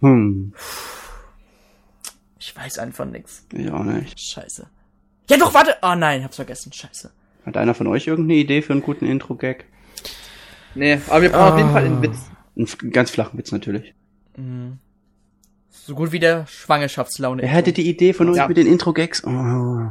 Hm. 0.00 0.52
Ich 2.38 2.56
weiß 2.56 2.78
einfach 2.78 3.04
nix. 3.04 3.44
Ich 3.52 3.70
auch 3.70 3.84
nicht. 3.84 4.18
Scheiße. 4.18 4.66
Ja 5.28 5.36
doch, 5.36 5.54
warte. 5.54 5.76
Oh 5.82 5.94
nein, 5.94 6.24
hab's 6.24 6.36
vergessen. 6.36 6.72
Scheiße. 6.72 7.10
Hat 7.46 7.56
einer 7.56 7.74
von 7.74 7.86
euch 7.86 8.06
irgendeine 8.06 8.40
Idee 8.40 8.62
für 8.62 8.72
einen 8.72 8.82
guten 8.82 9.06
Intro-Gag? 9.06 9.64
Nee, 10.74 11.00
aber 11.08 11.22
wir 11.22 11.30
brauchen 11.30 11.52
auf 11.52 11.58
jeden 11.58 11.72
Fall 11.72 11.84
einen 11.84 12.02
Witz. 12.02 12.16
Einen 12.56 12.92
ganz 12.92 13.10
flachen 13.10 13.38
Witz 13.38 13.52
natürlich. 13.52 13.94
So 15.70 15.94
gut 15.94 16.12
wie 16.12 16.18
der 16.18 16.46
Schwangerschaftslaune. 16.46 17.42
Wer 17.42 17.48
hätte 17.48 17.72
die 17.72 17.88
Idee 17.88 18.12
von 18.12 18.28
euch 18.28 18.36
Ja. 18.36 18.48
mit 18.48 18.56
den 18.56 18.66
Intro-Gags? 18.66 19.24
Oh. 19.24 19.90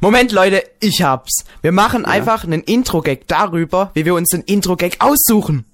Moment, 0.00 0.32
Leute, 0.32 0.62
ich 0.80 1.02
hab's. 1.02 1.44
Wir 1.62 1.72
machen 1.72 2.04
einfach 2.04 2.44
einen 2.44 2.62
Intro-Gag 2.62 3.26
darüber, 3.28 3.90
wie 3.94 4.04
wir 4.04 4.14
uns 4.14 4.28
den 4.28 4.42
Intro-Gag 4.42 4.96
aussuchen. 5.00 5.64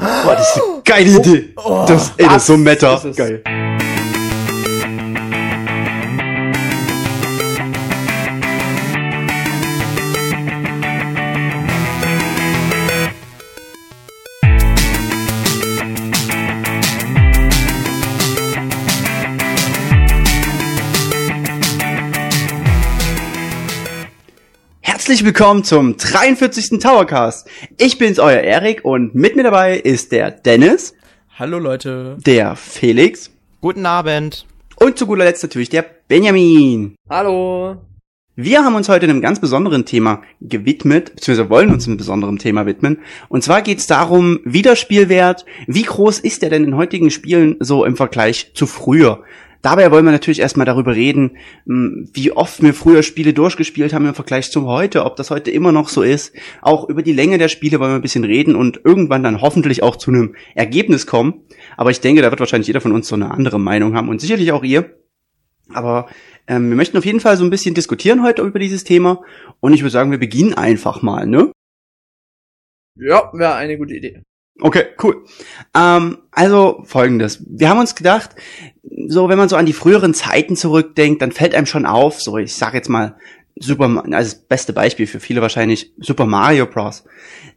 Boah, 0.00 0.34
das 0.36 0.56
ist 0.56 0.62
eine 0.62 0.82
geile 0.84 1.18
Idee. 1.18 1.54
das, 1.86 2.12
ey, 2.16 2.26
das 2.26 2.36
ist 2.38 2.46
so 2.46 2.56
meta. 2.56 2.94
ist. 2.96 3.16
Geil. 3.16 3.42
Herzlich 25.10 25.26
willkommen 25.26 25.64
zum 25.64 25.96
43. 25.96 26.78
Towercast. 26.78 27.48
Ich 27.78 27.98
bin's, 27.98 28.20
euer 28.20 28.42
Erik, 28.42 28.84
und 28.84 29.12
mit 29.12 29.34
mir 29.34 29.42
dabei 29.42 29.76
ist 29.76 30.12
der 30.12 30.30
Dennis, 30.30 30.94
Hallo 31.36 31.58
Leute. 31.58 32.16
der 32.24 32.54
Felix 32.54 33.28
Guten 33.60 33.86
Abend. 33.86 34.46
und 34.76 34.96
zu 34.96 35.08
guter 35.08 35.24
Letzt 35.24 35.42
natürlich 35.42 35.68
der 35.68 35.84
Benjamin. 36.06 36.94
Hallo. 37.08 37.78
Wir 38.36 38.64
haben 38.64 38.76
uns 38.76 38.88
heute 38.88 39.06
einem 39.06 39.20
ganz 39.20 39.40
besonderen 39.40 39.84
Thema 39.84 40.22
gewidmet, 40.40 41.16
beziehungsweise 41.16 41.50
wollen 41.50 41.72
uns 41.72 41.88
einem 41.88 41.96
besonderen 41.96 42.38
Thema 42.38 42.66
widmen. 42.66 43.00
Und 43.28 43.42
zwar 43.42 43.62
geht's 43.62 43.88
darum, 43.88 44.38
Wiederspielwert, 44.44 45.44
wie 45.66 45.82
groß 45.82 46.20
ist 46.20 46.42
der 46.42 46.50
denn 46.50 46.62
in 46.62 46.76
heutigen 46.76 47.10
Spielen 47.10 47.56
so 47.58 47.84
im 47.84 47.96
Vergleich 47.96 48.52
zu 48.54 48.68
früher? 48.68 49.24
Dabei 49.62 49.90
wollen 49.90 50.04
wir 50.04 50.12
natürlich 50.12 50.40
erstmal 50.40 50.64
darüber 50.64 50.94
reden, 50.94 51.36
mh, 51.66 52.08
wie 52.14 52.32
oft 52.32 52.62
wir 52.62 52.72
früher 52.72 53.02
Spiele 53.02 53.34
durchgespielt 53.34 53.92
haben 53.92 54.06
im 54.06 54.14
Vergleich 54.14 54.50
zum 54.50 54.66
heute, 54.66 55.04
ob 55.04 55.16
das 55.16 55.30
heute 55.30 55.50
immer 55.50 55.70
noch 55.70 55.88
so 55.88 56.02
ist. 56.02 56.34
Auch 56.62 56.88
über 56.88 57.02
die 57.02 57.12
Länge 57.12 57.36
der 57.36 57.48
Spiele 57.48 57.78
wollen 57.78 57.92
wir 57.92 57.96
ein 57.96 58.02
bisschen 58.02 58.24
reden 58.24 58.56
und 58.56 58.80
irgendwann 58.84 59.22
dann 59.22 59.42
hoffentlich 59.42 59.82
auch 59.82 59.96
zu 59.96 60.10
einem 60.10 60.34
Ergebnis 60.54 61.06
kommen. 61.06 61.42
Aber 61.76 61.90
ich 61.90 62.00
denke, 62.00 62.22
da 62.22 62.30
wird 62.30 62.40
wahrscheinlich 62.40 62.68
jeder 62.68 62.80
von 62.80 62.92
uns 62.92 63.08
so 63.08 63.14
eine 63.14 63.30
andere 63.30 63.60
Meinung 63.60 63.94
haben 63.94 64.08
und 64.08 64.20
sicherlich 64.20 64.52
auch 64.52 64.64
ihr. 64.64 64.96
Aber 65.72 66.08
ähm, 66.46 66.68
wir 66.70 66.76
möchten 66.76 66.96
auf 66.96 67.04
jeden 67.04 67.20
Fall 67.20 67.36
so 67.36 67.44
ein 67.44 67.50
bisschen 67.50 67.74
diskutieren 67.74 68.22
heute 68.22 68.42
über 68.42 68.58
dieses 68.58 68.84
Thema. 68.84 69.22
Und 69.60 69.74
ich 69.74 69.82
würde 69.82 69.90
sagen, 69.90 70.10
wir 70.10 70.18
beginnen 70.18 70.54
einfach 70.54 71.02
mal, 71.02 71.26
ne? 71.26 71.52
Ja, 72.96 73.30
wäre 73.32 73.54
eine 73.54 73.78
gute 73.78 73.94
Idee. 73.94 74.22
Okay, 74.60 74.86
cool. 75.02 75.24
Ähm, 75.74 76.18
also 76.32 76.82
folgendes. 76.84 77.42
Wir 77.48 77.68
haben 77.68 77.80
uns 77.80 77.94
gedacht, 77.94 78.30
so 79.08 79.28
wenn 79.28 79.38
man 79.38 79.48
so 79.48 79.56
an 79.56 79.66
die 79.66 79.72
früheren 79.72 80.14
Zeiten 80.14 80.56
zurückdenkt, 80.56 81.22
dann 81.22 81.32
fällt 81.32 81.54
einem 81.54 81.66
schon 81.66 81.86
auf, 81.86 82.20
so 82.20 82.36
ich 82.36 82.54
sag 82.54 82.74
jetzt 82.74 82.88
mal 82.88 83.16
Super, 83.62 84.02
also 84.10 84.10
das 84.10 84.34
beste 84.36 84.72
Beispiel 84.72 85.06
für 85.06 85.20
viele 85.20 85.42
wahrscheinlich 85.42 85.92
Super 85.98 86.24
Mario 86.24 86.64
Bros. 86.64 87.04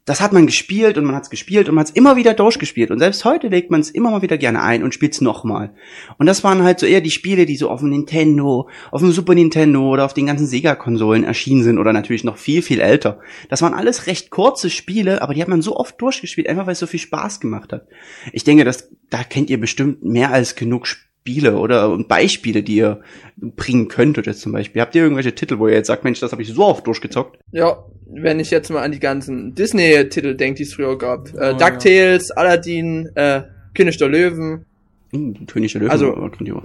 Das 0.03 0.19
hat 0.19 0.33
man 0.33 0.45
gespielt 0.45 0.97
und 0.97 1.05
man 1.05 1.15
hat 1.15 1.23
es 1.23 1.29
gespielt 1.29 1.69
und 1.69 1.75
man 1.75 1.83
hat 1.83 1.91
es 1.91 1.95
immer 1.95 2.17
wieder 2.17 2.33
durchgespielt 2.33 2.91
und 2.91 2.99
selbst 2.99 3.23
heute 3.23 3.47
legt 3.47 3.71
man 3.71 3.79
es 3.79 3.89
immer 3.89 4.11
mal 4.11 4.21
wieder 4.21 4.37
gerne 4.37 4.61
ein 4.61 4.83
und 4.83 4.93
spielt 4.93 5.13
es 5.13 5.21
nochmal. 5.21 5.73
Und 6.17 6.25
das 6.25 6.43
waren 6.43 6.61
halt 6.61 6.81
so 6.81 6.85
eher 6.85 6.99
die 6.99 7.09
Spiele, 7.09 7.45
die 7.45 7.55
so 7.55 7.69
auf 7.69 7.79
dem 7.79 7.89
Nintendo, 7.89 8.67
auf 8.91 8.99
dem 8.99 9.13
Super 9.13 9.33
Nintendo 9.33 9.87
oder 9.87 10.03
auf 10.03 10.13
den 10.13 10.25
ganzen 10.25 10.45
Sega-Konsolen 10.45 11.23
erschienen 11.23 11.63
sind 11.63 11.77
oder 11.77 11.93
natürlich 11.93 12.25
noch 12.25 12.35
viel, 12.35 12.61
viel 12.61 12.81
älter. 12.81 13.19
Das 13.47 13.61
waren 13.61 13.73
alles 13.73 14.05
recht 14.05 14.29
kurze 14.29 14.69
Spiele, 14.69 15.21
aber 15.21 15.33
die 15.33 15.41
hat 15.41 15.47
man 15.47 15.61
so 15.61 15.77
oft 15.77 16.01
durchgespielt, 16.01 16.49
einfach 16.49 16.65
weil 16.65 16.73
es 16.73 16.79
so 16.79 16.87
viel 16.87 16.99
Spaß 16.99 17.39
gemacht 17.39 17.71
hat. 17.71 17.87
Ich 18.33 18.43
denke, 18.43 18.65
das, 18.65 18.89
da 19.09 19.23
kennt 19.23 19.49
ihr 19.49 19.59
bestimmt 19.59 20.03
mehr 20.03 20.33
als 20.33 20.55
genug 20.55 20.85
Spiele 20.85 21.12
oder 21.25 21.97
Beispiele, 21.97 22.63
die 22.63 22.75
ihr 22.77 23.01
bringen 23.37 23.87
könntet 23.87 24.27
jetzt 24.27 24.41
zum 24.41 24.51
Beispiel. 24.51 24.81
Habt 24.81 24.93
ihr 24.95 25.03
irgendwelche 25.03 25.33
Titel, 25.33 25.57
wo 25.59 25.67
ihr 25.67 25.73
jetzt 25.75 25.87
sagt, 25.87 26.03
Mensch, 26.03 26.19
das 26.19 26.31
habe 26.31 26.41
ich 26.41 26.49
so 26.49 26.65
oft 26.65 26.85
durchgezockt? 26.85 27.39
Ja, 27.51 27.83
wenn 28.07 28.39
ich 28.39 28.51
jetzt 28.51 28.69
mal 28.69 28.83
an 28.83 28.91
die 28.91 28.99
ganzen 28.99 29.55
Disney-Titel 29.55 30.35
denke, 30.35 30.57
die 30.57 30.63
es 30.63 30.73
früher 30.73 30.97
gab. 30.97 31.29
Äh, 31.33 31.53
Oh, 31.53 31.57
DuckTales, 31.57 32.31
Aladdin, 32.31 33.09
äh, 33.15 33.43
König 33.73 33.97
der 33.97 34.09
Löwen. 34.09 34.65
Hm, 35.11 35.45
König 35.47 35.71
der 35.71 35.81
Löwen 35.81 35.91
Also-. 35.91 36.61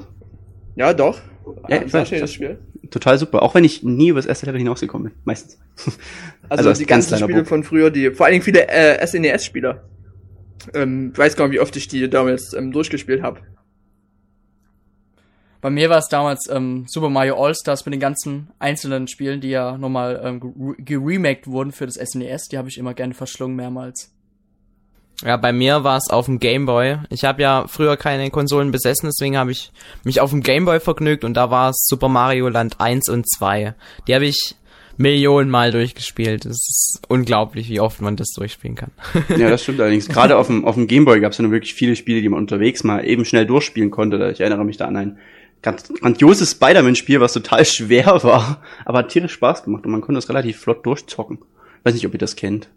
Ja, 0.76 0.92
doch. 0.92 1.18
Ja, 1.68 1.78
Ein 1.78 1.86
ich 1.86 1.92
sehr 1.92 2.00
weiß, 2.02 2.08
schönes 2.08 2.20
das- 2.22 2.32
Spiel. 2.34 2.58
Total 2.90 3.18
super. 3.18 3.42
Auch 3.42 3.54
wenn 3.54 3.64
ich 3.64 3.82
nie 3.82 4.08
über 4.08 4.18
das 4.18 4.26
erste 4.26 4.46
Level 4.46 4.58
hinausgekommen 4.60 5.08
bin. 5.10 5.18
Meistens. 5.24 5.58
Also, 6.50 6.70
als 6.70 6.78
die 6.78 6.86
ganz 6.86 7.10
ganzen 7.10 7.24
Spiele 7.26 7.40
Bub. 7.40 7.48
von 7.48 7.62
früher, 7.62 7.90
die, 7.90 8.10
vor 8.10 8.24
allen 8.24 8.32
Dingen 8.32 8.42
viele 8.44 8.66
äh, 8.68 9.06
SNES-Spieler. 9.06 9.84
Ähm, 10.72 11.10
ich 11.12 11.18
weiß 11.18 11.36
gar 11.36 11.46
nicht, 11.46 11.56
wie 11.56 11.60
oft 11.60 11.76
ich 11.76 11.88
die 11.88 12.08
damals 12.08 12.54
ähm, 12.54 12.72
durchgespielt 12.72 13.22
habe. 13.22 13.40
Bei 15.60 15.70
mir 15.70 15.90
war 15.90 15.98
es 15.98 16.08
damals 16.08 16.48
ähm, 16.48 16.84
Super 16.88 17.08
Mario 17.10 17.42
All-Stars 17.42 17.84
mit 17.84 17.92
den 17.92 18.00
ganzen 18.00 18.48
einzelnen 18.58 19.08
Spielen, 19.08 19.40
die 19.40 19.48
ja 19.50 19.76
nochmal 19.76 20.20
ähm, 20.24 20.40
gere- 20.40 20.76
geremaked 20.84 21.46
wurden 21.48 21.72
für 21.72 21.86
das 21.86 21.94
SNES. 21.96 22.48
Die 22.52 22.58
habe 22.58 22.68
ich 22.68 22.78
immer 22.78 22.94
gerne 22.94 23.14
verschlungen 23.14 23.56
mehrmals. 23.56 24.12
Ja, 25.24 25.36
bei 25.36 25.52
mir 25.52 25.82
war 25.82 25.96
es 25.96 26.10
auf 26.10 26.26
dem 26.26 26.38
Gameboy. 26.38 26.98
Ich 27.10 27.24
habe 27.24 27.42
ja 27.42 27.64
früher 27.66 27.96
keine 27.96 28.30
Konsolen 28.30 28.70
besessen, 28.70 29.06
deswegen 29.08 29.36
habe 29.36 29.50
ich 29.50 29.72
mich 30.04 30.20
auf 30.20 30.30
dem 30.30 30.44
Gameboy 30.44 30.78
vergnügt 30.78 31.24
und 31.24 31.34
da 31.34 31.50
war 31.50 31.70
es 31.70 31.86
Super 31.88 32.08
Mario 32.08 32.48
Land 32.48 32.76
1 32.80 33.08
und 33.08 33.28
2. 33.28 33.74
Die 34.06 34.14
habe 34.14 34.26
ich 34.26 34.54
Millionen 34.96 35.50
Mal 35.50 35.72
durchgespielt. 35.72 36.44
Es 36.44 36.52
ist 36.68 37.00
unglaublich, 37.08 37.68
wie 37.68 37.80
oft 37.80 38.00
man 38.00 38.14
das 38.14 38.28
durchspielen 38.36 38.76
kann. 38.76 38.90
Ja, 39.36 39.50
das 39.50 39.64
stimmt 39.64 39.80
allerdings. 39.80 40.08
Gerade 40.08 40.36
auf 40.38 40.46
dem, 40.46 40.64
auf 40.64 40.76
dem 40.76 40.86
Gameboy 40.86 41.18
gab 41.20 41.32
es 41.32 41.38
ja 41.38 41.42
nur 41.42 41.50
wirklich 41.52 41.74
viele 41.74 41.96
Spiele, 41.96 42.20
die 42.20 42.28
man 42.28 42.38
unterwegs 42.38 42.84
mal 42.84 43.04
eben 43.04 43.24
schnell 43.24 43.46
durchspielen 43.46 43.90
konnte. 43.90 44.30
Ich 44.32 44.40
erinnere 44.40 44.64
mich 44.64 44.76
da 44.76 44.86
an 44.86 44.96
ein 44.96 45.18
ganz 45.62 45.88
grandioses 45.88 46.52
Spider-Man-Spiel, 46.52 47.20
was 47.20 47.32
total 47.32 47.64
schwer 47.64 48.06
war, 48.22 48.62
aber 48.84 48.98
hat 48.98 49.08
tierisch 49.08 49.32
Spaß 49.32 49.64
gemacht 49.64 49.84
und 49.84 49.92
man 49.92 50.00
konnte 50.00 50.18
es 50.18 50.28
relativ 50.28 50.58
flott 50.58 50.84
durchzocken. 50.86 51.38
Weiß 51.84 51.94
nicht, 51.94 52.06
ob 52.06 52.12
ihr 52.12 52.18
das 52.18 52.36
kennt. 52.36 52.68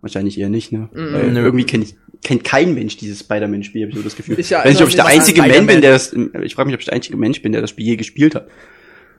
Wahrscheinlich 0.00 0.38
eher 0.38 0.48
nicht, 0.48 0.72
ne? 0.72 0.88
Mm, 0.92 1.12
Weil 1.12 1.32
nö. 1.32 1.40
irgendwie 1.40 1.64
kennt, 1.64 1.94
kennt 2.22 2.44
kein 2.44 2.74
Mensch 2.74 2.96
dieses 2.96 3.20
Spider-Man-Spiel, 3.20 3.82
habe 3.82 3.90
ich 3.90 3.96
so 3.96 4.02
das 4.02 4.16
Gefühl. 4.16 4.38
Ich 4.38 4.50
Ich 4.50 4.56
weiß 4.56 4.66
nicht, 4.66 4.82
ob 4.82 4.88
ich 4.88 4.94
der 4.94 5.06
einzige 5.06 5.42
Mensch 5.42 5.66
bin, 5.66 5.80
der 5.80 5.92
das, 5.92 6.12
ich 6.42 6.54
frage 6.54 6.66
mich, 6.66 6.74
ob 6.74 6.80
ich 6.80 6.86
der 6.86 6.94
einzige 6.94 7.16
Mensch 7.16 7.42
bin, 7.42 7.52
der 7.52 7.60
das 7.60 7.70
Spiel 7.70 7.86
je 7.86 7.96
gespielt 7.96 8.34
hat. 8.34 8.48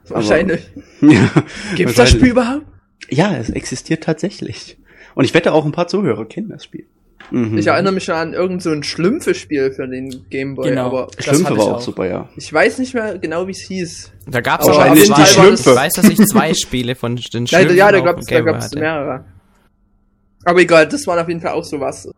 Wahrscheinlich. 0.07 0.61
Ja, 1.01 1.29
Gibt's 1.75 1.95
das 1.95 2.11
Spiel 2.11 2.29
überhaupt? 2.29 2.65
Ja, 3.09 3.35
es 3.35 3.49
existiert 3.49 4.03
tatsächlich. 4.03 4.77
Und 5.15 5.25
ich 5.25 5.33
wette 5.33 5.53
auch 5.53 5.65
ein 5.65 5.71
paar 5.71 5.87
Zuhörer 5.87 6.25
kennen 6.25 6.49
das 6.49 6.63
Spiel. 6.63 6.85
Mhm. 7.31 7.57
Ich 7.57 7.67
erinnere 7.67 7.93
mich 7.93 8.03
schon 8.05 8.15
an 8.15 8.33
irgend 8.33 8.61
so 8.61 8.71
ein 8.71 8.83
Schlümpfe-Spiel 8.83 9.71
für 9.71 9.87
den 9.87 10.25
Gameboy, 10.29 10.69
Genau. 10.69 10.85
aber 10.87 11.07
Schlümpfe 11.19 11.57
war 11.57 11.75
auch 11.75 11.81
super, 11.81 12.07
ja. 12.07 12.29
ich 12.35 12.51
weiß 12.51 12.79
nicht 12.79 12.93
mehr 12.93 13.17
genau, 13.19 13.47
wie 13.47 13.51
es 13.51 13.59
hieß. 13.61 14.11
Da 14.27 14.41
gab 14.41 14.61
es 14.61 14.67
Wahrscheinlich 14.67 15.11
die 15.11 15.25
Schlümpfe. 15.25 15.69
Ich 15.71 15.75
weiß, 15.75 15.93
dass 15.93 16.09
ich 16.09 16.17
zwei 16.25 16.53
Spiele 16.53 16.95
von 16.95 17.15
den 17.15 17.47
Schlümpfen 17.47 17.75
ja 17.75 17.91
da 17.91 17.99
gab's 17.99 18.29
hatte. 18.31 18.79
mehrere. 18.79 19.25
Aber 20.45 20.61
egal, 20.61 20.87
das 20.87 21.05
waren 21.07 21.19
auf 21.19 21.27
jeden 21.27 21.41
Fall 21.41 21.51
auch 21.51 21.63
sowas. 21.65 22.09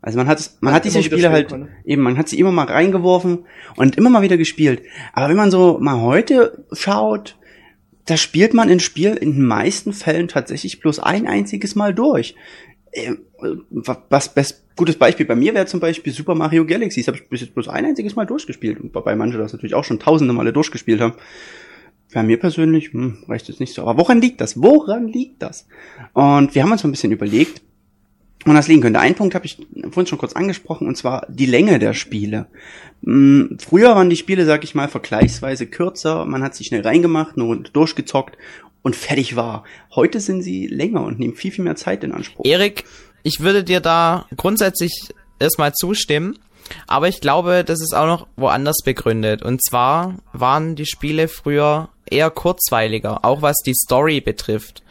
Also 0.00 0.16
man 0.16 0.28
hat, 0.28 0.38
man 0.60 0.68
Man 0.68 0.74
hat 0.74 0.84
diese 0.84 1.02
Spiele 1.02 1.30
halt, 1.30 1.50
spielen 1.50 1.68
eben, 1.84 2.02
man 2.02 2.16
hat 2.16 2.28
sie 2.28 2.38
immer 2.38 2.52
mal 2.52 2.66
reingeworfen 2.66 3.46
und 3.76 3.96
immer 3.96 4.10
mal 4.10 4.22
wieder 4.22 4.36
gespielt. 4.36 4.82
Aber 5.12 5.28
wenn 5.28 5.36
man 5.36 5.50
so 5.50 5.78
mal 5.80 6.00
heute 6.00 6.64
schaut, 6.72 7.36
da 8.06 8.16
spielt 8.16 8.54
man 8.54 8.70
ein 8.70 8.80
Spiel 8.80 9.14
in 9.14 9.32
den 9.34 9.44
meisten 9.44 9.92
Fällen 9.92 10.28
tatsächlich 10.28 10.80
bloß 10.80 11.00
ein 11.00 11.26
einziges 11.26 11.74
Mal 11.74 11.94
durch. 11.94 12.36
Ähm, 12.98 13.18
Was 13.70 14.34
best, 14.34 14.64
gutes 14.76 14.96
Beispiel 14.96 15.26
bei 15.26 15.34
mir 15.34 15.54
wäre 15.54 15.66
zum 15.66 15.80
Beispiel 15.80 16.12
Super 16.12 16.34
Mario 16.34 16.66
Galaxy. 16.66 17.00
Das 17.00 17.08
habe 17.08 17.18
ich 17.18 17.28
bis 17.28 17.40
jetzt 17.40 17.54
bloß 17.54 17.68
ein 17.68 17.84
einziges 17.84 18.16
Mal 18.16 18.26
durchgespielt. 18.26 18.80
Und 18.80 18.94
wobei 18.94 19.14
manche 19.16 19.38
das 19.38 19.52
natürlich 19.52 19.74
auch 19.74 19.84
schon 19.84 19.98
tausende 19.98 20.34
Male 20.34 20.52
durchgespielt 20.52 21.00
haben. 21.00 21.14
Bei 22.12 22.22
mir 22.22 22.38
persönlich 22.38 22.92
hm, 22.92 23.24
reicht 23.28 23.48
es 23.48 23.60
nicht 23.60 23.74
so. 23.74 23.82
Aber 23.82 23.98
woran 23.98 24.20
liegt 24.20 24.40
das? 24.40 24.60
Woran 24.60 25.08
liegt 25.08 25.42
das? 25.42 25.66
Und 26.14 26.54
wir 26.54 26.62
haben 26.62 26.72
uns 26.72 26.82
so 26.82 26.88
ein 26.88 26.92
bisschen 26.92 27.12
überlegt, 27.12 27.62
und 28.44 28.54
das 28.54 28.68
liegen 28.68 28.80
könnte. 28.80 29.00
Ein 29.00 29.14
Punkt 29.14 29.34
habe 29.34 29.46
ich 29.46 29.58
vorhin 29.90 30.06
schon 30.06 30.18
kurz 30.18 30.32
angesprochen, 30.32 30.86
und 30.86 30.96
zwar 30.96 31.26
die 31.28 31.46
Länge 31.46 31.78
der 31.78 31.92
Spiele. 31.92 32.46
Hm, 33.04 33.58
Früher 33.60 33.94
waren 33.94 34.10
die 34.10 34.16
Spiele, 34.16 34.46
sag 34.46 34.64
ich 34.64 34.74
mal, 34.74 34.88
vergleichsweise 34.88 35.66
kürzer. 35.66 36.24
Man 36.24 36.42
hat 36.42 36.54
sie 36.54 36.64
schnell 36.64 36.82
reingemacht, 36.82 37.36
Runde 37.36 37.70
durchgezockt 37.70 38.38
und 38.82 38.96
fertig 38.96 39.36
war. 39.36 39.64
Heute 39.94 40.20
sind 40.20 40.42
sie 40.42 40.66
länger 40.66 41.02
und 41.04 41.18
nehmen 41.18 41.34
viel, 41.34 41.50
viel 41.50 41.64
mehr 41.64 41.76
Zeit 41.76 42.04
in 42.04 42.12
Anspruch. 42.12 42.44
Erik, 42.44 42.84
ich 43.22 43.40
würde 43.40 43.64
dir 43.64 43.80
da 43.80 44.26
grundsätzlich 44.36 44.92
erstmal 45.38 45.72
zustimmen, 45.72 46.38
aber 46.86 47.08
ich 47.08 47.20
glaube, 47.20 47.64
das 47.64 47.80
ist 47.80 47.94
auch 47.94 48.06
noch 48.06 48.26
woanders 48.36 48.78
begründet. 48.84 49.42
Und 49.42 49.64
zwar 49.64 50.16
waren 50.32 50.76
die 50.76 50.86
Spiele 50.86 51.28
früher 51.28 51.88
eher 52.10 52.30
kurzweiliger, 52.30 53.24
auch 53.24 53.42
was 53.42 53.56
die 53.64 53.74
Story 53.74 54.20
betrifft. 54.20 54.82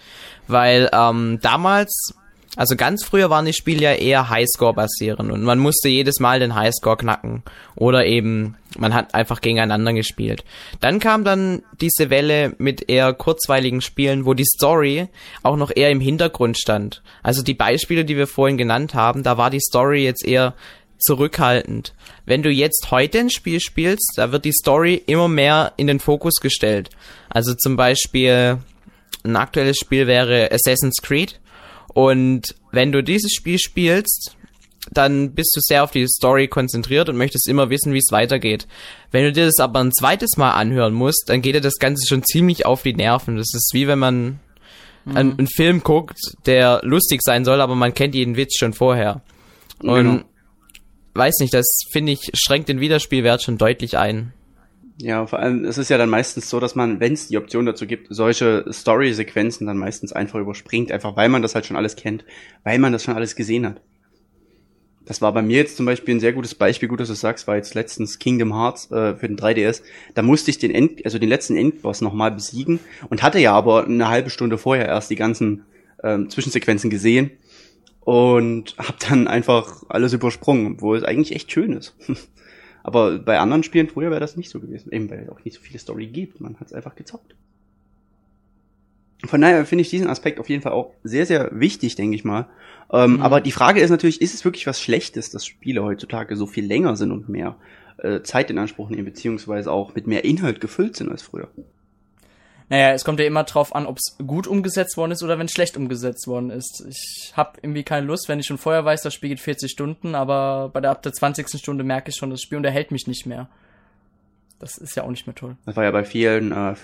Weil 0.47 0.89
ähm, 0.93 1.39
damals 1.41 2.13
Also 2.57 2.75
ganz 2.75 3.05
früher 3.05 3.29
waren 3.29 3.45
die 3.45 3.53
Spiele 3.53 3.83
ja 3.83 3.93
eher 3.93 4.29
Highscore 4.29 4.73
basierend 4.73 5.31
und 5.31 5.43
man 5.43 5.59
musste 5.59 5.89
jedes 5.89 6.19
Mal 6.19 6.39
den 6.39 6.55
Highscore 6.55 6.97
knacken 6.97 7.43
oder 7.75 8.05
eben 8.05 8.57
man 8.77 8.95
hat 8.95 9.13
einfach 9.13 9.41
gegeneinander 9.41 9.93
gespielt. 9.93 10.43
Dann 10.79 10.99
kam 10.99 11.23
dann 11.23 11.61
diese 11.79 12.09
Welle 12.09 12.55
mit 12.57 12.89
eher 12.89 13.13
kurzweiligen 13.13 13.81
Spielen, 13.81 14.25
wo 14.25 14.33
die 14.33 14.45
Story 14.45 15.07
auch 15.43 15.55
noch 15.55 15.71
eher 15.73 15.91
im 15.91 16.01
Hintergrund 16.01 16.57
stand. 16.57 17.03
Also 17.21 17.43
die 17.43 17.53
Beispiele, 17.53 18.05
die 18.05 18.17
wir 18.17 18.27
vorhin 18.27 18.57
genannt 18.57 18.95
haben, 18.95 19.21
da 19.21 19.37
war 19.37 19.51
die 19.51 19.61
Story 19.61 20.03
jetzt 20.03 20.25
eher 20.25 20.55
zurückhaltend. 20.99 21.93
Wenn 22.25 22.41
du 22.41 22.49
jetzt 22.49 22.87
heute 22.89 23.19
ein 23.19 23.29
Spiel 23.29 23.59
spielst, 23.59 24.13
da 24.15 24.31
wird 24.31 24.45
die 24.45 24.51
Story 24.51 25.01
immer 25.05 25.27
mehr 25.27 25.73
in 25.77 25.85
den 25.85 25.99
Fokus 25.99 26.35
gestellt. 26.41 26.89
Also 27.29 27.53
zum 27.53 27.75
Beispiel 27.75 28.57
ein 29.23 29.35
aktuelles 29.35 29.77
Spiel 29.77 30.07
wäre 30.07 30.49
Assassin's 30.51 31.01
Creed. 31.03 31.39
Und 31.97 32.53
wenn 32.71 32.91
du 32.91 33.01
dieses 33.01 33.33
Spiel 33.33 33.57
spielst, 33.57 34.37
dann 34.91 35.33
bist 35.33 35.55
du 35.55 35.61
sehr 35.61 35.83
auf 35.83 35.89
die 35.89 36.07
Story 36.07 36.47
konzentriert 36.47 37.09
und 37.09 37.17
möchtest 37.17 37.49
immer 37.49 37.71
wissen, 37.71 37.91
wie 37.91 37.97
es 37.97 38.11
weitergeht. 38.11 38.67
Wenn 39.09 39.23
du 39.23 39.31
dir 39.31 39.47
das 39.47 39.57
aber 39.57 39.79
ein 39.79 39.91
zweites 39.91 40.37
Mal 40.37 40.51
anhören 40.51 40.93
musst, 40.93 41.23
dann 41.25 41.41
geht 41.41 41.55
dir 41.55 41.61
das 41.61 41.79
Ganze 41.79 42.05
schon 42.07 42.23
ziemlich 42.23 42.67
auf 42.67 42.83
die 42.83 42.93
Nerven. 42.93 43.37
Das 43.37 43.51
ist 43.51 43.71
wie 43.73 43.87
wenn 43.87 43.97
man 43.97 44.39
mhm. 45.05 45.17
einen, 45.17 45.39
einen, 45.39 45.47
Film 45.47 45.81
guckt, 45.81 46.19
der 46.45 46.81
lustig 46.83 47.23
sein 47.23 47.43
soll, 47.43 47.61
aber 47.61 47.73
man 47.73 47.95
kennt 47.95 48.13
jeden 48.13 48.35
Witz 48.35 48.59
schon 48.59 48.73
vorher. 48.73 49.23
Und 49.79 50.03
genau. 50.03 50.23
weiß 51.15 51.39
nicht, 51.39 51.55
das 51.55 51.79
finde 51.91 52.11
ich 52.11 52.29
schränkt 52.35 52.69
den 52.69 52.79
Wiederspielwert 52.79 53.41
schon 53.41 53.57
deutlich 53.57 53.97
ein. 53.97 54.33
Ja, 54.99 55.27
vor 55.27 55.39
allem, 55.39 55.63
es 55.63 55.77
ist 55.77 55.89
ja 55.89 55.97
dann 55.99 56.09
meistens 56.09 56.49
so, 56.49 56.59
dass 56.59 56.73
man, 56.73 56.99
wenn 56.99 57.13
es 57.13 57.27
die 57.27 57.37
Option 57.37 57.67
dazu 57.67 57.85
gibt, 57.85 58.07
solche 58.09 58.65
Story-Sequenzen 58.71 59.67
dann 59.67 59.77
meistens 59.77 60.11
einfach 60.11 60.39
überspringt, 60.39 60.91
einfach 60.91 61.15
weil 61.15 61.29
man 61.29 61.43
das 61.43 61.53
halt 61.53 61.67
schon 61.67 61.77
alles 61.77 61.95
kennt, 61.95 62.25
weil 62.63 62.79
man 62.79 62.93
das 62.93 63.03
schon 63.03 63.15
alles 63.15 63.35
gesehen 63.35 63.67
hat. 63.67 63.81
Das 65.05 65.21
war 65.21 65.31
bei 65.33 65.41
mir 65.41 65.57
jetzt 65.57 65.77
zum 65.77 65.85
Beispiel 65.85 66.15
ein 66.15 66.19
sehr 66.19 66.33
gutes 66.33 66.55
Beispiel, 66.55 66.89
gut, 66.89 66.99
dass 66.99 67.07
du 67.07 67.13
sagst, 67.13 67.47
war 67.47 67.55
jetzt 67.55 67.75
letztens 67.75 68.19
Kingdom 68.19 68.53
Hearts 68.53 68.91
äh, 68.91 69.15
für 69.15 69.27
den 69.27 69.37
3DS. 69.37 69.83
Da 70.15 70.21
musste 70.21 70.51
ich 70.51 70.57
den 70.57 70.71
End, 70.71 71.05
also 71.05 71.19
den 71.19 71.29
letzten 71.29 71.55
Endboss 71.55 72.01
nochmal 72.01 72.31
besiegen 72.31 72.79
und 73.09 73.23
hatte 73.23 73.39
ja 73.39 73.53
aber 73.53 73.85
eine 73.85 74.09
halbe 74.09 74.31
Stunde 74.31 74.57
vorher 74.57 74.87
erst 74.87 75.09
die 75.11 75.15
ganzen 75.15 75.63
ähm, 76.03 76.29
Zwischensequenzen 76.29 76.89
gesehen 76.89 77.31
und 78.01 78.75
habe 78.77 78.97
dann 79.07 79.27
einfach 79.27 79.83
alles 79.89 80.11
übersprungen, 80.11 80.73
obwohl 80.73 80.97
es 80.97 81.03
eigentlich 81.03 81.35
echt 81.35 81.51
schön 81.51 81.73
ist. 81.73 81.95
Aber 82.87 83.19
bei 83.19 83.37
anderen 83.37 83.63
Spielen 83.63 83.89
früher 83.89 84.11
wäre 84.11 84.21
das 84.21 84.37
nicht 84.37 84.49
so 84.49 84.61
gewesen. 84.61 84.93
Eben 84.93 85.09
weil 85.09 85.19
es 85.19 85.29
auch 85.29 85.43
nicht 85.43 85.55
so 85.57 85.61
viele 85.61 85.77
Story 85.77 86.07
gibt. 86.07 86.39
Man 86.39 86.57
hat 86.57 86.67
es 86.67 86.73
einfach 86.73 86.95
gezockt. 86.95 87.35
Von 89.25 89.41
daher 89.41 89.65
finde 89.65 89.81
ich 89.81 89.89
diesen 89.89 90.07
Aspekt 90.07 90.39
auf 90.39 90.47
jeden 90.47 90.61
Fall 90.61 90.71
auch 90.71 90.93
sehr, 91.03 91.25
sehr 91.25 91.49
wichtig, 91.51 91.95
denke 91.95 92.15
ich 92.15 92.23
mal. 92.23 92.47
Ähm, 92.93 93.15
mhm. 93.15 93.21
Aber 93.21 93.41
die 93.41 93.51
Frage 93.51 93.81
ist 93.81 93.89
natürlich, 93.89 94.21
ist 94.21 94.33
es 94.33 94.45
wirklich 94.45 94.67
was 94.67 94.81
Schlechtes, 94.81 95.29
dass 95.31 95.45
Spiele 95.45 95.83
heutzutage 95.83 96.37
so 96.37 96.47
viel 96.47 96.65
länger 96.65 96.95
sind 96.95 97.11
und 97.11 97.27
mehr 97.27 97.57
äh, 97.97 98.21
Zeit 98.21 98.49
in 98.51 98.57
Anspruch 98.57 98.89
nehmen, 98.89 99.03
beziehungsweise 99.03 99.69
auch 99.69 99.93
mit 99.93 100.07
mehr 100.07 100.23
Inhalt 100.23 100.61
gefüllt 100.61 100.95
sind 100.95 101.09
als 101.09 101.23
früher? 101.23 101.49
Naja, 102.69 102.91
es 102.91 103.05
kommt 103.05 103.19
ja 103.19 103.25
immer 103.25 103.45
drauf 103.45 103.73
an, 103.73 103.85
ob 103.85 103.97
es 103.97 104.17
gut 104.25 104.45
umgesetzt 104.45 104.97
worden 104.97 105.11
ist 105.11 105.23
oder 105.23 105.39
wenn 105.39 105.47
schlecht 105.47 105.77
umgesetzt 105.77 106.27
worden 106.27 106.49
ist. 106.49 106.85
Ich 106.89 107.31
habe 107.35 107.57
irgendwie 107.61 107.83
keine 107.83 108.05
Lust, 108.05 108.27
wenn 108.27 108.39
ich 108.39 108.45
schon 108.45 108.57
vorher 108.57 108.83
weiß, 108.83 109.03
das 109.03 109.13
Spiel 109.13 109.29
geht 109.29 109.39
40 109.39 109.71
Stunden, 109.71 110.15
aber 110.15 110.69
bei 110.73 110.81
der 110.81 110.91
ab 110.91 111.01
der 111.01 111.13
20. 111.13 111.47
Stunde 111.59 111.85
merke 111.85 112.09
ich 112.09 112.17
schon, 112.17 112.29
das 112.29 112.41
Spiel 112.41 112.57
unterhält 112.57 112.91
mich 112.91 113.07
nicht 113.07 113.25
mehr. 113.25 113.47
Das 114.59 114.77
ist 114.77 114.95
ja 114.95 115.03
auch 115.03 115.09
nicht 115.09 115.27
mehr 115.27 115.35
toll. 115.35 115.55
Das 115.65 115.75
war 115.75 115.83
ja 115.83 115.91
bei 115.91 116.03
vielen, 116.03 116.51
äh, 116.51 116.75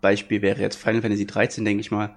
Beispiel 0.00 0.42
wäre 0.42 0.60
jetzt 0.60 0.76
Final 0.76 1.02
Fantasy 1.02 1.26
13, 1.26 1.64
denke 1.64 1.82
ich 1.82 1.90
mal, 1.90 2.10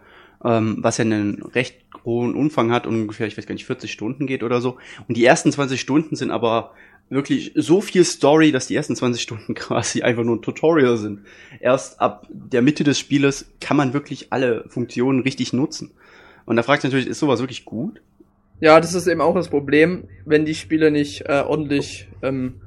ähm, 0.44 0.78
was 0.80 0.98
ja 0.98 1.04
einen 1.04 1.44
recht 1.44 1.76
hohen 2.06 2.34
Umfang 2.34 2.72
hat, 2.72 2.88
ungefähr, 2.88 3.28
ich 3.28 3.38
weiß 3.38 3.46
gar 3.46 3.54
nicht, 3.54 3.66
40 3.66 3.92
Stunden 3.92 4.26
geht 4.26 4.42
oder 4.42 4.62
so. 4.62 4.78
Und 5.08 5.16
die 5.18 5.26
ersten 5.26 5.52
20 5.52 5.80
Stunden 5.80 6.16
sind 6.16 6.32
aber 6.32 6.72
wirklich 7.12 7.52
so 7.56 7.82
viel 7.82 8.04
Story, 8.04 8.52
dass 8.52 8.68
die 8.68 8.76
ersten 8.76 8.96
20 8.96 9.22
Stunden 9.22 9.54
quasi 9.56 10.02
einfach 10.02 10.24
nur 10.24 10.38
ein 10.38 10.42
Tutorial 10.42 10.98
sind. 10.98 11.22
Erst 11.60 12.00
ab 12.02 12.26
der 12.30 12.62
Mitte 12.62 12.84
des 12.84 12.98
Spieles 12.98 13.46
kann 13.60 13.78
man 13.78 13.94
wirklich 13.94 14.28
alle 14.32 14.66
Funktionen 14.70 15.20
richtig 15.22 15.54
nutzen. 15.54 15.92
Und 16.46 16.56
da 16.56 16.64
fragt 16.64 16.84
natürlich, 16.84 17.08
ist 17.08 17.20
sowas 17.20 17.40
wirklich 17.40 17.66
gut? 17.66 18.02
Ja, 18.60 18.80
das 18.80 18.94
ist 18.94 19.08
eben 19.08 19.22
auch 19.22 19.36
das 19.36 19.50
Problem, 19.50 20.06
wenn 20.26 20.46
die 20.46 20.56
Spiele 20.56 20.92
nicht 20.92 21.22
äh, 21.28 21.44
ordentlich 21.46 22.08
ähm, 22.22 22.62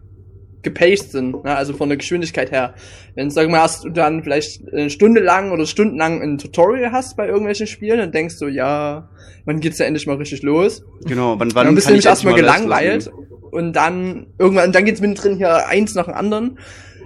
gepaced 0.64 1.12
sind, 1.12 1.44
ne? 1.44 1.56
also 1.56 1.74
von 1.74 1.88
der 1.88 1.98
Geschwindigkeit 1.98 2.50
her. 2.50 2.74
Wenn, 3.14 3.30
sag 3.30 3.48
mal, 3.48 3.60
hast 3.60 3.84
du 3.84 3.90
dann 3.90 4.22
vielleicht 4.22 4.66
eine 4.72 4.90
Stunde 4.90 5.20
lang 5.20 5.52
oder 5.52 5.66
stundenlang 5.66 6.22
ein 6.22 6.38
Tutorial 6.38 6.92
hast 6.92 7.16
bei 7.16 7.26
irgendwelchen 7.26 7.66
Spielen, 7.66 7.98
dann 7.98 8.12
denkst 8.12 8.38
du, 8.38 8.48
ja, 8.48 9.08
wann 9.44 9.60
geht's 9.60 9.78
ja 9.78 9.86
endlich 9.86 10.06
mal 10.06 10.16
richtig 10.16 10.42
los? 10.42 10.82
Genau, 11.04 11.38
wann, 11.38 11.54
wann 11.54 11.66
dann 11.66 11.74
bist 11.74 11.86
du 11.86 11.92
nämlich 11.92 12.06
erstmal 12.06 12.34
gelangweilt 12.34 13.10
und 13.52 13.74
dann 13.74 14.26
irgendwann, 14.38 14.72
dann 14.72 14.84
geht's 14.84 15.00
mittendrin 15.00 15.36
hier 15.36 15.68
eins 15.68 15.94
nach 15.94 16.06
dem 16.06 16.14
anderen. 16.14 16.58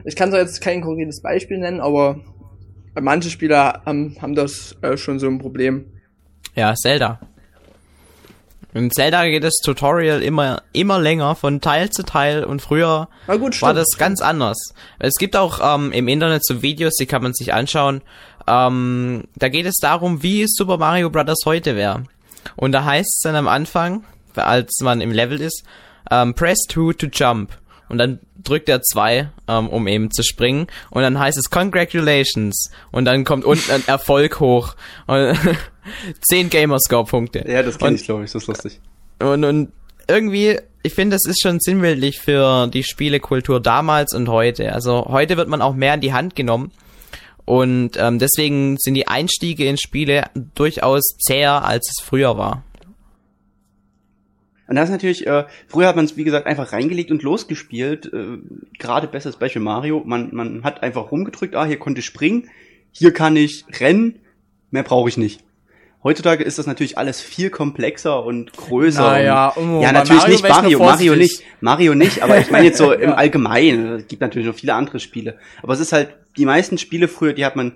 Ich 0.04 0.16
kann 0.16 0.30
zwar 0.30 0.40
jetzt 0.40 0.60
kein 0.62 0.80
konkretes 0.80 1.20
Beispiel 1.20 1.58
nennen, 1.58 1.80
aber 1.80 2.20
manche 3.00 3.30
Spieler 3.30 3.82
haben, 3.84 4.16
haben 4.22 4.34
das 4.34 4.76
äh, 4.82 4.96
schon 4.96 5.18
so 5.18 5.26
ein 5.26 5.38
Problem. 5.38 5.86
Ja, 6.54 6.74
Zelda. 6.74 7.20
In 8.74 8.90
Zelda 8.90 9.24
geht 9.24 9.44
das 9.44 9.56
Tutorial 9.64 10.22
immer, 10.22 10.62
immer 10.72 11.00
länger 11.00 11.34
von 11.34 11.60
Teil 11.60 11.90
zu 11.90 12.04
Teil 12.04 12.44
und 12.44 12.60
früher 12.60 13.08
gut, 13.26 13.60
war 13.62 13.72
das 13.72 13.96
ganz 13.96 14.20
anders. 14.20 14.74
Es 14.98 15.14
gibt 15.14 15.36
auch 15.36 15.60
ähm, 15.62 15.90
im 15.92 16.06
Internet 16.06 16.44
so 16.44 16.60
Videos, 16.60 16.94
die 16.96 17.06
kann 17.06 17.22
man 17.22 17.32
sich 17.32 17.54
anschauen. 17.54 18.02
Ähm, 18.46 19.24
da 19.36 19.48
geht 19.48 19.66
es 19.66 19.76
darum, 19.76 20.22
wie 20.22 20.44
Super 20.46 20.76
Mario 20.76 21.08
Bros. 21.08 21.44
heute 21.46 21.76
wäre. 21.76 22.04
Und 22.56 22.72
da 22.72 22.84
heißt 22.84 23.16
es 23.16 23.20
dann 23.22 23.36
am 23.36 23.48
Anfang, 23.48 24.04
als 24.34 24.80
man 24.82 25.00
im 25.00 25.12
Level 25.12 25.40
ist, 25.40 25.64
ähm, 26.10 26.34
press 26.34 26.58
2 26.68 26.92
to 26.92 27.06
jump. 27.06 27.56
Und 27.88 27.96
dann 27.98 28.20
drückt 28.42 28.68
er 28.68 28.82
zwei, 28.82 29.30
ähm, 29.48 29.68
um 29.68 29.88
eben 29.88 30.10
zu 30.10 30.22
springen. 30.22 30.66
Und 30.90 31.02
dann 31.02 31.18
heißt 31.18 31.38
es 31.38 31.50
Congratulations. 31.50 32.70
Und 32.90 33.06
dann 33.06 33.24
kommt 33.24 33.44
unten 33.44 33.70
ein 33.70 33.88
Erfolg 33.88 34.40
hoch. 34.40 34.76
Und 35.06 35.38
10 36.28 36.50
Gamerscore-Punkte. 36.50 37.44
Ja, 37.48 37.62
das 37.62 37.78
kenne 37.78 37.96
ich, 37.96 38.04
glaube 38.04 38.24
ich, 38.24 38.32
das 38.32 38.42
ist 38.42 38.48
lustig. 38.48 38.80
Und, 39.20 39.44
und 39.44 39.72
irgendwie, 40.08 40.58
ich 40.82 40.94
finde, 40.94 41.16
das 41.16 41.26
ist 41.26 41.42
schon 41.42 41.60
sinnbildlich 41.60 42.20
für 42.20 42.66
die 42.68 42.82
Spielekultur 42.82 43.60
damals 43.60 44.14
und 44.14 44.28
heute. 44.28 44.72
Also 44.72 45.06
heute 45.08 45.36
wird 45.36 45.48
man 45.48 45.62
auch 45.62 45.74
mehr 45.74 45.94
in 45.94 46.00
die 46.00 46.12
Hand 46.12 46.34
genommen. 46.34 46.72
Und 47.44 47.96
ähm, 47.98 48.18
deswegen 48.18 48.76
sind 48.78 48.94
die 48.94 49.08
Einstiege 49.08 49.66
in 49.66 49.78
Spiele 49.78 50.26
durchaus 50.54 51.16
zäher, 51.18 51.64
als 51.64 51.88
es 51.88 52.04
früher 52.04 52.36
war. 52.36 52.62
Und 54.66 54.76
das 54.76 54.90
ist 54.90 54.92
natürlich, 54.92 55.26
äh, 55.26 55.46
früher 55.66 55.88
hat 55.88 55.96
man 55.96 56.04
es, 56.04 56.18
wie 56.18 56.24
gesagt, 56.24 56.46
einfach 56.46 56.72
reingelegt 56.72 57.10
und 57.10 57.22
losgespielt. 57.22 58.12
Äh, 58.12 58.38
Gerade 58.78 59.08
bestes 59.08 59.36
Beispiel 59.36 59.62
Mario. 59.62 60.02
Man, 60.04 60.28
man 60.34 60.62
hat 60.62 60.82
einfach 60.82 61.10
rumgedrückt, 61.10 61.54
ah, 61.54 61.64
hier 61.64 61.78
konnte 61.78 62.00
ich 62.00 62.04
springen, 62.04 62.50
hier 62.92 63.14
kann 63.14 63.34
ich 63.34 63.64
rennen, 63.80 64.16
mehr 64.70 64.82
brauche 64.82 65.08
ich 65.08 65.16
nicht. 65.16 65.42
Heutzutage 66.08 66.42
ist 66.42 66.58
das 66.58 66.66
natürlich 66.66 66.96
alles 66.96 67.20
viel 67.20 67.50
komplexer 67.50 68.24
und 68.24 68.54
größer. 68.54 69.02
Naja, 69.02 69.48
und, 69.48 69.82
ja, 69.82 69.92
natürlich 69.92 70.22
Mario 70.22 70.32
nicht 70.32 70.48
Mario, 70.48 70.78
Mario 70.78 71.16
nicht, 71.16 71.42
Mario 71.60 71.94
nicht, 71.94 72.22
aber 72.22 72.38
ich 72.38 72.50
meine 72.50 72.64
jetzt 72.64 72.78
so 72.78 72.92
im 72.94 73.12
Allgemeinen. 73.12 73.96
Es 73.96 74.06
gibt 74.08 74.22
natürlich 74.22 74.48
noch 74.48 74.54
viele 74.54 74.72
andere 74.72 75.00
Spiele. 75.00 75.36
Aber 75.62 75.74
es 75.74 75.80
ist 75.80 75.92
halt, 75.92 76.14
die 76.38 76.46
meisten 76.46 76.78
Spiele 76.78 77.08
früher, 77.08 77.34
die 77.34 77.44
hat 77.44 77.56
man 77.56 77.72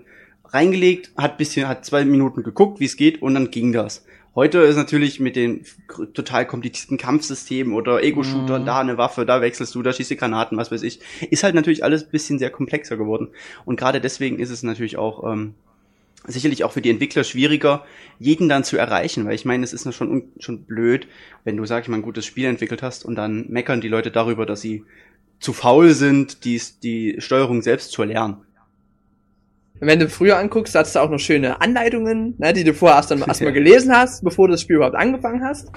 reingelegt, 0.47 1.11
hat 1.15 1.37
bisschen, 1.37 1.69
hat 1.69 1.85
zwei 1.85 2.07
Minuten 2.07 2.43
geguckt, 2.43 2.81
wie 2.81 2.87
es 2.87 2.97
geht 2.97 3.21
und 3.21 3.35
dann 3.35 3.51
ging 3.51 3.71
das. 3.71 4.03
Heute 4.35 4.61
ist 4.61 4.77
natürlich 4.77 5.21
mit 5.21 5.37
den 5.37 5.67
total 6.15 6.47
komplizierten 6.47 6.97
Kampfsystemen 6.97 7.75
oder 7.75 8.03
Ego-Shooter, 8.03 8.61
mhm. 8.61 8.65
da 8.65 8.81
eine 8.81 8.97
Waffe, 8.97 9.27
da 9.27 9.43
wechselst 9.43 9.75
du, 9.75 9.83
da 9.83 9.93
schießt 9.93 10.11
du 10.13 10.17
Granaten, 10.17 10.57
was 10.57 10.73
weiß 10.73 10.85
ich, 10.85 11.01
ist 11.29 11.45
halt 11.45 11.55
natürlich 11.55 11.85
alles 11.85 12.05
bisschen 12.09 12.39
sehr 12.39 12.49
komplexer 12.49 12.97
geworden. 12.97 13.29
Und 13.67 13.79
gerade 13.79 14.01
deswegen 14.01 14.39
ist 14.39 14.49
es 14.49 14.63
natürlich 14.63 14.97
auch 14.97 15.31
ähm, 15.31 15.53
sicherlich 16.27 16.65
auch 16.65 16.73
für 16.73 16.83
die 16.83 16.91
Entwickler 16.91 17.25
schwieriger, 17.25 17.85
jeden 18.19 18.49
dann 18.49 18.65
zu 18.65 18.77
erreichen, 18.77 19.25
weil 19.27 19.35
ich 19.35 19.45
meine, 19.45 19.65
es 19.65 19.73
ist 19.73 19.93
schon, 19.95 20.31
schon 20.39 20.65
blöd, 20.65 21.09
wenn 21.45 21.57
du, 21.57 21.65
sag 21.65 21.83
ich 21.83 21.89
mal, 21.89 21.97
ein 21.97 22.03
gutes 22.03 22.27
Spiel 22.27 22.47
entwickelt 22.47 22.83
hast 22.83 23.05
und 23.05 23.17
dann 23.17 23.47
meckern 23.49 23.81
die 23.81 23.89
Leute 23.89 24.11
darüber, 24.11 24.47
dass 24.47 24.61
sie 24.61 24.85
zu 25.41 25.53
faul 25.53 25.93
sind, 25.93 26.45
die, 26.45 26.61
die 26.83 27.17
Steuerung 27.19 27.63
selbst 27.63 27.91
zu 27.91 28.05
lernen. 28.05 28.37
Wenn 29.81 29.99
du 29.99 30.09
früher 30.09 30.39
anguckst, 30.39 30.77
hattest 30.77 30.95
du 30.95 31.01
auch 31.01 31.11
noch 31.11 31.19
schöne 31.19 31.61
Anleitungen, 31.61 32.37
ne, 32.39 32.53
die 32.53 32.63
du 32.63 32.73
vorher 32.73 32.99
erst 32.99 33.11
dann 33.11 33.21
erstmal 33.27 33.53
gelesen 33.53 33.93
hast, 33.93 34.23
bevor 34.23 34.47
du 34.47 34.53
das 34.53 34.63
Spiel 34.63 34.77
überhaupt 34.77 34.95
angefangen 34.95 35.43
hast. 35.43 35.73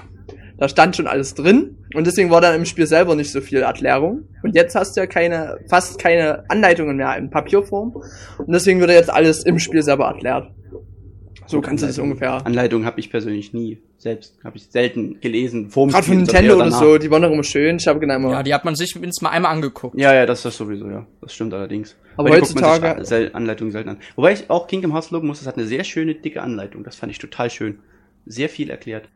Da 0.58 0.68
stand 0.68 0.96
schon 0.96 1.06
alles 1.06 1.34
drin 1.34 1.76
und 1.94 2.06
deswegen 2.06 2.30
war 2.30 2.40
dann 2.40 2.54
im 2.54 2.64
Spiel 2.64 2.86
selber 2.86 3.14
nicht 3.14 3.30
so 3.30 3.40
viel 3.40 3.58
Erklärung. 3.58 4.22
Und 4.42 4.54
jetzt 4.54 4.74
hast 4.74 4.96
du 4.96 5.00
ja 5.00 5.06
keine, 5.06 5.58
fast 5.68 5.98
keine 5.98 6.44
Anleitungen 6.48 6.96
mehr 6.96 7.16
in 7.16 7.30
Papierform 7.30 7.94
und 8.38 8.52
deswegen 8.52 8.80
wird 8.80 8.90
jetzt 8.90 9.12
alles 9.12 9.44
im 9.44 9.58
Spiel 9.58 9.82
selber 9.82 10.06
erklärt. 10.06 10.50
So 11.46 11.60
kannst 11.60 11.82
du 11.82 11.86
das 11.86 11.98
ungefähr. 11.98 12.44
Anleitung 12.44 12.84
habe 12.84 12.98
ich 12.98 13.10
persönlich 13.10 13.52
nie 13.52 13.78
selbst, 13.98 14.36
habe 14.42 14.56
ich 14.56 14.66
selten 14.68 15.20
gelesen. 15.20 15.70
Gerade 15.70 16.02
von 16.02 16.16
Nintendo 16.16 16.56
oder 16.56 16.72
so, 16.72 16.98
die 16.98 17.10
waren 17.10 17.22
doch 17.22 17.30
immer 17.30 17.44
schön. 17.44 17.76
Ich 17.76 17.86
habe 17.86 18.00
genau 18.00 18.16
immer. 18.16 18.32
Ja, 18.32 18.42
die 18.42 18.52
hat 18.52 18.64
man 18.64 18.74
sich 18.74 18.94
mindestens 18.94 19.22
mal 19.22 19.30
einmal 19.30 19.52
angeguckt. 19.52 19.98
Ja, 19.98 20.12
ja, 20.12 20.26
das 20.26 20.44
ist 20.44 20.56
sowieso, 20.56 20.88
ja. 20.88 21.06
Das 21.20 21.34
stimmt 21.34 21.54
allerdings. 21.54 21.96
Aber 22.16 22.30
Weil 22.30 22.40
heutzutage 22.40 23.04
sel 23.04 23.30
Anleitung 23.32 23.70
selten 23.70 23.90
an. 23.90 23.98
Wobei 24.16 24.32
ich 24.32 24.50
auch 24.50 24.66
Kingdom 24.66 24.92
Hearts 24.92 25.10
loben 25.10 25.28
muss, 25.28 25.40
es 25.40 25.46
hat 25.46 25.56
eine 25.56 25.66
sehr 25.66 25.84
schöne 25.84 26.14
dicke 26.14 26.42
Anleitung. 26.42 26.82
Das 26.82 26.96
fand 26.96 27.12
ich 27.12 27.18
total 27.18 27.50
schön. 27.50 27.78
Sehr 28.24 28.48
viel 28.48 28.70
erklärt. 28.70 29.08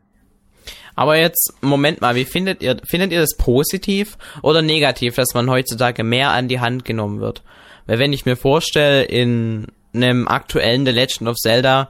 Aber 0.95 1.17
jetzt, 1.17 1.53
Moment 1.61 2.01
mal, 2.01 2.15
wie 2.15 2.25
findet 2.25 2.61
ihr, 2.61 2.77
findet 2.83 3.11
ihr 3.11 3.19
das 3.19 3.35
positiv 3.37 4.17
oder 4.41 4.61
negativ, 4.61 5.15
dass 5.15 5.33
man 5.33 5.49
heutzutage 5.49 6.03
mehr 6.03 6.31
an 6.31 6.47
die 6.47 6.59
Hand 6.59 6.85
genommen 6.85 7.19
wird? 7.21 7.43
Weil 7.87 7.99
wenn 7.99 8.13
ich 8.13 8.25
mir 8.25 8.35
vorstelle, 8.35 9.03
in 9.03 9.67
einem 9.93 10.27
aktuellen 10.27 10.85
The 10.85 10.91
Legend 10.91 11.29
of 11.29 11.37
Zelda 11.37 11.89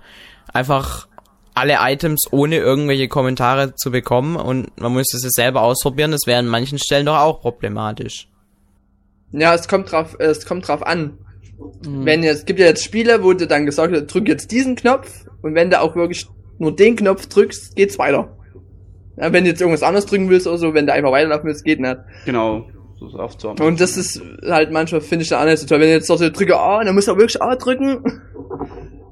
einfach 0.54 1.08
alle 1.54 1.78
Items 1.82 2.28
ohne 2.32 2.58
irgendwelche 2.58 3.08
Kommentare 3.08 3.76
zu 3.76 3.92
bekommen 3.92 4.36
und 4.36 4.80
man 4.80 4.94
müsste 4.94 5.18
es 5.18 5.24
selber 5.34 5.62
ausprobieren, 5.62 6.12
das 6.12 6.22
wäre 6.26 6.40
an 6.40 6.48
manchen 6.48 6.80
Stellen 6.80 7.06
doch 7.06 7.18
auch 7.18 7.42
problematisch. 7.42 8.28
Ja, 9.32 9.54
es 9.54 9.68
kommt 9.68 9.92
drauf, 9.92 10.16
es 10.20 10.46
kommt 10.46 10.68
drauf 10.68 10.86
an. 10.86 11.18
Mhm. 11.86 12.06
Wenn 12.06 12.24
es 12.24 12.46
gibt 12.46 12.60
ja 12.60 12.68
jetzt 12.68 12.84
Spiele, 12.84 13.24
wo 13.24 13.34
du 13.34 13.48
dann 13.48 13.66
gesagt 13.66 13.94
hast, 13.94 14.08
drück 14.08 14.28
jetzt 14.28 14.52
diesen 14.52 14.76
Knopf 14.76 15.26
und 15.42 15.56
wenn 15.56 15.70
du 15.70 15.80
auch 15.80 15.96
wirklich 15.96 16.26
nur 16.58 16.76
den 16.76 16.96
Knopf 16.96 17.28
drückst, 17.28 17.76
geht's 17.76 17.98
weiter. 17.98 18.38
Ja, 19.22 19.32
wenn 19.32 19.44
du 19.44 19.52
jetzt 19.52 19.62
irgendwas 19.62 19.84
anderes 19.84 20.08
drücken 20.08 20.30
willst 20.30 20.48
oder 20.48 20.58
so, 20.58 20.74
wenn 20.74 20.88
du 20.88 20.94
einfach 20.94 21.12
weiterlaufen 21.12 21.46
willst, 21.46 21.64
geht 21.64 21.80
nicht. 21.80 21.98
Genau. 22.26 22.68
So 23.00 23.08
ist 23.08 23.16
oft 23.16 23.40
so. 23.40 23.50
Und 23.52 23.80
das 23.80 23.98
ist 23.98 24.22
halt 24.44 24.72
manchmal, 24.72 25.02
finde 25.02 25.24
ich, 25.24 25.30
da 25.30 25.42
auch 25.42 25.46
nicht 25.46 25.60
so 25.60 25.68
toll. 25.68 25.80
Wenn 25.80 25.88
du 25.88 25.94
jetzt 25.94 26.08
so 26.08 26.18
drücke 26.18 26.60
A, 26.60 26.84
dann 26.84 26.96
musst 26.96 27.08
du 27.08 27.14
auch 27.14 27.18
wirklich 27.18 27.42
A 27.42 27.56
drücken. 27.56 28.04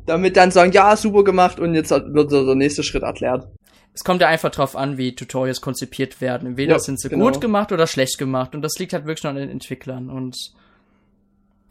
damit 0.09 0.35
dann 0.35 0.51
sagen, 0.51 0.71
ja, 0.71 0.95
super 0.95 1.23
gemacht 1.23 1.59
und 1.59 1.75
jetzt 1.75 1.91
wird 1.91 2.31
der 2.31 2.55
nächste 2.55 2.83
Schritt 2.83 3.03
erklärt. 3.03 3.47
Es 3.93 4.03
kommt 4.03 4.21
ja 4.21 4.27
einfach 4.27 4.49
drauf 4.49 4.75
an, 4.75 4.97
wie 4.97 5.13
Tutorials 5.13 5.61
konzipiert 5.61 6.21
werden. 6.21 6.47
Entweder 6.47 6.73
ja, 6.73 6.79
sind 6.79 6.99
sie 6.99 7.09
genau. 7.09 7.25
gut 7.25 7.41
gemacht 7.41 7.71
oder 7.71 7.85
schlecht 7.85 8.17
gemacht. 8.17 8.55
Und 8.55 8.61
das 8.61 8.77
liegt 8.79 8.93
halt 8.93 9.05
wirklich 9.05 9.23
noch 9.23 9.31
an 9.31 9.37
den 9.37 9.49
Entwicklern. 9.49 10.09
Und 10.09 10.35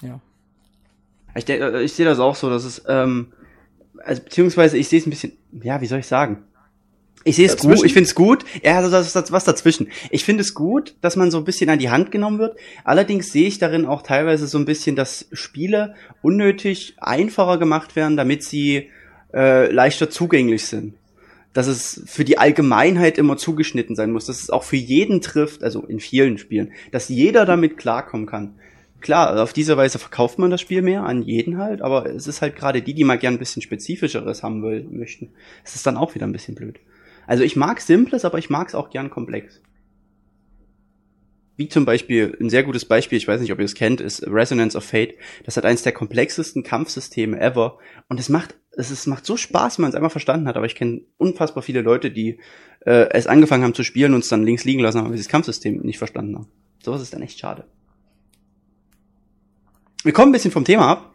ja. 0.02 0.20
Ich, 1.34 1.44
denke, 1.44 1.80
ich 1.80 1.92
sehe 1.92 2.06
das 2.06 2.18
auch 2.18 2.34
so, 2.34 2.48
dass 2.48 2.64
es, 2.64 2.84
ähm, 2.88 3.32
also 4.04 4.22
beziehungsweise 4.22 4.78
ich 4.78 4.88
sehe 4.88 5.00
es 5.00 5.06
ein 5.06 5.10
bisschen, 5.10 5.32
ja, 5.62 5.80
wie 5.80 5.86
soll 5.86 6.00
ich 6.00 6.06
sagen? 6.06 6.44
Ich 7.28 7.36
sehe 7.36 7.46
es 7.46 7.58
gut, 7.58 7.84
ich 7.84 7.92
finde 7.92 8.08
es 8.08 8.14
gut. 8.14 8.46
Ja, 8.62 8.78
also 8.78 8.90
das 8.90 9.14
ist 9.14 9.32
was 9.32 9.44
dazwischen. 9.44 9.88
Ich 10.10 10.24
finde 10.24 10.40
es 10.40 10.54
gut, 10.54 10.94
dass 11.02 11.14
man 11.14 11.30
so 11.30 11.36
ein 11.36 11.44
bisschen 11.44 11.68
an 11.68 11.78
die 11.78 11.90
Hand 11.90 12.10
genommen 12.10 12.38
wird. 12.38 12.58
Allerdings 12.84 13.30
sehe 13.32 13.46
ich 13.46 13.58
darin 13.58 13.84
auch 13.84 14.00
teilweise 14.00 14.46
so 14.46 14.56
ein 14.56 14.64
bisschen, 14.64 14.96
dass 14.96 15.28
Spiele 15.32 15.94
unnötig 16.22 16.94
einfacher 16.96 17.58
gemacht 17.58 17.96
werden, 17.96 18.16
damit 18.16 18.44
sie 18.44 18.88
äh, 19.34 19.70
leichter 19.70 20.08
zugänglich 20.08 20.64
sind. 20.64 20.94
Dass 21.52 21.66
es 21.66 22.02
für 22.06 22.24
die 22.24 22.38
Allgemeinheit 22.38 23.18
immer 23.18 23.36
zugeschnitten 23.36 23.94
sein 23.94 24.10
muss, 24.10 24.24
dass 24.24 24.40
es 24.40 24.48
auch 24.48 24.62
für 24.62 24.76
jeden 24.76 25.20
trifft, 25.20 25.62
also 25.62 25.82
in 25.82 26.00
vielen 26.00 26.38
Spielen, 26.38 26.72
dass 26.92 27.10
jeder 27.10 27.44
damit 27.44 27.76
klarkommen 27.76 28.26
kann. 28.26 28.54
Klar, 29.02 29.40
auf 29.42 29.52
diese 29.52 29.76
Weise 29.76 29.98
verkauft 29.98 30.38
man 30.38 30.50
das 30.50 30.62
Spiel 30.62 30.80
mehr 30.80 31.04
an 31.04 31.22
jeden 31.22 31.58
halt, 31.58 31.82
aber 31.82 32.06
es 32.06 32.26
ist 32.26 32.40
halt 32.40 32.56
gerade 32.56 32.80
die, 32.80 32.94
die 32.94 33.04
mal 33.04 33.18
gern 33.18 33.34
ein 33.34 33.38
bisschen 33.38 33.60
spezifischeres 33.60 34.42
haben 34.42 34.62
will, 34.62 34.88
möchten. 34.90 35.28
Es 35.62 35.74
ist 35.74 35.86
dann 35.86 35.98
auch 35.98 36.14
wieder 36.14 36.26
ein 36.26 36.32
bisschen 36.32 36.54
blöd. 36.54 36.80
Also 37.28 37.44
ich 37.44 37.56
mag 37.56 37.82
Simples, 37.82 38.24
aber 38.24 38.38
ich 38.38 38.48
mag 38.48 38.68
es 38.68 38.74
auch 38.74 38.88
gern 38.88 39.10
komplex. 39.10 39.60
Wie 41.56 41.68
zum 41.68 41.84
Beispiel, 41.84 42.34
ein 42.40 42.48
sehr 42.48 42.62
gutes 42.62 42.86
Beispiel, 42.86 43.18
ich 43.18 43.28
weiß 43.28 43.42
nicht, 43.42 43.52
ob 43.52 43.58
ihr 43.58 43.66
es 43.66 43.74
kennt, 43.74 44.00
ist 44.00 44.26
Resonance 44.26 44.78
of 44.78 44.84
Fate. 44.84 45.14
Das 45.44 45.58
hat 45.58 45.66
eines 45.66 45.82
der 45.82 45.92
komplexesten 45.92 46.62
Kampfsysteme 46.62 47.38
ever. 47.38 47.78
Und 48.08 48.18
es 48.18 48.30
macht, 48.30 48.56
es 48.72 48.90
ist, 48.90 49.06
macht 49.06 49.26
so 49.26 49.36
Spaß, 49.36 49.76
wenn 49.76 49.82
man 49.82 49.90
es 49.90 49.94
einmal 49.94 50.08
verstanden 50.08 50.48
hat. 50.48 50.56
Aber 50.56 50.64
ich 50.64 50.74
kenne 50.74 51.02
unfassbar 51.18 51.62
viele 51.62 51.82
Leute, 51.82 52.10
die 52.10 52.40
äh, 52.86 53.10
es 53.10 53.26
angefangen 53.26 53.62
haben 53.62 53.74
zu 53.74 53.84
spielen 53.84 54.14
und 54.14 54.20
es 54.20 54.28
dann 54.28 54.44
links 54.44 54.64
liegen 54.64 54.80
lassen 54.80 54.98
haben, 54.98 55.10
weil 55.10 55.18
sie 55.18 55.24
das 55.24 55.30
Kampfsystem 55.30 55.80
nicht 55.82 55.98
verstanden 55.98 56.34
haben. 56.34 56.48
Sowas 56.82 57.02
ist 57.02 57.12
dann 57.12 57.20
echt 57.20 57.38
schade. 57.38 57.66
Wir 60.02 60.12
kommen 60.14 60.30
ein 60.30 60.32
bisschen 60.32 60.52
vom 60.52 60.64
Thema 60.64 60.92
ab 60.92 61.14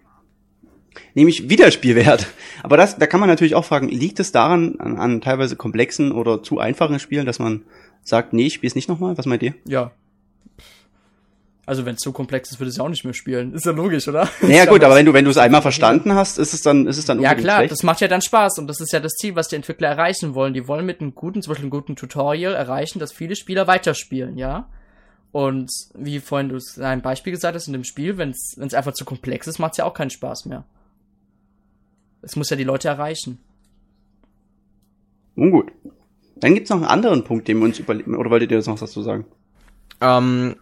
nämlich 1.14 1.50
Wiederspielwert. 1.50 2.28
Aber 2.62 2.78
das, 2.78 2.98
da 2.98 3.08
kann 3.08 3.20
man 3.20 3.30
natürlich 3.30 3.56
auch 3.56 3.66
fragen, 3.66 3.90
liegt 3.90 4.20
es 4.20 4.32
daran, 4.32 4.80
an, 4.80 4.98
an 4.98 5.22
teilweise 5.22 5.56
komplexen 5.56 6.12
oder 6.12 6.44
zu 6.44 6.60
einfachen 6.60 7.00
Spielen, 7.00 7.26
dass 7.26 7.40
man 7.40 7.64
sagt, 8.04 8.34
nee, 8.34 8.48
ich 8.48 8.56
spiele 8.56 8.70
es 8.70 8.76
nicht 8.76 8.90
nochmal? 8.90 9.18
Was 9.18 9.26
meint 9.26 9.44
ihr? 9.44 9.54
Ja. 9.66 9.92
Also 11.66 11.86
wenn 11.86 11.96
es 11.96 12.02
zu 12.02 12.12
komplex 12.12 12.52
ist, 12.52 12.60
würde 12.60 12.70
es 12.70 12.78
ja 12.78 12.84
auch 12.84 12.90
nicht 12.90 13.06
mehr 13.06 13.14
spielen. 13.14 13.54
Ist 13.54 13.66
ja 13.66 13.72
logisch, 13.72 14.08
oder? 14.10 14.28
Naja 14.42 14.66
gut, 14.70 14.84
aber 14.84 14.96
wenn 14.96 15.06
du 15.06 15.14
wenn 15.14 15.24
du 15.24 15.32
es 15.32 15.38
einmal 15.38 15.62
verstanden 15.62 16.14
hast, 16.14 16.38
ist 16.38 16.54
es 16.54 16.62
dann 16.62 16.88
ist 16.88 16.98
es 16.98 17.06
dann 17.06 17.22
Ja 17.22 17.36
klar, 17.36 17.60
schlecht. 17.60 17.72
das 17.72 17.84
macht 17.84 18.02
ja 18.02 18.10
dann 18.10 18.22
Spaß 18.22 18.60
und 18.60 18.68
das 18.68 18.82
ist 18.82 18.92
ja 18.92 19.00
das 19.00 19.14
Ziel, 19.14 19.36
was 19.36 19.48
die 19.48 19.56
Entwickler 19.56 19.88
erreichen 19.88 20.36
wollen. 20.36 20.54
Die 20.54 20.68
wollen 20.68 20.86
mit 20.86 21.00
einem 21.00 21.16
guten, 21.16 21.42
zum 21.42 21.52
Beispiel 21.52 21.64
einem 21.64 21.72
guten 21.72 21.96
Tutorial 21.96 22.54
erreichen, 22.54 23.00
dass 23.00 23.14
viele 23.14 23.38
Spieler 23.38 23.66
weiterspielen, 23.66 24.38
ja. 24.38 24.68
Und 25.32 25.72
wie 25.96 26.20
vorhin 26.20 26.50
du 26.50 26.60
ein 26.82 27.02
Beispiel 27.02 27.32
gesagt 27.32 27.56
hast 27.56 27.68
in 27.68 27.74
dem 27.74 27.86
Spiel, 27.86 28.18
wenn 28.18 28.32
es 28.32 28.74
einfach 28.74 28.94
zu 28.94 29.06
komplex 29.06 29.48
ist, 29.48 29.58
macht 29.58 29.72
es 29.72 29.78
ja 29.78 29.86
auch 29.86 29.94
keinen 29.94 30.12
Spaß 30.12 30.46
mehr. 30.46 30.66
Es 32.24 32.36
muss 32.36 32.50
ja 32.50 32.56
die 32.56 32.64
Leute 32.64 32.88
erreichen. 32.88 33.40
Nun 35.36 35.52
gut. 35.52 35.72
Dann 36.38 36.56
gibt's 36.56 36.70
noch 36.70 36.78
einen 36.78 36.86
anderen 36.86 37.24
Punkt, 37.24 37.48
den 37.48 37.60
wir 37.60 37.66
uns 37.66 37.80
überlegen. 37.80 38.16
Oder 38.16 38.30
wolltet 38.30 38.52
ihr 38.52 38.58
das 38.58 38.68
noch 38.68 38.80
dazu 38.80 39.02
sagen? 39.02 39.26
Ähm, 40.02 40.56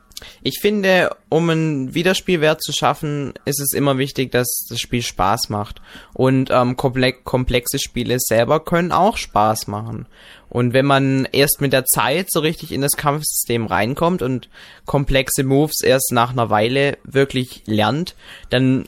ich 0.43 0.59
finde, 0.61 1.15
um 1.29 1.49
einen 1.49 1.93
Wiederspielwert 1.93 2.61
zu 2.61 2.71
schaffen, 2.71 3.33
ist 3.45 3.59
es 3.59 3.73
immer 3.73 3.97
wichtig, 3.97 4.31
dass 4.31 4.65
das 4.69 4.79
Spiel 4.79 5.01
Spaß 5.01 5.49
macht. 5.49 5.81
Und 6.13 6.49
ähm, 6.51 6.75
komplexe 6.75 7.79
Spiele 7.79 8.17
selber 8.19 8.63
können 8.63 8.91
auch 8.91 9.17
Spaß 9.17 9.67
machen. 9.67 10.07
Und 10.49 10.73
wenn 10.73 10.85
man 10.85 11.27
erst 11.31 11.61
mit 11.61 11.73
der 11.73 11.85
Zeit 11.85 12.27
so 12.29 12.41
richtig 12.41 12.71
in 12.71 12.81
das 12.81 12.91
Kampfsystem 12.91 13.65
reinkommt 13.65 14.21
und 14.21 14.49
komplexe 14.85 15.43
Moves 15.43 15.81
erst 15.81 16.11
nach 16.11 16.31
einer 16.31 16.49
Weile 16.49 16.97
wirklich 17.03 17.63
lernt, 17.65 18.15
dann 18.49 18.85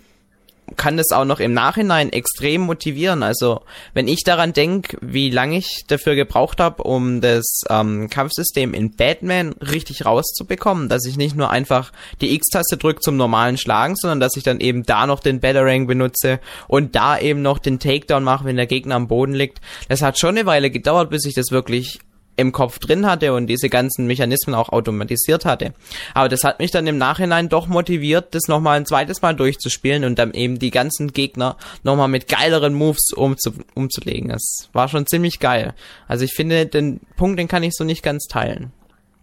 kann 0.75 0.98
das 0.98 1.12
auch 1.12 1.25
noch 1.25 1.39
im 1.39 1.53
Nachhinein 1.53 2.12
extrem 2.12 2.62
motivieren. 2.62 3.24
Also 3.24 3.62
wenn 3.93 4.08
ich 4.08 4.24
daran 4.24 4.53
denke, 4.53 4.98
wie 5.01 5.29
lange 5.29 5.58
ich 5.58 5.84
dafür 5.88 6.15
gebraucht 6.15 6.60
habe, 6.60 6.84
um 6.84 7.22
das 7.22 7.62
ähm, 7.70 8.10
Kampfsystem 8.10 8.74
in 8.74 8.96
Batman 8.96 9.53
richtig 9.53 10.05
rauszubekommen, 10.05 10.89
dass 10.89 11.05
ich 11.05 11.17
nicht 11.17 11.36
nur 11.36 11.50
einfach 11.50 11.91
die 12.22 12.34
X-Taste 12.34 12.77
drücke 12.77 13.01
zum 13.01 13.17
normalen 13.17 13.58
Schlagen, 13.58 13.96
sondern 13.96 14.20
dass 14.20 14.38
ich 14.38 14.43
dann 14.43 14.60
eben 14.60 14.84
da 14.84 15.05
noch 15.05 15.20
den 15.20 15.39
Batarang 15.39 15.88
benutze 15.88 16.39
und 16.67 16.96
da 16.96 17.20
eben 17.20 17.41
noch 17.41 17.60
den 17.60 17.79
Takedown 17.79 18.24
mache, 18.24 18.46
wenn 18.46 18.55
der 18.55 18.67
Gegner 18.67 18.96
am 18.96 19.08
Boden 19.08 19.34
liegt. 19.34 19.60
Das 19.89 20.01
hat 20.01 20.17
schon 20.20 20.38
eine 20.38 20.46
Weile 20.46 20.72
gedauert, 20.72 21.10
bis 21.10 21.25
ich 21.25 21.36
das 21.36 21.51
wirklich 21.51 22.00
im 22.36 22.52
Kopf 22.52 22.80
drin 22.80 23.06
hatte 23.06 23.34
und 23.34 23.48
diese 23.48 23.70
ganzen 23.70 24.08
Mechanismen 24.08 24.56
auch 24.56 24.70
automatisiert 24.70 25.46
hatte. 25.46 25.74
Aber 26.13 26.30
das 26.30 26.44
hat 26.44 26.60
mich 26.60 26.72
dann 26.72 26.88
im 26.88 26.98
Nachhinein 26.98 27.50
doch 27.50 27.68
motiviert, 27.68 28.34
das 28.34 28.48
nochmal 28.48 28.78
ein 28.78 28.86
zweites 28.86 29.22
Mal 29.22 29.36
durchzuspielen 29.36 30.04
und 30.04 30.18
dann 30.18 30.34
eben 30.34 30.60
die 30.60 30.72
ganzen 30.72 31.13
Gegner 31.13 31.58
nochmal 31.84 32.08
mit 32.08 32.28
geileren 32.28 32.74
Moves 32.74 33.12
umzu 33.13 33.52
umzulegen. 33.75 34.30
Das 34.30 34.70
war 34.74 34.88
schon 34.88 35.06
ziemlich 35.06 35.40
geil. 35.40 35.74
Also 36.08 36.25
ich 36.25 36.34
finde, 36.34 36.66
den 36.66 37.02
Punkt, 37.18 37.40
den 37.40 37.48
kann 37.48 37.63
ich 37.63 37.74
so 37.74 37.84
nicht 37.84 38.04
ganz 38.04 38.25
teilen. 38.25 38.72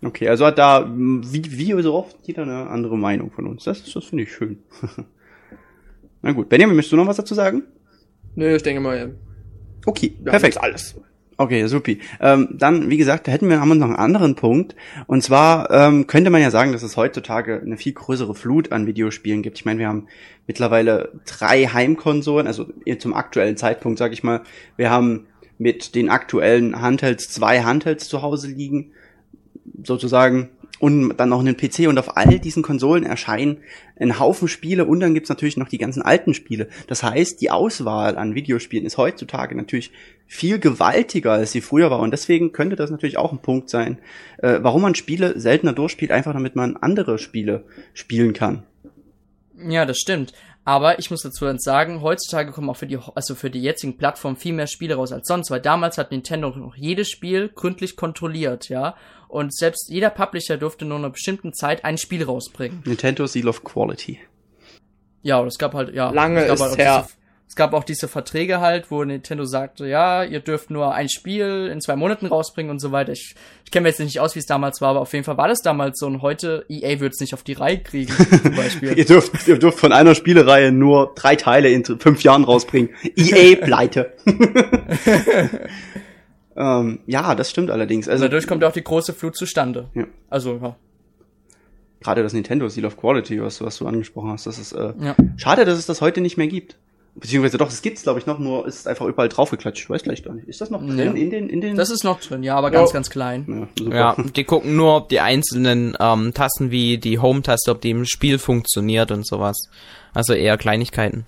Okay, 0.02 0.28
also 0.28 0.46
hat 0.46 0.58
da, 0.58 0.90
wie, 0.90 1.58
wie 1.58 1.82
so 1.82 1.94
oft, 1.94 2.16
jeder 2.22 2.42
eine 2.42 2.68
andere 2.68 2.96
Meinung 2.96 3.30
von 3.30 3.46
uns. 3.46 3.64
Das, 3.64 3.82
das 3.82 4.04
finde 4.04 4.24
ich 4.24 4.32
schön. 4.32 4.58
Na 6.22 6.32
gut, 6.32 6.48
Benjamin, 6.48 6.76
möchtest 6.76 6.92
du 6.92 6.96
noch 6.96 7.06
was 7.06 7.16
dazu 7.16 7.34
sagen? 7.34 7.64
Nö, 8.34 8.54
ich 8.54 8.62
denke 8.62 8.80
mal, 8.80 8.96
ja. 8.96 9.06
Okay, 9.84 10.14
perfekt. 10.24 10.58
alles. 10.58 10.94
Okay, 11.40 11.66
supi. 11.68 12.00
Ähm, 12.20 12.48
dann, 12.52 12.90
wie 12.90 12.98
gesagt, 12.98 13.26
da 13.26 13.32
hätten 13.32 13.48
wir, 13.48 13.62
haben 13.62 13.70
wir 13.70 13.74
noch 13.74 13.86
einen 13.86 13.96
anderen 13.96 14.34
Punkt. 14.34 14.76
Und 15.06 15.22
zwar 15.22 15.70
ähm, 15.70 16.06
könnte 16.06 16.28
man 16.28 16.42
ja 16.42 16.50
sagen, 16.50 16.72
dass 16.72 16.82
es 16.82 16.98
heutzutage 16.98 17.62
eine 17.64 17.78
viel 17.78 17.94
größere 17.94 18.34
Flut 18.34 18.72
an 18.72 18.86
Videospielen 18.86 19.40
gibt. 19.40 19.56
Ich 19.56 19.64
meine, 19.64 19.78
wir 19.78 19.88
haben 19.88 20.06
mittlerweile 20.46 21.12
drei 21.24 21.64
Heimkonsolen, 21.64 22.46
also 22.46 22.66
zum 22.98 23.14
aktuellen 23.14 23.56
Zeitpunkt, 23.56 23.98
sage 23.98 24.12
ich 24.12 24.22
mal. 24.22 24.42
Wir 24.76 24.90
haben 24.90 25.28
mit 25.56 25.94
den 25.94 26.10
aktuellen 26.10 26.82
Handhelds 26.82 27.30
zwei 27.30 27.62
Handhelds 27.62 28.06
zu 28.06 28.20
Hause 28.20 28.48
liegen, 28.48 28.92
sozusagen 29.82 30.50
und 30.80 31.16
dann 31.18 31.28
noch 31.28 31.40
einen 31.40 31.56
PC 31.56 31.86
und 31.88 31.98
auf 31.98 32.16
all 32.16 32.40
diesen 32.40 32.62
Konsolen 32.62 33.04
erscheinen 33.04 33.58
ein 33.96 34.18
Haufen 34.18 34.48
Spiele 34.48 34.86
und 34.86 35.00
dann 35.00 35.14
gibt's 35.14 35.28
natürlich 35.28 35.58
noch 35.58 35.68
die 35.68 35.78
ganzen 35.78 36.02
alten 36.02 36.34
Spiele. 36.34 36.68
Das 36.88 37.02
heißt, 37.02 37.40
die 37.40 37.50
Auswahl 37.50 38.16
an 38.16 38.34
Videospielen 38.34 38.86
ist 38.86 38.96
heutzutage 38.96 39.54
natürlich 39.54 39.92
viel 40.26 40.58
gewaltiger, 40.58 41.32
als 41.32 41.52
sie 41.52 41.60
früher 41.60 41.90
war 41.90 42.00
und 42.00 42.10
deswegen 42.10 42.52
könnte 42.52 42.76
das 42.76 42.90
natürlich 42.90 43.18
auch 43.18 43.30
ein 43.30 43.42
Punkt 43.42 43.68
sein, 43.68 43.98
äh, 44.38 44.58
warum 44.62 44.82
man 44.82 44.94
Spiele 44.94 45.38
seltener 45.38 45.74
durchspielt, 45.74 46.10
einfach 46.10 46.32
damit 46.32 46.56
man 46.56 46.76
andere 46.78 47.18
Spiele 47.18 47.64
spielen 47.92 48.32
kann. 48.32 48.64
Ja, 49.68 49.84
das 49.84 49.98
stimmt. 49.98 50.32
Aber 50.70 51.00
ich 51.00 51.10
muss 51.10 51.22
dazu 51.22 51.52
sagen, 51.58 52.00
heutzutage 52.00 52.52
kommen 52.52 52.70
auch 52.70 52.76
für 52.76 52.86
die, 52.86 52.96
also 53.16 53.34
für 53.34 53.50
die 53.50 53.60
jetzigen 53.60 53.96
Plattformen 53.96 54.36
viel 54.36 54.52
mehr 54.52 54.68
Spiele 54.68 54.94
raus 54.94 55.10
als 55.10 55.26
sonst, 55.26 55.50
weil 55.50 55.60
damals 55.60 55.98
hat 55.98 56.12
Nintendo 56.12 56.50
noch 56.50 56.76
jedes 56.76 57.10
Spiel 57.10 57.48
gründlich 57.48 57.96
kontrolliert, 57.96 58.68
ja. 58.68 58.94
Und 59.26 59.52
selbst 59.52 59.88
jeder 59.88 60.10
Publisher 60.10 60.58
durfte 60.58 60.84
nur 60.84 60.98
in 60.98 61.04
einer 61.06 61.12
bestimmten 61.12 61.52
Zeit 61.54 61.84
ein 61.84 61.98
Spiel 61.98 62.22
rausbringen. 62.22 62.84
Nintendo 62.86 63.26
Seal 63.26 63.48
of 63.48 63.64
Quality. 63.64 64.20
Ja, 65.22 65.40
und 65.40 65.48
es 65.48 65.58
gab 65.58 65.74
halt, 65.74 65.92
ja. 65.92 66.12
Lange 66.12 66.44
es 66.44 66.52
ist 66.52 66.60
halt 66.60 66.78
her. 66.78 67.04
Diese, 67.08 67.19
es 67.50 67.56
gab 67.56 67.74
auch 67.74 67.82
diese 67.82 68.06
Verträge 68.06 68.60
halt, 68.60 68.92
wo 68.92 69.02
Nintendo 69.02 69.44
sagte, 69.44 69.84
ja, 69.88 70.22
ihr 70.22 70.38
dürft 70.38 70.70
nur 70.70 70.94
ein 70.94 71.08
Spiel 71.08 71.68
in 71.72 71.80
zwei 71.80 71.96
Monaten 71.96 72.26
rausbringen 72.26 72.70
und 72.70 72.78
so 72.78 72.92
weiter. 72.92 73.10
Ich, 73.10 73.34
ich 73.64 73.72
kenne 73.72 73.82
mir 73.82 73.88
jetzt 73.88 73.98
nicht 73.98 74.20
aus, 74.20 74.36
wie 74.36 74.38
es 74.38 74.46
damals 74.46 74.80
war, 74.80 74.90
aber 74.90 75.00
auf 75.00 75.12
jeden 75.12 75.24
Fall 75.24 75.36
war 75.36 75.48
das 75.48 75.60
damals 75.60 75.98
so. 75.98 76.06
Und 76.06 76.22
heute, 76.22 76.64
EA 76.68 77.00
wird 77.00 77.12
es 77.12 77.18
nicht 77.18 77.34
auf 77.34 77.42
die 77.42 77.54
Reihe 77.54 77.80
kriegen, 77.80 78.12
zum 78.12 78.54
Beispiel. 78.56 78.96
ihr, 78.96 79.04
dürft, 79.04 79.48
ihr 79.48 79.58
dürft 79.58 79.80
von 79.80 79.90
einer 79.90 80.14
Spielereihe 80.14 80.70
nur 80.70 81.12
drei 81.16 81.34
Teile 81.34 81.70
in 81.70 81.84
fünf 81.84 82.22
Jahren 82.22 82.44
rausbringen. 82.44 82.90
EA 83.16 83.56
pleite. 83.64 84.12
Ähm, 86.56 87.00
ja, 87.06 87.34
das 87.34 87.48
stimmt 87.48 87.70
allerdings. 87.70 88.06
Also 88.06 88.24
Dadurch 88.24 88.46
kommt 88.46 88.62
auch 88.64 88.72
die 88.72 88.84
große 88.84 89.14
Flut 89.14 89.34
zustande. 89.34 89.88
Ja. 89.94 90.04
Also, 90.28 90.58
ja. 90.60 90.76
gerade 92.00 92.22
das 92.22 92.34
Nintendo 92.34 92.68
Seal 92.68 92.84
of 92.84 92.98
Quality, 92.98 93.40
was, 93.40 93.62
was 93.62 93.78
du 93.78 93.86
angesprochen 93.86 94.30
hast, 94.30 94.46
das 94.46 94.58
ist 94.58 94.72
äh, 94.72 94.92
ja. 95.00 95.16
schade, 95.38 95.64
dass 95.64 95.78
es 95.78 95.86
das 95.86 96.02
heute 96.02 96.20
nicht 96.20 96.36
mehr 96.36 96.48
gibt. 96.48 96.76
Beziehungsweise 97.16 97.58
doch, 97.58 97.68
es 97.68 97.82
gibt's 97.82 98.02
glaube 98.02 98.18
ich 98.20 98.26
noch, 98.26 98.38
nur 98.38 98.66
ist 98.66 98.86
einfach 98.88 99.04
überall 99.06 99.28
draufgeklatscht. 99.28 99.82
Ich 99.84 99.90
weiß 99.90 100.02
gleich 100.04 100.22
gar 100.22 100.32
nicht. 100.34 100.48
Ist 100.48 100.60
das 100.60 100.70
noch 100.70 100.80
drin 100.80 100.96
Ja. 100.98 101.04
in 101.12 101.30
den 101.30 101.48
in 101.50 101.60
den? 101.60 101.76
Das 101.76 101.90
ist 101.90 102.04
noch 102.04 102.20
drin, 102.20 102.42
ja, 102.42 102.56
aber 102.56 102.70
ganz, 102.70 102.90
Ja. 102.90 102.94
ganz 102.94 103.10
klein. 103.10 103.68
ja. 103.90 104.14
Ja, 104.16 104.16
die 104.36 104.44
gucken 104.44 104.76
nur, 104.76 104.96
ob 104.96 105.08
die 105.08 105.20
einzelnen 105.20 105.96
ähm, 106.00 106.32
Tasten 106.34 106.70
wie 106.70 106.98
die 106.98 107.18
Home-Taste, 107.18 107.70
ob 107.72 107.80
die 107.80 107.90
im 107.90 108.04
Spiel 108.06 108.38
funktioniert 108.38 109.10
und 109.10 109.26
sowas. 109.26 109.56
Also 110.14 110.32
eher 110.34 110.56
Kleinigkeiten. 110.56 111.24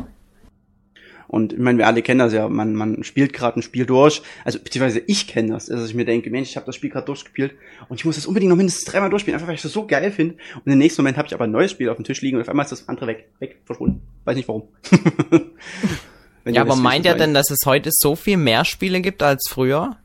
Und 1.33 1.55
ich 1.55 1.59
meine, 1.59 1.79
wir 1.79 1.87
alle 1.87 2.03
kennen 2.03 2.19
das 2.19 2.35
ja, 2.35 2.47
man, 2.47 2.75
man 2.75 3.03
spielt 3.05 3.33
gerade 3.33 3.59
ein 3.59 3.63
Spiel 3.63 3.87
durch, 3.87 4.21
also 4.45 4.59
beziehungsweise 4.59 5.03
ich 5.07 5.27
kenne 5.27 5.55
das, 5.55 5.65
dass 5.67 5.89
ich 5.89 5.95
mir 5.95 6.05
denke, 6.05 6.29
Mensch, 6.29 6.51
ich 6.51 6.57
habe 6.57 6.67
das 6.67 6.77
Spiel 6.77 6.91
gerade 6.91 7.07
durchgespielt 7.07 7.55
und 7.89 7.99
ich 7.99 8.05
muss 8.05 8.17
das 8.17 8.27
unbedingt 8.27 8.51
noch 8.51 8.57
mindestens 8.59 8.85
dreimal 8.85 9.09
durchspielen, 9.09 9.35
einfach 9.37 9.49
weil 9.49 9.55
ich 9.55 9.63
das 9.63 9.73
so 9.73 9.87
geil 9.87 10.13
finde. 10.13 10.35
Und 10.63 10.71
im 10.71 10.77
nächsten 10.77 11.01
Moment 11.01 11.17
habe 11.17 11.27
ich 11.29 11.33
aber 11.35 11.45
ein 11.45 11.51
neues 11.51 11.71
Spiel 11.71 11.89
auf 11.89 11.97
dem 11.97 12.05
Tisch 12.05 12.21
liegen 12.21 12.37
und 12.37 12.43
auf 12.43 12.51
einmal 12.51 12.65
ist 12.65 12.73
das 12.73 12.87
andere 12.87 13.07
weg, 13.07 13.31
weg, 13.39 13.57
verschwunden. 13.65 14.03
Weiß 14.27 14.37
nicht 14.37 14.47
warum. 14.47 14.69
Wenn 16.45 16.55
Ja, 16.55 16.61
ihr 16.61 16.63
aber 16.63 16.69
wisst, 16.69 16.83
meint 16.83 17.07
er 17.07 17.17
ich 17.17 17.17
denn, 17.17 17.35
dass 17.35 17.51
es 17.51 17.61
heute 17.67 17.91
so 17.93 18.15
viel 18.15 18.37
mehr 18.37 18.65
Spiele 18.67 19.01
gibt 19.01 19.23
als 19.23 19.45
früher? 19.49 19.97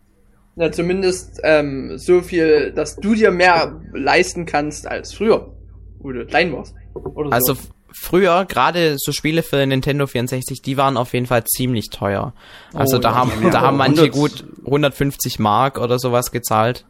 Ja, 0.55 0.71
zumindest 0.71 1.39
ähm, 1.43 1.97
so 1.97 2.21
viel, 2.21 2.71
dass 2.71 2.95
du 2.95 3.13
dir 3.15 3.31
mehr 3.31 3.79
leisten 3.93 4.45
kannst 4.45 4.87
als 4.87 5.13
früher, 5.13 5.55
wo 5.99 6.11
du 6.11 6.25
klein 6.25 6.51
warst. 6.53 6.73
Oder 6.93 7.31
Also 7.31 7.53
so. 7.55 7.59
Früher, 7.99 8.45
gerade 8.45 8.95
so 8.97 9.11
Spiele 9.11 9.43
für 9.43 9.65
Nintendo 9.65 10.07
64, 10.07 10.61
die 10.61 10.77
waren 10.77 10.97
auf 10.97 11.13
jeden 11.13 11.25
Fall 11.25 11.43
ziemlich 11.45 11.89
teuer. 11.89 12.33
Also 12.73 12.97
Oh, 12.97 12.99
da 12.99 13.09
ja, 13.09 13.15
haben, 13.15 13.31
ja, 13.43 13.49
da 13.49 13.61
haben 13.61 13.77
manche 13.77 14.03
100 14.03 14.11
gut 14.13 14.45
150 14.65 15.39
Mark 15.39 15.79
oder 15.79 15.99
sowas 15.99 16.31
gezahlt, 16.31 16.85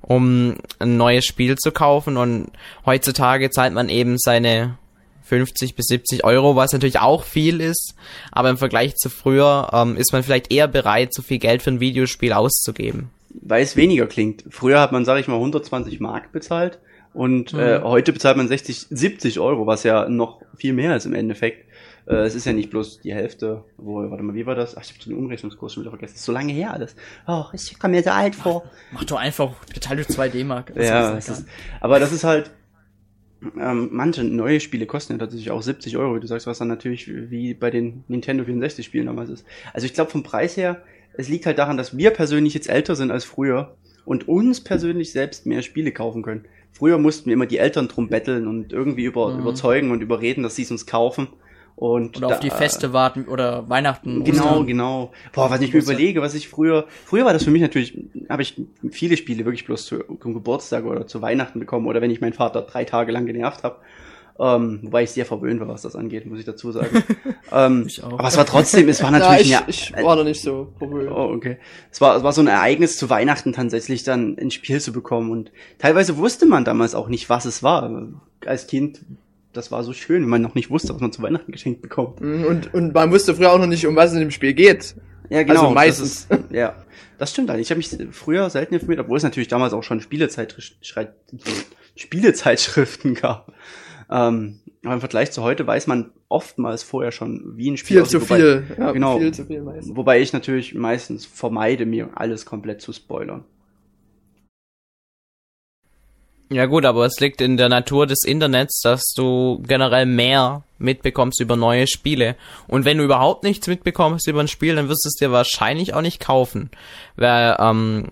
um 0.00 0.56
ein 0.78 0.96
neues 0.96 1.24
Spiel 1.24 1.56
zu 1.56 1.72
kaufen 1.72 2.16
und 2.16 2.50
heutzutage 2.86 3.50
zahlt 3.50 3.72
man 3.74 3.88
eben 3.88 4.18
seine 4.18 4.78
50 5.24 5.76
bis 5.76 5.86
70 5.86 6.24
Euro, 6.24 6.56
was 6.56 6.72
natürlich 6.72 6.98
auch 6.98 7.24
viel 7.24 7.60
ist, 7.60 7.94
aber 8.32 8.50
im 8.50 8.58
Vergleich 8.58 8.96
zu 8.96 9.08
früher 9.08 9.70
ähm, 9.72 9.96
ist 9.96 10.12
man 10.12 10.22
vielleicht 10.22 10.52
eher 10.52 10.68
bereit, 10.68 11.14
so 11.14 11.22
viel 11.22 11.38
Geld 11.38 11.62
für 11.62 11.70
ein 11.70 11.80
Videospiel 11.80 12.32
auszugeben. 12.32 13.10
weil 13.30 13.62
es 13.62 13.76
weniger 13.76 14.06
klingt. 14.06 14.44
Früher 14.50 14.80
hat 14.80 14.92
man, 14.92 15.04
sage 15.04 15.20
ich 15.20 15.28
mal, 15.28 15.36
120 15.36 16.00
Mark 16.00 16.32
bezahlt 16.32 16.78
und 17.14 17.52
äh, 17.54 17.78
Mhm. 17.78 17.84
heute 17.84 18.12
bezahlt 18.12 18.36
man 18.36 18.48
60, 18.48 18.86
70 18.90 19.38
Euro, 19.40 19.66
was 19.66 19.82
ja 19.82 20.08
noch 20.08 20.42
viel 20.56 20.72
mehr 20.72 20.96
ist 20.96 21.06
im 21.06 21.14
Endeffekt. 21.14 21.66
Äh, 22.06 22.14
es 22.24 22.34
ist 22.34 22.46
ja 22.46 22.52
nicht 22.52 22.70
bloß 22.70 23.00
die 23.00 23.14
Hälfte, 23.14 23.64
wo, 23.76 24.10
warte 24.10 24.22
mal, 24.24 24.34
wie 24.34 24.44
war 24.46 24.54
das? 24.56 24.76
Ach, 24.76 24.82
ich 24.82 24.90
habe 24.90 25.04
den 25.04 25.14
Umrechnungskurs 25.16 25.72
schon 25.74 25.82
wieder 25.84 25.90
vergessen. 25.90 26.14
Das 26.14 26.20
ist 26.20 26.26
so 26.26 26.32
lange 26.32 26.52
her 26.52 26.72
alles. 26.72 26.96
Ach, 27.26 27.54
ich 27.54 27.78
komme 27.78 27.94
mir 27.96 28.02
so 28.02 28.10
alt 28.10 28.34
vor. 28.34 28.64
Mach 28.92 29.04
doch 29.04 29.18
einfach 29.18 29.52
geteilt 29.72 29.98
durch 30.00 30.08
2 30.08 30.28
D-Mark. 30.30 30.72
Das 30.74 30.88
Ja, 30.88 31.16
ist 31.16 31.28
es 31.28 31.38
ist, 31.40 31.48
aber 31.80 32.00
das 32.00 32.12
ist 32.12 32.24
halt, 32.24 32.50
ähm, 33.58 33.88
manche 33.92 34.22
neue 34.24 34.60
Spiele 34.60 34.86
kosten 34.86 35.14
ja 35.14 35.18
tatsächlich 35.18 35.50
auch 35.50 35.62
70 35.62 35.96
Euro, 35.96 36.14
wie 36.16 36.20
du 36.20 36.26
sagst, 36.26 36.46
was 36.46 36.58
dann 36.58 36.68
natürlich 36.68 37.08
wie 37.08 37.54
bei 37.54 37.70
den 37.70 38.04
Nintendo 38.08 38.44
64 38.44 38.84
Spielen 38.86 39.06
damals 39.06 39.30
ist. 39.30 39.44
Also 39.72 39.84
ich 39.86 39.94
glaube 39.94 40.10
vom 40.10 40.22
Preis 40.22 40.56
her, 40.56 40.82
es 41.14 41.28
liegt 41.28 41.46
halt 41.46 41.58
daran, 41.58 41.76
dass 41.76 41.96
wir 41.96 42.10
persönlich 42.10 42.54
jetzt 42.54 42.68
älter 42.68 42.94
sind 42.96 43.10
als 43.10 43.24
früher 43.24 43.76
und 44.04 44.28
uns 44.28 44.60
persönlich 44.62 45.12
selbst 45.12 45.44
mehr 45.46 45.62
Spiele 45.62 45.92
kaufen 45.92 46.22
können. 46.22 46.46
Früher 46.72 46.98
mussten 46.98 47.26
wir 47.26 47.34
immer 47.34 47.46
die 47.46 47.58
Eltern 47.58 47.88
drum 47.88 48.08
betteln 48.08 48.46
und 48.48 48.72
irgendwie 48.72 49.04
über, 49.04 49.32
Mhm. 49.34 49.40
überzeugen 49.40 49.90
und 49.90 50.00
überreden, 50.02 50.42
dass 50.42 50.56
sie 50.56 50.62
es 50.62 50.70
uns 50.70 50.86
kaufen. 50.86 51.28
Und 51.74 52.18
Oder 52.18 52.26
auf 52.28 52.40
die 52.40 52.50
da- 52.50 52.56
Feste 52.56 52.92
warten 52.92 53.24
oder 53.26 53.68
Weihnachten. 53.68 54.24
Genau, 54.24 54.44
Ostern. 54.50 54.66
genau. 54.66 55.12
Boah, 55.32 55.50
was 55.50 55.62
ich 55.62 55.72
mir 55.72 55.80
überlege, 55.80 56.20
was 56.20 56.34
ich 56.34 56.48
früher, 56.48 56.86
früher 57.06 57.24
war 57.24 57.32
das 57.32 57.44
für 57.44 57.50
mich 57.50 57.62
natürlich, 57.62 57.98
habe 58.28 58.42
ich 58.42 58.60
viele 58.90 59.16
Spiele 59.16 59.44
wirklich 59.46 59.64
bloß 59.64 59.86
zu, 59.86 60.00
zum 60.20 60.34
Geburtstag 60.34 60.84
oder 60.84 61.06
zu 61.06 61.22
Weihnachten 61.22 61.58
bekommen 61.60 61.86
oder 61.86 62.00
wenn 62.02 62.10
ich 62.10 62.20
meinen 62.20 62.34
Vater 62.34 62.62
drei 62.62 62.84
Tage 62.84 63.10
lang 63.10 63.24
genervt 63.26 63.64
habe. 63.64 63.76
Ähm, 64.38 64.80
wobei 64.82 65.02
ich 65.02 65.10
sehr 65.10 65.26
verwöhnt 65.26 65.60
war, 65.60 65.68
was 65.68 65.82
das 65.82 65.94
angeht, 65.94 66.26
muss 66.26 66.38
ich 66.38 66.44
dazu 66.44 66.72
sagen. 66.72 67.02
ähm, 67.52 67.84
Ich 67.86 68.02
auch. 68.02 68.18
aber 68.18 68.28
es 68.28 68.36
war 68.36 68.46
trotzdem, 68.46 68.88
es 68.88 69.02
war 69.02 69.10
natürlich 69.12 69.42
ich, 69.42 69.50
ja, 69.50 69.62
ich 69.66 69.92
war 70.02 70.16
da 70.16 70.24
nicht 70.24 70.40
so 70.40 70.72
verwöhnt. 70.78 71.10
Oh, 71.10 71.30
okay. 71.34 71.58
Es 71.90 72.00
war, 72.00 72.16
es 72.16 72.22
war 72.22 72.32
so 72.32 72.40
ein 72.40 72.46
Ereignis 72.46 72.96
zu 72.96 73.10
Weihnachten 73.10 73.52
tatsächlich 73.52 74.04
dann 74.04 74.36
ein 74.40 74.50
Spiel 74.50 74.80
zu 74.80 74.92
bekommen 74.92 75.30
und 75.30 75.52
teilweise 75.78 76.16
wusste 76.16 76.46
man 76.46 76.64
damals 76.64 76.94
auch 76.94 77.08
nicht, 77.08 77.28
was 77.28 77.44
es 77.44 77.62
war. 77.62 78.08
Als 78.46 78.66
Kind, 78.66 79.02
das 79.52 79.70
war 79.70 79.84
so 79.84 79.92
schön, 79.92 80.22
wenn 80.22 80.30
man 80.30 80.42
noch 80.42 80.54
nicht 80.54 80.70
wusste, 80.70 80.94
was 80.94 81.00
man 81.00 81.12
zu 81.12 81.22
Weihnachten 81.22 81.52
geschenkt 81.52 81.82
bekommt. 81.82 82.20
Mhm, 82.20 82.44
Und, 82.44 82.72
und 82.74 82.94
man 82.94 83.12
wusste 83.12 83.34
früher 83.34 83.52
auch 83.52 83.58
noch 83.58 83.66
nicht, 83.66 83.86
um 83.86 83.96
was 83.96 84.10
es 84.10 84.14
in 84.14 84.20
dem 84.20 84.30
Spiel 84.30 84.54
geht. 84.54 84.94
Ja, 85.28 85.42
genau. 85.42 85.54
Also 85.54 85.66
das 85.66 85.74
meistens. 85.74 86.26
Ist, 86.30 86.44
ja, 86.50 86.74
das 87.18 87.30
stimmt 87.30 87.50
eigentlich. 87.50 87.66
Ich 87.66 87.70
habe 87.70 87.78
mich 87.78 87.96
früher 88.12 88.50
selten 88.50 88.74
informiert, 88.74 89.00
obwohl 89.00 89.16
es 89.18 89.22
natürlich 89.22 89.48
damals 89.48 89.72
auch 89.72 89.82
schon 89.82 90.00
Spielezeitschriften 91.96 93.14
gab. 93.14 93.52
Ähm, 94.10 94.60
aber 94.84 94.94
im 94.94 95.00
Vergleich 95.00 95.30
zu 95.32 95.42
heute 95.42 95.66
weiß 95.66 95.86
man 95.86 96.10
oftmals 96.28 96.82
vorher 96.82 97.12
schon, 97.12 97.56
wie 97.56 97.70
ein 97.70 97.76
Spiel 97.76 97.98
Viel 97.98 98.06
zu 98.06 98.16
aussieht, 98.18 98.30
wobei- 98.30 98.40
viel. 98.40 98.66
Ja, 98.78 98.92
genau. 98.92 99.18
Viel 99.18 99.32
zu 99.34 99.44
viel 99.46 99.62
meistens. 99.62 99.96
Wobei 99.96 100.20
ich 100.20 100.32
natürlich 100.32 100.74
meistens 100.74 101.26
vermeide, 101.26 101.86
mir 101.86 102.10
alles 102.14 102.44
komplett 102.46 102.80
zu 102.80 102.92
spoilern. 102.92 103.44
Ja 106.50 106.66
gut, 106.66 106.84
aber 106.84 107.06
es 107.06 107.18
liegt 107.18 107.40
in 107.40 107.56
der 107.56 107.70
Natur 107.70 108.06
des 108.06 108.24
Internets, 108.24 108.82
dass 108.82 109.14
du 109.16 109.62
generell 109.66 110.04
mehr 110.04 110.64
mitbekommst 110.78 111.40
über 111.40 111.56
neue 111.56 111.86
Spiele. 111.86 112.36
Und 112.68 112.84
wenn 112.84 112.98
du 112.98 113.04
überhaupt 113.04 113.42
nichts 113.42 113.68
mitbekommst 113.68 114.28
über 114.28 114.40
ein 114.40 114.48
Spiel, 114.48 114.74
dann 114.74 114.88
wirst 114.90 115.04
du 115.04 115.08
es 115.08 115.14
dir 115.14 115.32
wahrscheinlich 115.32 115.94
auch 115.94 116.02
nicht 116.02 116.20
kaufen. 116.20 116.70
Weil 117.16 117.56
ähm, 117.58 118.08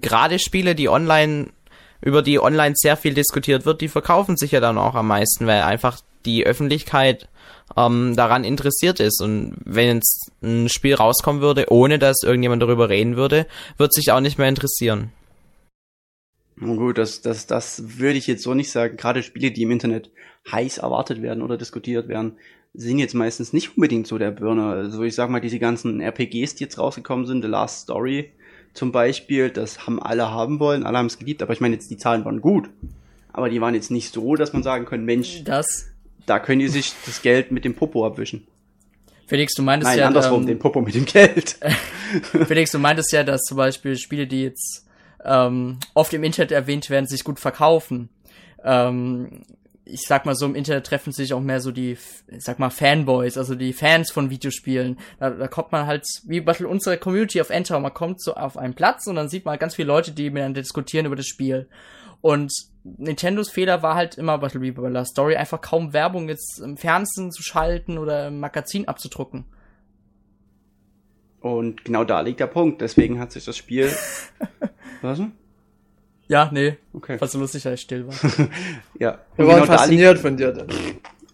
gerade 0.00 0.38
Spiele, 0.38 0.74
die 0.74 0.88
online, 0.88 1.48
über 2.00 2.22
die 2.22 2.40
online 2.40 2.74
sehr 2.76 2.96
viel 2.96 3.14
diskutiert 3.14 3.66
wird, 3.66 3.80
die 3.80 3.88
verkaufen 3.88 4.36
sich 4.36 4.52
ja 4.52 4.60
dann 4.60 4.78
auch 4.78 4.94
am 4.94 5.08
meisten, 5.08 5.46
weil 5.46 5.62
einfach 5.62 6.00
die 6.24 6.46
Öffentlichkeit 6.46 7.28
ähm, 7.76 8.14
daran 8.16 8.44
interessiert 8.44 9.00
ist. 9.00 9.20
Und 9.20 9.56
wenn 9.64 9.96
jetzt 9.96 10.30
ein 10.42 10.68
Spiel 10.68 10.94
rauskommen 10.94 11.42
würde, 11.42 11.66
ohne 11.70 11.98
dass 11.98 12.22
irgendjemand 12.22 12.62
darüber 12.62 12.88
reden 12.88 13.16
würde, 13.16 13.46
wird 13.76 13.92
sich 13.92 14.10
auch 14.12 14.20
nicht 14.20 14.38
mehr 14.38 14.48
interessieren. 14.48 15.12
Nun 16.56 16.76
gut, 16.76 16.98
das, 16.98 17.22
das, 17.22 17.46
das 17.46 17.98
würde 17.98 18.18
ich 18.18 18.26
jetzt 18.26 18.42
so 18.42 18.54
nicht 18.54 18.70
sagen. 18.70 18.96
Gerade 18.96 19.22
Spiele, 19.22 19.50
die 19.50 19.62
im 19.62 19.70
Internet 19.70 20.10
heiß 20.50 20.78
erwartet 20.78 21.22
werden 21.22 21.42
oder 21.42 21.56
diskutiert 21.56 22.08
werden, 22.08 22.36
sind 22.74 22.98
jetzt 22.98 23.14
meistens 23.14 23.52
nicht 23.52 23.76
unbedingt 23.76 24.06
so 24.06 24.18
der 24.18 24.30
Burner. 24.30 24.70
Also 24.70 25.02
ich 25.02 25.14
sag 25.14 25.30
mal, 25.30 25.40
diese 25.40 25.58
ganzen 25.58 26.00
RPGs, 26.00 26.56
die 26.56 26.64
jetzt 26.64 26.78
rausgekommen 26.78 27.26
sind, 27.26 27.42
The 27.42 27.48
Last 27.48 27.82
Story 27.82 28.32
zum 28.78 28.92
Beispiel, 28.92 29.50
das 29.50 29.86
haben 29.86 30.00
alle 30.00 30.30
haben 30.30 30.60
wollen, 30.60 30.84
alle 30.84 30.98
haben 30.98 31.06
es 31.06 31.18
geliebt, 31.18 31.42
aber 31.42 31.52
ich 31.52 31.60
meine 31.60 31.74
jetzt, 31.74 31.90
die 31.90 31.96
Zahlen 31.96 32.24
waren 32.24 32.40
gut. 32.40 32.70
Aber 33.32 33.50
die 33.50 33.60
waren 33.60 33.74
jetzt 33.74 33.90
nicht 33.90 34.14
so, 34.14 34.36
dass 34.36 34.52
man 34.52 34.62
sagen 34.62 34.84
könnte, 34.84 35.04
Mensch, 35.04 35.42
Das. 35.44 35.86
da 36.26 36.38
können 36.38 36.60
die 36.60 36.68
sich 36.68 36.92
das 37.04 37.20
Geld 37.20 37.50
mit 37.50 37.64
dem 37.64 37.74
Popo 37.74 38.06
abwischen. 38.06 38.46
Felix, 39.26 39.52
du 39.54 39.62
meintest 39.62 39.90
Nein, 39.90 39.98
ja, 39.98 40.06
andersrum, 40.06 40.42
ähm, 40.42 40.46
den 40.46 40.58
Popo 40.60 40.80
mit 40.80 40.94
dem 40.94 41.04
Geld. 41.04 41.58
Felix, 42.46 42.70
du 42.70 42.78
meintest 42.78 43.12
ja, 43.12 43.24
dass 43.24 43.42
zum 43.42 43.56
Beispiel 43.56 43.96
Spiele, 43.96 44.26
die 44.26 44.44
jetzt 44.44 44.86
ähm, 45.24 45.78
oft 45.94 46.14
im 46.14 46.22
Internet 46.22 46.52
erwähnt 46.52 46.88
werden, 46.88 47.06
sich 47.06 47.24
gut 47.24 47.40
verkaufen. 47.40 48.08
Ähm, 48.64 49.42
ich 49.90 50.02
sag 50.02 50.26
mal 50.26 50.34
so, 50.34 50.46
im 50.46 50.54
Internet 50.54 50.86
treffen 50.86 51.12
sich 51.12 51.32
auch 51.32 51.40
mehr 51.40 51.60
so 51.60 51.72
die, 51.72 51.96
ich 52.28 52.44
sag 52.44 52.58
mal, 52.58 52.70
Fanboys, 52.70 53.38
also 53.38 53.54
die 53.54 53.72
Fans 53.72 54.10
von 54.10 54.30
Videospielen. 54.30 54.98
Da, 55.18 55.30
da 55.30 55.48
kommt 55.48 55.72
man 55.72 55.86
halt, 55.86 56.04
wie 56.24 56.40
bei 56.40 56.54
unserer 56.64 56.96
Community 56.96 57.40
auf 57.40 57.50
Enter, 57.50 57.80
man 57.80 57.94
kommt 57.94 58.20
so 58.22 58.34
auf 58.34 58.56
einen 58.56 58.74
Platz 58.74 59.06
und 59.06 59.16
dann 59.16 59.28
sieht 59.28 59.44
man 59.44 59.58
ganz 59.58 59.74
viele 59.74 59.88
Leute, 59.88 60.12
die 60.12 60.30
miteinander 60.30 60.60
diskutieren 60.60 61.06
über 61.06 61.16
das 61.16 61.26
Spiel. 61.26 61.68
Und 62.20 62.52
Nintendos 62.84 63.50
Fehler 63.50 63.82
war 63.82 63.94
halt 63.94 64.16
immer, 64.16 64.42
was 64.42 64.60
wie 64.60 64.70
bei 64.72 64.88
Last 64.88 65.12
Story, 65.12 65.36
einfach 65.36 65.60
kaum 65.60 65.92
Werbung 65.92 66.28
jetzt 66.28 66.60
im 66.60 66.76
Fernsehen 66.76 67.32
zu 67.32 67.42
schalten 67.42 67.98
oder 67.98 68.28
im 68.28 68.40
Magazin 68.40 68.88
abzudrucken. 68.88 69.44
Und 71.40 71.84
genau 71.84 72.04
da 72.04 72.20
liegt 72.20 72.40
der 72.40 72.46
Punkt. 72.48 72.80
Deswegen 72.80 73.20
hat 73.20 73.32
sich 73.32 73.44
das 73.44 73.56
Spiel. 73.56 73.92
Was? 75.02 75.18
denn? 75.18 75.32
Ja, 76.28 76.50
nee, 76.52 76.76
Okay. 76.94 77.16
fand 77.18 77.30
so 77.30 77.38
lustig, 77.38 77.62
dass 77.62 77.74
ich 77.74 77.80
still 77.80 78.06
war. 78.06 78.14
Ja. 78.98 79.18
Wir 79.36 79.46
waren 79.46 79.62
genau, 79.62 79.66
fasziniert 79.66 80.18
von 80.18 80.36
dir. 80.36 80.52
Dann. 80.52 80.66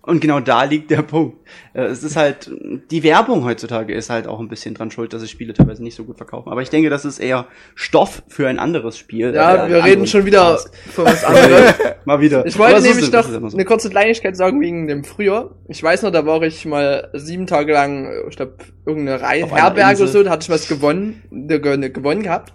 und 0.02 0.20
genau 0.20 0.38
da 0.38 0.64
liegt 0.64 0.90
der 0.90 1.02
Punkt. 1.02 1.38
Äh, 1.72 1.84
Es 1.86 2.04
ist 2.04 2.14
halt, 2.14 2.50
die 2.90 3.02
Werbung 3.02 3.44
heutzutage 3.44 3.92
ist 3.94 4.08
halt 4.10 4.26
auch 4.28 4.38
ein 4.38 4.48
bisschen 4.48 4.74
dran 4.74 4.90
schuld, 4.92 5.12
dass 5.12 5.22
sich 5.22 5.30
Spiele 5.32 5.52
teilweise 5.54 5.82
nicht 5.82 5.96
so 5.96 6.04
gut 6.04 6.16
verkaufen. 6.18 6.52
Aber 6.52 6.62
ich 6.62 6.70
denke, 6.70 6.90
das 6.90 7.04
ist 7.04 7.18
eher 7.18 7.46
Stoff 7.74 8.22
für 8.28 8.46
ein 8.46 8.58
anderes 8.60 8.96
Spiel. 8.98 9.34
Ja, 9.34 9.66
äh, 9.66 9.70
wir 9.70 9.82
reden 9.84 10.06
schon 10.06 10.26
wieder 10.26 10.58
von 10.92 11.06
was 11.06 11.24
anderem. 11.24 11.74
Mal 12.04 12.20
wieder. 12.20 12.44
Ich 12.46 12.56
wollte 12.58 12.82
nämlich 12.82 13.10
noch 13.10 13.26
so. 13.28 13.56
eine 13.56 13.64
kurze 13.64 13.90
Kleinigkeit 13.90 14.36
sagen 14.36 14.60
wegen 14.60 14.86
dem 14.86 15.02
Früher. 15.04 15.56
Ich 15.68 15.82
weiß 15.82 16.02
noch, 16.02 16.12
da 16.12 16.24
war 16.26 16.40
ich 16.42 16.64
mal 16.66 17.08
sieben 17.14 17.46
Tage 17.48 17.72
lang, 17.72 18.12
ich 18.28 18.36
glaube, 18.36 18.56
irgendeine 18.86 19.20
Reihe, 19.22 19.46
Herberge 19.50 20.02
oder 20.02 20.12
so, 20.12 20.22
da 20.22 20.30
hatte 20.30 20.44
ich 20.44 20.50
was 20.50 20.68
gewonnen, 20.68 21.22
ne, 21.30 21.58
ge- 21.60 21.88
gewonnen 21.88 22.22
gehabt. 22.22 22.52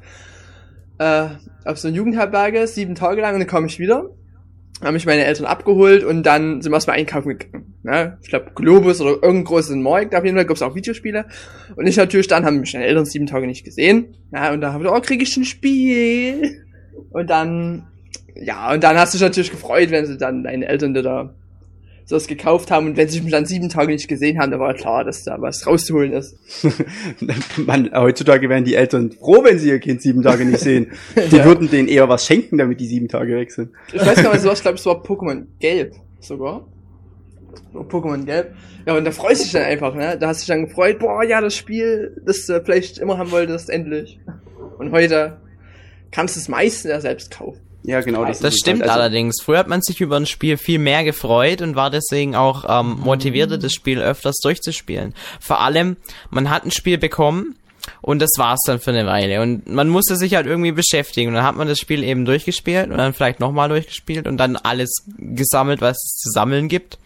Äh, 0.99 1.29
auf 1.65 1.79
so 1.79 1.87
einer 1.87 1.97
Jugendherberge, 1.97 2.67
sieben 2.67 2.95
Tage 2.95 3.21
lang, 3.21 3.33
und 3.33 3.39
dann 3.39 3.47
kam 3.47 3.65
ich 3.65 3.79
wieder, 3.79 4.09
haben 4.81 4.93
mich 4.93 5.05
meine 5.05 5.25
Eltern 5.25 5.45
abgeholt 5.45 6.03
und 6.03 6.23
dann 6.23 6.61
sind 6.61 6.71
wir 6.71 6.75
erstmal 6.75 6.97
einkaufen 6.97 7.37
gegangen. 7.37 7.73
Ne? 7.83 8.17
Ich 8.21 8.29
glaube, 8.29 8.51
Globus 8.55 9.01
oder 9.01 9.11
irgendein 9.11 9.43
großes 9.45 9.75
Markt, 9.77 10.13
auf 10.13 10.23
jeden 10.23 10.35
Fall 10.35 10.45
gab's 10.45 10.61
auch 10.61 10.75
Videospiele. 10.75 11.25
Und 11.75 11.87
ich 11.87 11.97
natürlich 11.97 12.27
dann, 12.27 12.45
haben 12.45 12.59
mich 12.59 12.73
meine 12.73 12.85
Eltern 12.85 13.05
sieben 13.05 13.27
Tage 13.27 13.47
nicht 13.47 13.63
gesehen. 13.63 14.15
Ja, 14.33 14.51
und 14.51 14.61
da 14.61 14.73
habe 14.73 14.83
ich, 14.83 14.89
oh, 14.89 14.99
krieg 15.01 15.21
ich 15.21 15.35
ein 15.37 15.45
Spiel. 15.45 16.65
Und 17.11 17.29
dann, 17.29 17.87
ja, 18.35 18.73
und 18.73 18.83
dann 18.83 18.97
hast 18.97 19.13
du 19.13 19.17
dich 19.17 19.25
natürlich 19.25 19.51
gefreut, 19.51 19.91
wenn 19.91 20.05
sie 20.05 20.17
dann 20.17 20.43
deine 20.43 20.67
Eltern 20.67 20.93
da 20.93 21.33
sowas 22.09 22.25
gekauft 22.25 22.71
haben 22.71 22.87
und 22.87 22.97
wenn 22.97 23.07
sie 23.07 23.21
mich 23.21 23.31
dann 23.31 23.45
sieben 23.45 23.69
Tage 23.69 23.91
nicht 23.93 24.07
gesehen 24.07 24.39
haben, 24.39 24.49
da 24.51 24.59
war 24.59 24.73
klar, 24.73 25.03
dass 25.03 25.23
da 25.23 25.39
was 25.39 25.67
rauszuholen 25.67 26.11
ist. 26.13 26.35
Man, 27.67 27.91
heutzutage 27.93 28.49
wären 28.49 28.63
die 28.63 28.73
Eltern 28.73 29.11
froh, 29.11 29.43
wenn 29.43 29.59
sie 29.59 29.69
ihr 29.69 29.79
Kind 29.79 30.01
sieben 30.01 30.23
Tage 30.23 30.43
nicht 30.43 30.59
sehen. 30.59 30.91
Die 31.31 31.35
Ja. 31.37 31.45
würden 31.45 31.69
denen 31.69 31.87
eher 31.87 32.09
was 32.09 32.25
schenken, 32.25 32.57
damit 32.57 32.79
die 32.79 32.87
sieben 32.87 33.07
Tage 33.09 33.35
weg 33.35 33.51
sind. 33.51 33.69
Ich 33.93 34.03
weiß 34.03 34.23
gar 34.23 34.33
nicht, 34.33 34.43
was, 34.43 34.57
ich 34.57 34.61
glaube, 34.63 34.77
es 34.79 34.85
war 34.87 35.03
Pokémon 35.03 35.45
Gelb 35.59 35.93
sogar. 36.19 36.67
Pokémon 37.73 38.25
Gelb. 38.25 38.55
Ja, 38.87 38.97
und 38.97 39.05
da 39.05 39.11
freust 39.11 39.41
du 39.41 39.43
dich 39.43 39.53
dann 39.53 39.63
einfach, 39.65 39.93
ne? 39.93 40.17
Da 40.19 40.29
hast 40.29 40.39
du 40.41 40.41
dich 40.45 40.47
dann 40.47 40.65
gefreut, 40.65 40.97
boah, 40.97 41.23
ja, 41.23 41.41
das 41.41 41.55
Spiel, 41.55 42.19
das 42.25 42.47
du 42.47 42.59
vielleicht 42.65 42.97
immer 42.97 43.19
haben 43.19 43.29
wolltest, 43.29 43.69
endlich. 43.69 44.19
Und 44.79 44.91
heute 44.91 45.37
kannst 46.09 46.35
du 46.35 46.39
es 46.39 46.47
meistens 46.47 46.89
ja 46.89 46.99
selbst 47.01 47.29
kaufen. 47.29 47.61
Ja, 47.83 48.01
genau. 48.01 48.25
Das 48.25 48.41
es 48.41 48.55
stimmt 48.55 48.81
halt. 48.81 48.91
Also, 48.91 49.01
allerdings. 49.01 49.41
Früher 49.41 49.59
hat 49.59 49.67
man 49.67 49.81
sich 49.81 50.01
über 50.01 50.17
ein 50.17 50.25
Spiel 50.25 50.57
viel 50.57 50.79
mehr 50.79 51.03
gefreut 51.03 51.61
und 51.61 51.75
war 51.75 51.89
deswegen 51.89 52.35
auch 52.35 52.65
ähm, 52.67 52.99
motivierter, 52.99 53.57
das 53.57 53.73
Spiel 53.73 53.99
öfters 53.99 54.37
durchzuspielen. 54.43 55.13
Vor 55.39 55.61
allem, 55.61 55.97
man 56.29 56.49
hat 56.49 56.65
ein 56.65 56.71
Spiel 56.71 56.97
bekommen 56.97 57.55
und 58.01 58.21
das 58.21 58.31
war's 58.37 58.59
dann 58.65 58.79
für 58.79 58.91
eine 58.91 59.05
Weile. 59.05 59.41
Und 59.41 59.67
man 59.67 59.89
musste 59.89 60.15
sich 60.15 60.35
halt 60.35 60.45
irgendwie 60.45 60.71
beschäftigen. 60.71 61.29
Und 61.29 61.35
dann 61.35 61.45
hat 61.45 61.55
man 61.55 61.67
das 61.67 61.79
Spiel 61.79 62.03
eben 62.03 62.25
durchgespielt 62.25 62.89
und 62.89 62.97
dann 62.97 63.13
vielleicht 63.13 63.39
nochmal 63.39 63.69
durchgespielt 63.69 64.27
und 64.27 64.37
dann 64.37 64.55
alles 64.55 65.05
gesammelt, 65.17 65.81
was 65.81 65.97
es 65.97 66.17
zu 66.17 66.29
sammeln 66.31 66.67
gibt. 66.67 66.99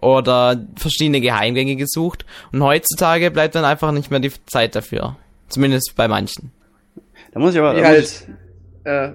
Oder 0.00 0.60
verschiedene 0.76 1.20
Geheimgänge 1.20 1.76
gesucht. 1.76 2.26
Und 2.52 2.62
heutzutage 2.62 3.30
bleibt 3.30 3.54
dann 3.54 3.64
einfach 3.64 3.92
nicht 3.92 4.10
mehr 4.10 4.20
die 4.20 4.32
Zeit 4.46 4.74
dafür. 4.74 5.16
Zumindest 5.48 5.94
bei 5.96 6.08
manchen. 6.08 6.50
Da 7.32 7.40
muss 7.40 7.54
ich 7.54 7.60
aber. 7.60 7.74
Muss 7.74 7.84
halt, 7.84 8.28
äh, 8.84 9.12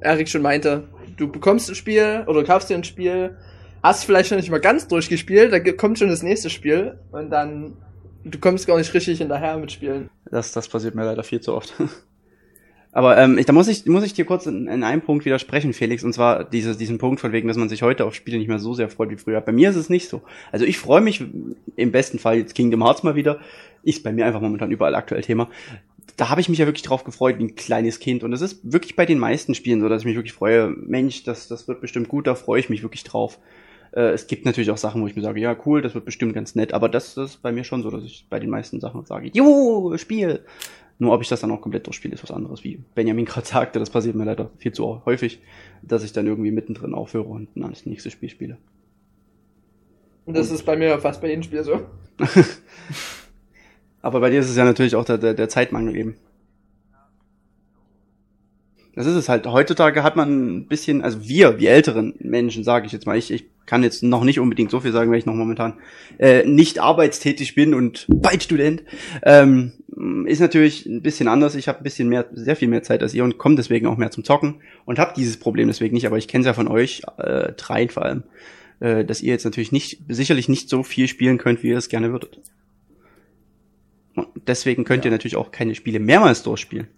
Erik 0.00 0.28
schon 0.28 0.42
meinte, 0.42 0.84
du 1.16 1.30
bekommst 1.30 1.68
ein 1.68 1.74
Spiel 1.74 2.24
oder 2.26 2.44
kaufst 2.44 2.70
dir 2.70 2.74
ein 2.74 2.84
Spiel, 2.84 3.36
hast 3.82 4.04
vielleicht 4.04 4.30
noch 4.30 4.38
nicht 4.38 4.50
mal 4.50 4.60
ganz 4.60 4.88
durchgespielt, 4.88 5.52
da 5.52 5.60
kommt 5.72 5.98
schon 5.98 6.08
das 6.08 6.22
nächste 6.22 6.50
Spiel 6.50 6.98
und 7.12 7.30
dann 7.30 7.76
du 8.24 8.38
kommst 8.38 8.66
gar 8.66 8.78
nicht 8.78 8.92
richtig 8.92 9.18
hinterher 9.18 9.56
mit 9.58 9.72
Spielen. 9.72 10.10
das, 10.30 10.52
das 10.52 10.68
passiert 10.68 10.94
mir 10.94 11.04
leider 11.04 11.22
viel 11.22 11.40
zu 11.40 11.54
oft. 11.54 11.74
Aber 12.92 13.16
ähm, 13.18 13.38
ich, 13.38 13.46
da 13.46 13.52
muss 13.52 13.68
ich, 13.68 13.86
muss 13.86 14.02
ich 14.02 14.14
dir 14.14 14.24
kurz 14.24 14.46
in, 14.46 14.66
in 14.66 14.82
einem 14.82 15.00
Punkt 15.00 15.24
widersprechen, 15.24 15.72
Felix, 15.72 16.02
und 16.02 16.12
zwar 16.12 16.42
diese, 16.42 16.76
diesen 16.76 16.98
Punkt 16.98 17.20
von 17.20 17.30
wegen, 17.30 17.46
dass 17.46 17.56
man 17.56 17.68
sich 17.68 17.82
heute 17.82 18.04
auf 18.04 18.14
Spiele 18.14 18.38
nicht 18.38 18.48
mehr 18.48 18.58
so 18.58 18.74
sehr 18.74 18.88
freut 18.88 19.10
wie 19.10 19.16
früher. 19.16 19.40
Bei 19.40 19.52
mir 19.52 19.70
ist 19.70 19.76
es 19.76 19.90
nicht 19.90 20.08
so. 20.08 20.22
Also 20.50 20.64
ich 20.64 20.78
freue 20.78 21.00
mich 21.00 21.24
im 21.76 21.92
besten 21.92 22.18
Fall 22.18 22.38
jetzt 22.38 22.54
Kingdom 22.56 22.82
Hearts 22.82 23.04
mal 23.04 23.14
wieder. 23.14 23.38
Ist 23.84 24.02
bei 24.02 24.12
mir 24.12 24.26
einfach 24.26 24.40
momentan 24.40 24.72
überall 24.72 24.96
aktuell 24.96 25.22
Thema. 25.22 25.48
Da 26.16 26.28
habe 26.28 26.40
ich 26.40 26.48
mich 26.48 26.58
ja 26.58 26.66
wirklich 26.66 26.82
drauf 26.82 27.04
gefreut, 27.04 27.38
wie 27.38 27.44
ein 27.44 27.54
kleines 27.54 27.98
Kind. 27.98 28.22
Und 28.22 28.30
das 28.30 28.40
ist 28.40 28.60
wirklich 28.62 28.96
bei 28.96 29.06
den 29.06 29.18
meisten 29.18 29.54
Spielen 29.54 29.80
so, 29.80 29.88
dass 29.88 30.02
ich 30.02 30.06
mich 30.06 30.16
wirklich 30.16 30.32
freue, 30.32 30.68
Mensch, 30.68 31.24
das, 31.24 31.48
das 31.48 31.68
wird 31.68 31.80
bestimmt 31.80 32.08
gut, 32.08 32.26
da 32.26 32.34
freue 32.34 32.60
ich 32.60 32.68
mich 32.68 32.82
wirklich 32.82 33.04
drauf. 33.04 33.38
Äh, 33.92 34.10
es 34.10 34.26
gibt 34.26 34.44
natürlich 34.44 34.70
auch 34.70 34.76
Sachen, 34.76 35.02
wo 35.02 35.06
ich 35.06 35.16
mir 35.16 35.22
sage, 35.22 35.40
ja, 35.40 35.56
cool, 35.66 35.82
das 35.82 35.94
wird 35.94 36.04
bestimmt 36.04 36.34
ganz 36.34 36.54
nett. 36.54 36.74
Aber 36.74 36.88
das, 36.88 37.14
das 37.14 37.30
ist 37.30 37.42
bei 37.42 37.52
mir 37.52 37.64
schon 37.64 37.82
so, 37.82 37.90
dass 37.90 38.04
ich 38.04 38.26
bei 38.28 38.38
den 38.38 38.50
meisten 38.50 38.80
Sachen 38.80 39.04
sage, 39.04 39.30
jo, 39.32 39.96
Spiel. 39.96 40.44
Nur 40.98 41.14
ob 41.14 41.22
ich 41.22 41.28
das 41.28 41.40
dann 41.40 41.50
auch 41.50 41.62
komplett 41.62 41.86
durchspiele, 41.86 42.14
ist 42.14 42.22
was 42.22 42.30
anderes. 42.30 42.62
Wie 42.62 42.78
Benjamin 42.94 43.24
gerade 43.24 43.46
sagte, 43.46 43.78
das 43.78 43.88
passiert 43.88 44.16
mir 44.16 44.24
leider 44.24 44.50
viel 44.58 44.72
zu 44.72 45.02
häufig, 45.06 45.40
dass 45.82 46.04
ich 46.04 46.12
dann 46.12 46.26
irgendwie 46.26 46.50
mittendrin 46.50 46.92
aufhöre 46.92 47.24
und 47.24 47.48
dann 47.54 47.70
das 47.70 47.86
nächste 47.86 48.10
Spiel 48.10 48.28
spiele. 48.28 48.58
Und 50.26 50.36
das 50.36 50.50
ist 50.50 50.64
bei 50.64 50.76
mir 50.76 50.98
fast 50.98 51.22
bei 51.22 51.28
jedem 51.28 51.42
Spiel 51.42 51.64
so. 51.64 51.80
Aber 54.02 54.20
bei 54.20 54.30
dir 54.30 54.40
ist 54.40 54.50
es 54.50 54.56
ja 54.56 54.64
natürlich 54.64 54.96
auch 54.96 55.04
der, 55.04 55.18
der, 55.18 55.34
der 55.34 55.48
Zeitmangel 55.48 55.96
eben. 55.96 56.16
Das 58.94 59.06
ist 59.06 59.14
es 59.14 59.28
halt. 59.28 59.46
Heutzutage 59.46 60.02
hat 60.02 60.16
man 60.16 60.56
ein 60.56 60.66
bisschen, 60.66 61.02
also 61.02 61.26
wir, 61.26 61.52
die 61.52 61.68
älteren 61.68 62.14
Menschen, 62.18 62.64
sage 62.64 62.86
ich 62.86 62.92
jetzt 62.92 63.06
mal, 63.06 63.16
ich, 63.16 63.30
ich 63.30 63.44
kann 63.64 63.84
jetzt 63.84 64.02
noch 64.02 64.24
nicht 64.24 64.40
unbedingt 64.40 64.70
so 64.70 64.80
viel 64.80 64.90
sagen, 64.90 65.10
weil 65.10 65.18
ich 65.18 65.26
noch 65.26 65.34
momentan 65.34 65.74
äh, 66.18 66.44
nicht 66.44 66.80
arbeitstätig 66.80 67.54
bin 67.54 67.72
und 67.72 68.06
bald 68.08 68.42
Student, 68.42 68.82
ähm, 69.22 69.72
ist 70.26 70.40
natürlich 70.40 70.86
ein 70.86 71.02
bisschen 71.02 71.28
anders. 71.28 71.54
Ich 71.54 71.68
habe 71.68 71.78
ein 71.78 71.84
bisschen 71.84 72.08
mehr, 72.08 72.26
sehr 72.32 72.56
viel 72.56 72.68
mehr 72.68 72.82
Zeit 72.82 73.02
als 73.02 73.14
ihr 73.14 73.22
und 73.22 73.38
komme 73.38 73.54
deswegen 73.54 73.86
auch 73.86 73.96
mehr 73.96 74.10
zum 74.10 74.24
Zocken 74.24 74.56
und 74.86 74.98
habe 74.98 75.12
dieses 75.16 75.36
Problem 75.36 75.68
deswegen 75.68 75.94
nicht. 75.94 76.06
Aber 76.06 76.18
ich 76.18 76.26
kenne 76.26 76.42
es 76.42 76.46
ja 76.46 76.52
von 76.52 76.68
euch 76.68 77.02
äh, 77.18 77.52
dreien 77.52 77.90
vor 77.90 78.04
allem, 78.04 78.24
äh, 78.80 79.04
dass 79.04 79.22
ihr 79.22 79.32
jetzt 79.32 79.44
natürlich 79.44 79.72
nicht, 79.72 80.00
sicherlich 80.08 80.48
nicht 80.48 80.68
so 80.68 80.82
viel 80.82 81.06
spielen 81.06 81.38
könnt, 81.38 81.62
wie 81.62 81.68
ihr 81.68 81.78
es 81.78 81.88
gerne 81.88 82.10
würdet. 82.10 82.40
Deswegen 84.46 84.84
könnt 84.84 85.04
ihr 85.04 85.10
natürlich 85.10 85.36
auch 85.36 85.50
keine 85.50 85.74
Spiele 85.74 85.98
mehrmals 85.98 86.42
durchspielen. 86.42 86.88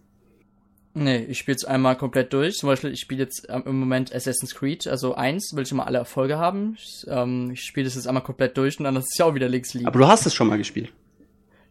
Nee, 0.95 1.25
ich 1.25 1.39
spiele 1.39 1.57
es 1.57 1.65
einmal 1.65 1.97
komplett 1.97 2.33
durch. 2.33 2.57
Zum 2.59 2.69
Beispiel, 2.69 2.93
ich 2.93 3.01
spiele 3.01 3.23
jetzt 3.23 3.47
ähm, 3.49 3.63
im 3.65 3.81
Moment 3.81 4.15
Assassin's 4.15 4.55
Creed, 4.55 4.87
also 4.87 5.15
eins, 5.15 5.53
will 5.55 5.63
ich 5.63 5.73
immer 5.73 5.87
alle 5.87 5.99
Erfolge 5.99 6.39
haben. 6.39 6.77
Ich, 6.79 7.07
ähm, 7.09 7.51
ich 7.53 7.63
spiele 7.63 7.85
das 7.85 7.95
jetzt 7.95 8.07
einmal 8.07 8.23
komplett 8.23 8.57
durch 8.59 8.79
und 8.79 8.85
dann 8.85 8.97
ist 8.97 9.09
es 9.11 9.19
ja 9.19 9.25
auch 9.25 9.35
wieder 9.35 9.49
links 9.49 9.73
liegen. 9.73 9.87
Aber 9.87 9.99
du 9.99 10.07
hast 10.07 10.27
es 10.27 10.35
schon 10.35 10.49
mal 10.49 10.59
gespielt. 10.59 10.93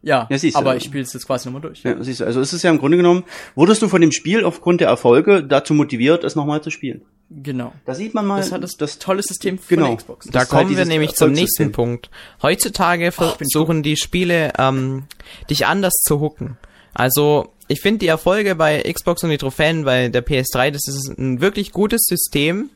Ja, 0.02 0.26
Ja, 0.30 0.38
siehst 0.38 0.54
du. 0.56 0.58
aber 0.60 0.76
ich 0.76 0.84
spiele 0.84 1.02
es 1.04 1.12
jetzt 1.12 1.26
quasi 1.26 1.48
nochmal 1.48 1.62
durch. 1.62 1.82
Ja, 1.84 2.02
siehst 2.02 2.20
du, 2.20 2.24
also 2.26 2.40
es 2.40 2.52
ist 2.52 2.62
ja 2.62 2.70
im 2.70 2.78
Grunde 2.78 2.96
genommen, 2.96 3.24
wurdest 3.54 3.82
du 3.82 3.88
von 3.88 4.00
dem 4.00 4.12
Spiel 4.12 4.44
aufgrund 4.44 4.80
der 4.80 4.88
Erfolge 4.88 5.42
dazu 5.44 5.74
motiviert, 5.74 6.24
es 6.24 6.34
nochmal 6.36 6.62
zu 6.62 6.70
spielen. 6.70 7.02
Genau. 7.30 7.72
Da 7.86 7.94
sieht 7.94 8.12
man 8.12 8.26
mal, 8.26 8.36
Das 8.38 8.52
hat 8.52 8.62
das, 8.62 8.76
das 8.76 8.98
tolle 8.98 9.22
System 9.22 9.58
von 9.58 9.76
Genau. 9.76 9.96
Xbox. 9.96 10.26
Das 10.26 10.32
Da 10.32 10.42
ist 10.42 10.52
halt 10.52 10.64
kommen 10.66 10.76
wir 10.76 10.84
nämlich 10.84 11.14
zum 11.14 11.32
nächsten 11.32 11.72
Punkt. 11.72 12.10
Heutzutage 12.42 13.10
versuchen 13.12 13.82
die 13.82 13.96
Spiele, 13.96 14.52
ähm, 14.58 15.04
dich 15.48 15.66
anders 15.66 15.94
zu 16.04 16.20
hooken. 16.20 16.58
Also, 16.92 17.52
ich 17.68 17.80
finde 17.80 18.00
die 18.00 18.08
Erfolge 18.08 18.54
bei 18.54 18.82
Xbox 18.82 19.24
und 19.24 19.30
die 19.30 19.38
Trophäen 19.38 19.84
bei 19.84 20.08
der 20.08 20.22
PS3, 20.26 20.70
das 20.72 20.86
ist 20.86 21.16
ein 21.16 21.40
wirklich 21.40 21.72
gutes 21.72 22.02
System, 22.04 22.68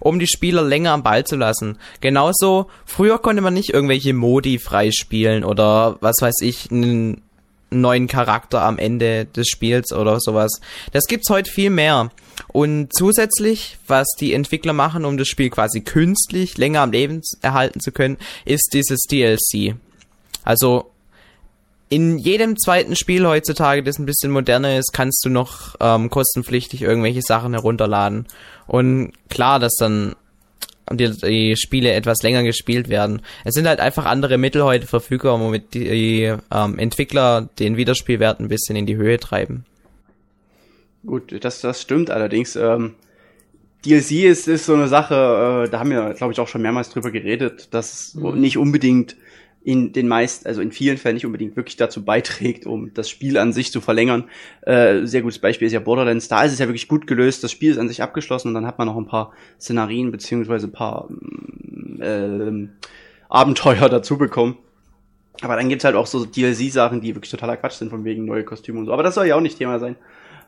um 0.00 0.18
die 0.18 0.26
Spieler 0.26 0.62
länger 0.62 0.92
am 0.92 1.02
Ball 1.02 1.24
zu 1.24 1.36
lassen. 1.36 1.78
Genauso, 2.00 2.68
früher 2.84 3.18
konnte 3.18 3.42
man 3.42 3.54
nicht 3.54 3.70
irgendwelche 3.70 4.14
Modi 4.14 4.58
freispielen 4.58 5.44
oder 5.44 5.96
was 6.00 6.16
weiß 6.20 6.40
ich, 6.42 6.70
einen 6.70 7.22
neuen 7.70 8.06
Charakter 8.06 8.62
am 8.62 8.78
Ende 8.78 9.26
des 9.26 9.48
Spiels 9.48 9.92
oder 9.92 10.18
sowas. 10.20 10.60
Das 10.92 11.04
gibt's 11.04 11.30
heute 11.30 11.50
viel 11.50 11.70
mehr. 11.70 12.10
Und 12.48 12.92
zusätzlich, 12.92 13.78
was 13.86 14.06
die 14.18 14.32
Entwickler 14.32 14.72
machen, 14.72 15.04
um 15.04 15.18
das 15.18 15.28
Spiel 15.28 15.50
quasi 15.50 15.80
künstlich 15.80 16.56
länger 16.56 16.80
am 16.80 16.92
Leben 16.92 17.20
erhalten 17.42 17.80
zu 17.80 17.92
können, 17.92 18.16
ist 18.44 18.70
dieses 18.72 19.00
DLC. 19.02 19.74
Also 20.44 20.90
in 21.88 22.18
jedem 22.18 22.56
zweiten 22.58 22.96
Spiel 22.96 23.26
heutzutage, 23.26 23.82
das 23.82 23.98
ein 23.98 24.06
bisschen 24.06 24.30
moderner 24.30 24.78
ist, 24.78 24.92
kannst 24.92 25.24
du 25.24 25.30
noch 25.30 25.74
ähm, 25.80 26.10
kostenpflichtig 26.10 26.82
irgendwelche 26.82 27.22
Sachen 27.22 27.54
herunterladen. 27.54 28.26
Und 28.66 29.12
klar, 29.30 29.58
dass 29.58 29.74
dann 29.76 30.14
die, 30.90 31.10
die 31.10 31.56
Spiele 31.56 31.92
etwas 31.92 32.22
länger 32.22 32.42
gespielt 32.42 32.88
werden. 32.88 33.22
Es 33.44 33.54
sind 33.54 33.66
halt 33.66 33.80
einfach 33.80 34.04
andere 34.04 34.38
Mittel 34.38 34.64
heute 34.64 34.86
verfügbar, 34.86 35.40
womit 35.40 35.74
die 35.74 36.34
ähm, 36.50 36.78
Entwickler 36.78 37.48
den 37.58 37.76
Wiederspielwert 37.76 38.40
ein 38.40 38.48
bisschen 38.48 38.76
in 38.76 38.86
die 38.86 38.96
Höhe 38.96 39.18
treiben. 39.18 39.64
Gut, 41.06 41.42
das, 41.44 41.60
das 41.60 41.80
stimmt 41.80 42.10
allerdings. 42.10 42.56
Ähm, 42.56 42.94
DLC 43.84 44.24
ist, 44.24 44.48
ist 44.48 44.66
so 44.66 44.74
eine 44.74 44.88
Sache, 44.88 45.64
äh, 45.66 45.70
da 45.70 45.78
haben 45.78 45.90
wir, 45.90 46.14
glaube 46.14 46.32
ich, 46.32 46.40
auch 46.40 46.48
schon 46.48 46.62
mehrmals 46.62 46.90
drüber 46.90 47.10
geredet, 47.10 47.68
dass 47.72 48.14
Mhm. 48.14 48.40
nicht 48.40 48.58
unbedingt 48.58 49.16
in 49.68 49.92
den 49.92 50.08
meisten, 50.08 50.48
also 50.48 50.62
in 50.62 50.72
vielen 50.72 50.96
Fällen 50.96 51.16
nicht 51.16 51.26
unbedingt 51.26 51.54
wirklich 51.54 51.76
dazu 51.76 52.02
beiträgt, 52.02 52.64
um 52.64 52.94
das 52.94 53.10
Spiel 53.10 53.36
an 53.36 53.52
sich 53.52 53.70
zu 53.70 53.82
verlängern. 53.82 54.24
Äh, 54.62 55.04
sehr 55.04 55.20
gutes 55.20 55.40
Beispiel 55.40 55.66
ist 55.66 55.74
ja 55.74 55.80
Borderlands. 55.80 56.28
Da 56.28 56.42
ist 56.42 56.54
es 56.54 56.58
ja 56.58 56.68
wirklich 56.68 56.88
gut 56.88 57.06
gelöst. 57.06 57.44
Das 57.44 57.52
Spiel 57.52 57.72
ist 57.72 57.76
an 57.76 57.86
sich 57.86 58.02
abgeschlossen 58.02 58.48
und 58.48 58.54
dann 58.54 58.66
hat 58.66 58.78
man 58.78 58.88
noch 58.88 58.96
ein 58.96 59.04
paar 59.04 59.34
Szenarien 59.60 60.10
beziehungsweise 60.10 60.68
ein 60.68 60.72
paar 60.72 61.10
ähm, 62.00 62.70
Abenteuer 63.28 63.88
dazu 63.90 64.16
bekommen. 64.16 64.56
Aber 65.42 65.56
dann 65.56 65.68
gibt's 65.68 65.84
halt 65.84 65.96
auch 65.96 66.06
so 66.06 66.24
DLC-Sachen, 66.24 67.02
die 67.02 67.14
wirklich 67.14 67.30
totaler 67.30 67.58
Quatsch 67.58 67.74
sind, 67.74 67.90
von 67.90 68.06
wegen 68.06 68.24
neue 68.24 68.44
Kostüme 68.44 68.78
und 68.78 68.86
so. 68.86 68.94
Aber 68.94 69.02
das 69.02 69.16
soll 69.16 69.26
ja 69.26 69.36
auch 69.36 69.42
nicht 69.42 69.58
Thema 69.58 69.78
sein. 69.78 69.96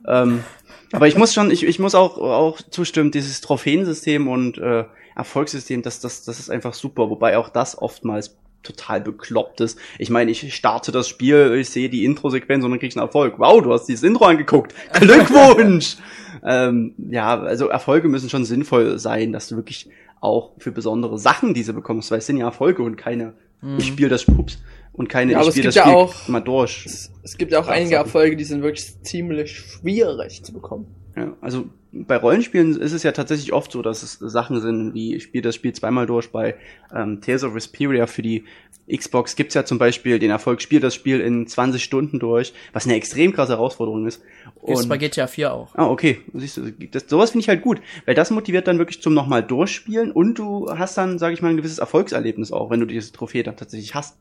Ähm, 0.08 0.44
aber 0.92 1.08
ich 1.08 1.18
muss 1.18 1.34
schon, 1.34 1.50
ich, 1.50 1.62
ich 1.66 1.78
muss 1.78 1.94
auch, 1.94 2.16
auch 2.16 2.62
zustimmen, 2.62 3.10
dieses 3.10 3.42
Trophäensystem 3.42 4.28
und 4.28 4.56
äh, 4.56 4.84
Erfolgssystem, 5.14 5.82
das, 5.82 6.00
das, 6.00 6.24
das 6.24 6.38
ist 6.38 6.48
einfach 6.48 6.72
super, 6.72 7.10
wobei 7.10 7.36
auch 7.36 7.50
das 7.50 7.76
oftmals 7.76 8.38
total 8.62 9.00
bekloppt 9.00 9.60
ist. 9.60 9.78
Ich 9.98 10.10
meine, 10.10 10.30
ich 10.30 10.54
starte 10.54 10.92
das 10.92 11.08
Spiel, 11.08 11.56
ich 11.60 11.70
sehe 11.70 11.88
die 11.88 12.04
Intro-Sequenz 12.04 12.64
und 12.64 12.70
dann 12.70 12.80
krieg 12.80 12.90
ich 12.90 12.96
einen 12.96 13.06
Erfolg. 13.06 13.38
Wow, 13.38 13.62
du 13.62 13.72
hast 13.72 13.86
dieses 13.86 14.02
Intro 14.02 14.24
angeguckt. 14.26 14.74
Glückwunsch! 14.92 15.96
ähm, 16.44 16.94
ja, 17.10 17.38
also 17.40 17.68
Erfolge 17.68 18.08
müssen 18.08 18.30
schon 18.30 18.44
sinnvoll 18.44 18.98
sein, 18.98 19.32
dass 19.32 19.48
du 19.48 19.56
wirklich 19.56 19.88
auch 20.20 20.52
für 20.58 20.72
besondere 20.72 21.18
Sachen 21.18 21.54
diese 21.54 21.72
bekommst, 21.72 22.10
weil 22.10 22.18
es 22.18 22.26
sind 22.26 22.36
ja 22.36 22.44
Erfolge 22.46 22.82
und 22.82 22.96
keine, 22.96 23.32
ich 23.78 23.86
spiele 23.86 24.08
das 24.08 24.24
Pups 24.24 24.58
und 24.92 25.08
keine, 25.08 25.32
Ja, 25.32 25.38
aber 25.38 25.48
ich 25.48 25.48
es 25.48 25.54
spiele 25.54 25.68
das 25.68 25.74
gibt 25.74 25.86
ja 25.86 25.92
Spiel 25.92 26.02
auch- 26.02 26.28
mal 26.28 26.40
durch. 26.40 26.84
Es, 26.86 27.10
es 27.22 27.36
gibt 27.38 27.52
ja 27.52 27.60
auch 27.60 27.68
einige. 27.68 27.96
Erfolge, 27.96 28.36
die 28.36 28.44
sind 28.44 28.62
wirklich 28.62 29.02
ziemlich 29.02 29.58
schwierig 29.58 30.42
zu 30.42 30.52
bekommen. 30.52 30.86
Ja, 31.16 31.36
also 31.40 31.66
bei 31.92 32.16
Rollenspielen 32.16 32.76
ist 32.80 32.92
es 32.92 33.02
ja 33.02 33.10
tatsächlich 33.10 33.52
oft 33.52 33.72
so, 33.72 33.82
dass 33.82 34.02
es 34.02 34.12
Sachen 34.12 34.60
sind, 34.60 34.94
wie 34.94 35.16
ich 35.16 35.24
spiele 35.24 35.42
das 35.42 35.56
Spiel 35.56 35.72
zweimal 35.72 36.06
durch. 36.06 36.30
Bei 36.30 36.54
ähm, 36.94 37.20
Tales 37.20 37.42
of 37.42 37.54
Vesperia 37.54 38.06
für 38.06 38.22
die 38.22 38.44
Xbox 38.88 39.34
gibt's 39.34 39.54
ja 39.54 39.64
zum 39.64 39.78
Beispiel 39.78 40.18
den 40.18 40.30
Erfolg, 40.30 40.62
spiel 40.62 40.80
das 40.80 40.94
Spiel 40.94 41.20
in 41.20 41.46
20 41.46 41.82
Stunden 41.82 42.20
durch, 42.20 42.52
was 42.72 42.84
eine 42.84 42.94
extrem 42.94 43.32
krasse 43.32 43.52
Herausforderung 43.52 44.06
ist. 44.06 44.22
Ist 44.66 44.88
bei 44.88 44.98
GTA 44.98 45.26
4 45.26 45.52
auch. 45.52 45.74
Ah, 45.74 45.86
okay. 45.86 46.20
Siehst 46.34 46.58
du, 46.58 46.70
das, 46.70 47.04
sowas 47.08 47.30
finde 47.30 47.42
ich 47.42 47.48
halt 47.48 47.62
gut, 47.62 47.80
weil 48.06 48.14
das 48.14 48.30
motiviert 48.30 48.68
dann 48.68 48.78
wirklich 48.78 49.02
zum 49.02 49.14
nochmal 49.14 49.42
durchspielen 49.42 50.12
und 50.12 50.38
du 50.38 50.70
hast 50.70 50.96
dann, 50.96 51.18
sage 51.18 51.34
ich 51.34 51.42
mal, 51.42 51.48
ein 51.48 51.56
gewisses 51.56 51.78
Erfolgserlebnis 51.78 52.52
auch, 52.52 52.70
wenn 52.70 52.80
du 52.80 52.86
diese 52.86 53.12
Trophäe 53.12 53.42
dann 53.42 53.56
tatsächlich 53.56 53.94
hast. 53.94 54.16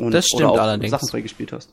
Und, 0.00 0.12
das 0.12 0.26
stimmt 0.26 0.42
oder 0.42 0.52
auch 0.52 0.58
allerdings. 0.58 0.90
Sachen 0.90 1.08
freigespielt 1.08 1.52
hast. 1.52 1.72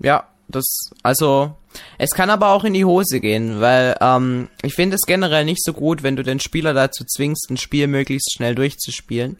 Ja, 0.00 0.28
das, 0.54 0.90
also, 1.02 1.56
es 1.98 2.10
kann 2.10 2.30
aber 2.30 2.50
auch 2.50 2.64
in 2.64 2.74
die 2.74 2.84
Hose 2.84 3.20
gehen, 3.20 3.60
weil 3.60 3.96
ähm, 4.00 4.48
ich 4.62 4.74
finde 4.74 4.96
es 4.96 5.02
generell 5.06 5.44
nicht 5.44 5.62
so 5.62 5.72
gut, 5.72 6.02
wenn 6.02 6.16
du 6.16 6.22
den 6.22 6.40
Spieler 6.40 6.74
dazu 6.74 7.04
zwingst, 7.04 7.50
ein 7.50 7.56
Spiel 7.56 7.86
möglichst 7.86 8.32
schnell 8.32 8.54
durchzuspielen. 8.54 9.38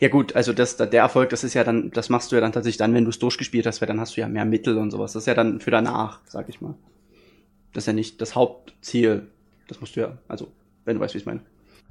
Ja 0.00 0.08
gut, 0.08 0.34
also 0.36 0.52
das, 0.52 0.76
der 0.76 0.90
Erfolg, 0.92 1.30
das 1.30 1.44
ist 1.44 1.54
ja 1.54 1.64
dann, 1.64 1.90
das 1.90 2.08
machst 2.08 2.30
du 2.30 2.36
ja 2.36 2.40
dann 2.40 2.52
tatsächlich 2.52 2.78
dann, 2.78 2.94
wenn 2.94 3.04
du 3.04 3.10
es 3.10 3.18
durchgespielt 3.18 3.66
hast, 3.66 3.80
weil 3.80 3.88
dann 3.88 4.00
hast 4.00 4.16
du 4.16 4.20
ja 4.20 4.28
mehr 4.28 4.44
Mittel 4.44 4.76
und 4.76 4.90
sowas. 4.90 5.12
Das 5.12 5.22
ist 5.22 5.26
ja 5.26 5.34
dann 5.34 5.60
für 5.60 5.70
danach, 5.70 6.20
sag 6.26 6.48
ich 6.48 6.60
mal. 6.60 6.74
Das 7.72 7.84
ist 7.84 7.86
ja 7.86 7.92
nicht 7.92 8.20
das 8.20 8.34
Hauptziel. 8.34 9.28
Das 9.68 9.80
musst 9.80 9.96
du 9.96 10.00
ja, 10.00 10.18
also, 10.28 10.48
wenn 10.84 10.96
du 10.96 11.00
weißt, 11.00 11.14
wie 11.14 11.18
ich 11.18 11.26
meine. 11.26 11.40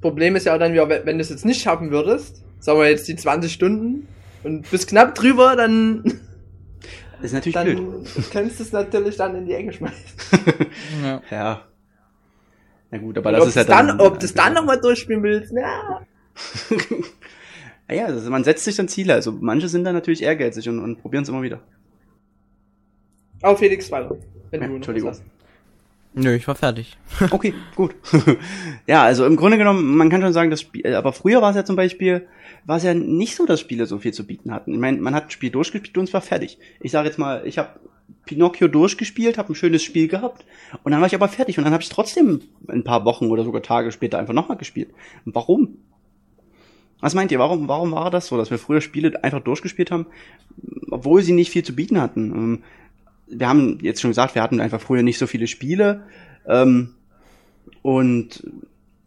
Problem 0.02 0.36
ist 0.36 0.46
ja 0.46 0.56
auch 0.56 0.60
dann, 0.60 0.76
wenn 0.76 1.18
du 1.18 1.22
es 1.22 1.30
jetzt 1.30 1.46
nicht 1.46 1.62
schaffen 1.62 1.92
würdest, 1.92 2.44
sagen 2.60 2.80
wir 2.80 2.90
jetzt 2.90 3.08
die 3.08 3.16
20 3.16 3.52
Stunden 3.52 4.08
und 4.44 4.70
bist 4.70 4.88
knapp 4.88 5.16
drüber, 5.16 5.56
dann 5.56 6.04
ist 7.22 7.34
natürlich 7.34 7.54
dann 7.54 7.66
blöd. 7.66 8.08
kannst 8.32 8.60
du 8.60 8.64
es 8.64 8.72
natürlich 8.72 9.16
dann 9.18 9.36
in 9.36 9.46
die 9.46 9.54
Ecke 9.54 9.74
schmeißen. 9.74 10.18
ja. 11.04 11.22
ja. 11.32 11.62
Na 12.92 12.98
gut, 12.98 13.18
aber 13.18 13.30
und 13.30 13.40
das 13.40 13.48
ist 13.48 13.56
ja 13.56 13.64
dann. 13.64 13.88
dann 13.88 14.00
ob 14.00 14.20
du 14.20 14.26
es 14.26 14.34
dann 14.34 14.54
nochmal 14.54 14.80
durchspielen 14.80 15.24
willst, 15.24 15.54
ja. 15.54 16.02
ja, 17.96 18.06
also 18.06 18.30
man 18.30 18.44
setzt 18.44 18.64
sich 18.64 18.76
dann 18.76 18.88
Ziele. 18.88 19.14
Also 19.14 19.32
manche 19.32 19.68
sind 19.68 19.84
dann 19.84 19.96
natürlich 19.96 20.24
ehrgeizig 20.24 20.70
und, 20.70 20.80
und 20.80 21.02
probieren 21.02 21.24
es 21.24 21.30
immer 21.30 21.42
wieder. 21.42 21.60
Auf 23.42 23.60
Felix 23.60 23.92
weiter. 23.92 24.18
Wenn 24.52 24.62
ja, 24.62 24.68
du 24.68 24.76
Entschuldigung. 24.76 25.14
Nö, 26.14 26.34
ich 26.34 26.48
war 26.48 26.56
fertig. 26.56 26.98
okay, 27.30 27.54
gut. 27.76 27.94
ja, 28.88 29.04
also 29.04 29.26
im 29.26 29.36
Grunde 29.36 29.58
genommen, 29.58 29.96
man 29.98 30.10
kann 30.10 30.22
schon 30.22 30.34
sagen, 30.34 30.50
das 30.50 30.62
Spiel, 30.62 30.96
aber 30.96 31.14
früher 31.14 31.42
war 31.42 31.52
es 31.52 31.56
ja 31.56 31.66
zum 31.66 31.76
Beispiel, 31.76 32.28
war 32.68 32.78
es 32.78 32.84
ja 32.84 32.94
nicht 32.94 33.36
so, 33.36 33.46
dass 33.46 33.62
Spiele 33.62 33.86
so 33.86 33.98
viel 33.98 34.14
zu 34.14 34.28
bieten 34.28 34.52
hatten. 34.52 34.74
Ich 34.74 34.80
meine, 34.80 35.00
man 35.00 35.16
hat 35.16 35.26
ein 35.26 35.32
Spiel 35.32 35.50
durchgespielt 35.50 35.98
und 35.98 36.04
es 36.04 36.14
war 36.14 36.22
fertig. 36.22 36.60
Ich 36.82 36.92
sage 36.92 37.08
jetzt 37.08 37.18
mal, 37.18 37.48
ich 37.48 37.58
habe 37.58 37.80
Pinocchio 38.26 38.68
durchgespielt, 38.68 39.38
habe 39.38 39.54
ein 39.54 39.56
schönes 39.56 39.84
Spiel 39.84 40.10
gehabt 40.10 40.46
und 40.84 40.92
dann 40.92 41.00
war 41.00 41.08
ich 41.08 41.16
aber 41.16 41.30
fertig 41.30 41.58
und 41.58 41.64
dann 41.64 41.72
habe 41.72 41.82
ich 41.82 41.88
trotzdem 41.88 42.42
ein 42.68 42.84
paar 42.84 43.06
Wochen 43.06 43.28
oder 43.28 43.46
sogar 43.46 43.64
Tage 43.64 43.94
später 43.94 44.20
einfach 44.20 44.34
nochmal 44.34 44.58
gespielt. 44.58 44.90
Warum? 45.24 45.78
Was 47.00 47.16
meint 47.16 47.32
ihr, 47.32 47.40
warum, 47.40 47.70
warum 47.70 47.92
war 47.92 48.12
das 48.12 48.28
so, 48.28 48.36
dass 48.36 48.52
wir 48.52 48.58
früher 48.58 48.82
Spiele 48.82 49.24
einfach 49.24 49.40
durchgespielt 49.40 49.90
haben, 49.90 50.08
obwohl 50.92 51.22
sie 51.22 51.34
nicht 51.34 51.52
viel 51.52 51.64
zu 51.64 51.74
bieten 51.74 52.02
hatten? 52.02 52.32
Ähm, 52.32 52.64
wir 53.28 53.48
haben 53.48 53.80
jetzt 53.82 54.02
schon 54.02 54.12
gesagt, 54.12 54.36
wir 54.36 54.42
hatten 54.42 54.60
einfach 54.60 54.82
früher 54.82 55.04
nicht 55.04 55.20
so 55.20 55.28
viele 55.28 55.48
Spiele 55.48 56.04
ähm, 56.46 56.96
und 57.82 58.44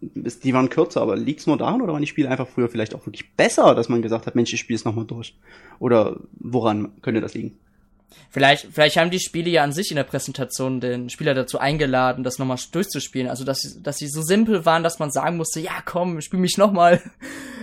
die 0.00 0.54
waren 0.54 0.70
kürzer, 0.70 1.02
aber 1.02 1.16
liegt 1.16 1.40
es 1.40 1.46
nur 1.46 1.58
daran 1.58 1.82
oder 1.82 1.92
waren 1.92 2.00
die 2.00 2.08
Spiele 2.08 2.30
einfach 2.30 2.48
früher 2.48 2.68
vielleicht 2.68 2.94
auch 2.94 3.06
wirklich 3.06 3.30
besser, 3.32 3.74
dass 3.74 3.88
man 3.88 4.02
gesagt 4.02 4.26
hat, 4.26 4.34
Mensch, 4.34 4.52
ich 4.52 4.60
spiele 4.60 4.76
es 4.76 4.84
nochmal 4.84 5.04
durch? 5.04 5.34
Oder 5.78 6.16
woran 6.38 6.92
könnte 7.02 7.20
das 7.20 7.34
liegen? 7.34 7.58
Vielleicht, 8.28 8.68
vielleicht 8.72 8.96
haben 8.96 9.10
die 9.10 9.20
Spiele 9.20 9.50
ja 9.50 9.62
an 9.62 9.72
sich 9.72 9.90
in 9.90 9.96
der 9.96 10.04
Präsentation 10.04 10.80
den 10.80 11.10
Spieler 11.10 11.34
dazu 11.34 11.58
eingeladen, 11.58 12.24
das 12.24 12.38
nochmal 12.38 12.58
durchzuspielen. 12.72 13.28
Also, 13.28 13.44
dass, 13.44 13.78
dass 13.82 13.98
sie 13.98 14.08
so 14.08 14.22
simpel 14.22 14.64
waren, 14.64 14.82
dass 14.82 14.98
man 14.98 15.10
sagen 15.10 15.36
musste, 15.36 15.60
ja 15.60 15.82
komm, 15.84 16.20
spiel 16.20 16.40
mich 16.40 16.56
nochmal. 16.58 17.00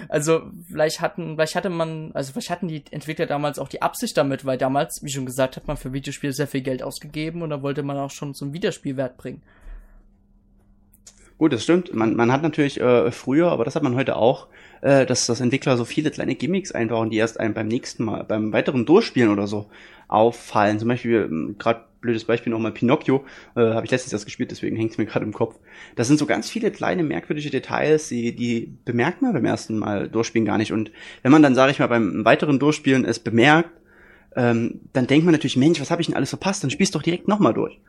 Also, 0.09 0.43
vielleicht 0.69 1.01
hatten, 1.01 1.35
vielleicht 1.35 1.55
hatte 1.55 1.69
man, 1.69 2.13
also 2.13 2.31
vielleicht 2.31 2.49
hatten 2.49 2.69
die 2.69 2.81
Entwickler 2.91 3.25
damals 3.25 3.59
auch 3.59 3.67
die 3.67 3.81
Absicht 3.81 4.15
damit, 4.15 4.45
weil 4.45 4.57
damals, 4.57 5.01
wie 5.03 5.11
schon 5.11 5.25
gesagt, 5.25 5.57
hat 5.57 5.67
man 5.67 5.75
für 5.75 5.91
Videospiele 5.91 6.31
sehr 6.31 6.47
viel 6.47 6.61
Geld 6.61 6.81
ausgegeben 6.81 7.41
und 7.41 7.49
da 7.49 7.61
wollte 7.61 7.83
man 7.83 7.97
auch 7.97 8.11
schon 8.11 8.33
zum 8.33 8.53
Wiederspielwert 8.53 9.17
bringen. 9.17 9.41
Gut, 11.37 11.53
das 11.53 11.63
stimmt. 11.63 11.93
Man, 11.93 12.15
man 12.15 12.31
hat 12.31 12.41
natürlich 12.41 12.81
äh, 12.81 13.11
früher, 13.11 13.51
aber 13.51 13.63
das 13.63 13.75
hat 13.75 13.83
man 13.83 13.95
heute 13.95 14.15
auch, 14.15 14.47
äh, 14.81 15.05
dass 15.05 15.27
das 15.27 15.39
Entwickler 15.39 15.77
so 15.77 15.85
viele 15.85 16.09
kleine 16.09 16.33
Gimmicks 16.33 16.71
einbauen, 16.71 17.11
die 17.11 17.17
erst 17.17 17.39
einem 17.39 17.53
beim 17.53 17.67
nächsten 17.67 18.05
Mal, 18.05 18.23
beim 18.23 18.53
weiteren 18.53 18.85
Durchspielen 18.87 19.29
oder 19.31 19.45
so 19.45 19.69
auffallen. 20.07 20.79
Zum 20.79 20.87
Beispiel, 20.87 21.27
ähm, 21.29 21.55
gerade 21.59 21.81
blödes 22.01 22.25
Beispiel 22.25 22.51
nochmal 22.51 22.71
Pinocchio, 22.71 23.23
äh, 23.55 23.61
habe 23.61 23.85
ich 23.85 23.91
letztens 23.91 24.13
erst 24.13 24.25
gespielt, 24.25 24.49
deswegen 24.49 24.77
hängt 24.77 24.91
es 24.91 24.97
mir 24.97 25.05
gerade 25.05 25.25
im 25.25 25.33
Kopf. 25.33 25.55
Das 25.95 26.07
sind 26.07 26.17
so 26.17 26.25
ganz 26.25 26.49
viele 26.49 26.71
kleine 26.71 27.03
merkwürdige 27.03 27.51
Details, 27.51 28.09
die, 28.09 28.35
die 28.35 28.73
bemerkt 28.85 29.21
man 29.21 29.33
beim 29.33 29.45
ersten 29.45 29.77
Mal 29.77 30.09
Durchspielen 30.09 30.45
gar 30.45 30.57
nicht. 30.57 30.71
Und 30.71 30.91
wenn 31.21 31.31
man 31.31 31.43
dann, 31.43 31.53
sage 31.53 31.71
ich 31.71 31.79
mal, 31.79 31.87
beim 31.87 32.25
weiteren 32.25 32.57
Durchspielen 32.57 33.05
es 33.05 33.19
bemerkt, 33.19 33.69
ähm, 34.35 34.81
dann 34.93 35.05
denkt 35.05 35.25
man 35.25 35.33
natürlich, 35.33 35.57
Mensch, 35.57 35.79
was 35.79 35.91
habe 35.91 36.01
ich 36.01 36.07
denn 36.07 36.15
alles 36.15 36.29
verpasst? 36.29 36.63
Dann 36.63 36.71
spielst 36.71 36.95
doch 36.95 37.03
direkt 37.03 37.27
nochmal 37.27 37.53
durch 37.53 37.79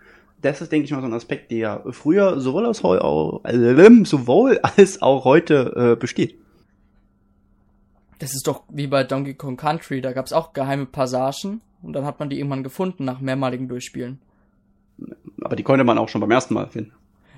das 0.40 0.60
ist, 0.60 0.70
denke 0.70 0.84
ich 0.84 0.92
mal, 0.92 1.00
so 1.00 1.06
ein 1.06 1.14
Aspekt, 1.14 1.50
der 1.50 1.82
früher 1.90 2.40
sowohl, 2.40 2.66
als, 2.66 2.78
äh, 2.84 4.04
sowohl 4.04 4.58
als 4.58 5.02
auch 5.02 5.24
heute 5.24 5.92
äh, 5.94 5.96
besteht. 5.96 6.38
Das 8.18 8.34
ist 8.34 8.46
doch 8.46 8.64
wie 8.68 8.86
bei 8.86 9.04
Donkey 9.04 9.34
Kong 9.34 9.56
Country, 9.56 10.00
da 10.00 10.12
gab 10.12 10.26
es 10.26 10.32
auch 10.32 10.52
geheime 10.52 10.86
Passagen 10.86 11.60
und 11.82 11.92
dann 11.92 12.04
hat 12.04 12.18
man 12.18 12.30
die 12.30 12.38
irgendwann 12.38 12.64
gefunden 12.64 13.04
nach 13.04 13.20
mehrmaligen 13.20 13.68
Durchspielen. 13.68 14.20
Aber 15.42 15.54
die 15.54 15.62
konnte 15.62 15.84
man 15.84 15.98
auch 15.98 16.08
schon 16.08 16.20
beim 16.20 16.30
ersten 16.30 16.54
Mal 16.54 16.68
finden. 16.68 16.92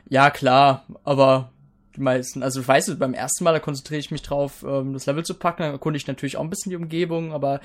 Ja, 0.08 0.30
klar, 0.30 0.86
aber 1.04 1.52
die 1.96 2.00
meisten, 2.00 2.42
also 2.42 2.66
weißt 2.66 2.88
du, 2.88 2.96
beim 2.96 3.14
ersten 3.14 3.44
Mal, 3.44 3.52
da 3.52 3.60
konzentriere 3.60 4.00
ich 4.00 4.10
mich 4.10 4.22
drauf, 4.22 4.64
ähm, 4.66 4.92
das 4.94 5.06
Level 5.06 5.24
zu 5.24 5.34
packen, 5.34 5.62
dann 5.62 5.72
erkunde 5.72 5.98
ich 5.98 6.06
natürlich 6.06 6.36
auch 6.36 6.42
ein 6.42 6.50
bisschen 6.50 6.70
die 6.70 6.76
Umgebung, 6.76 7.32
aber 7.32 7.60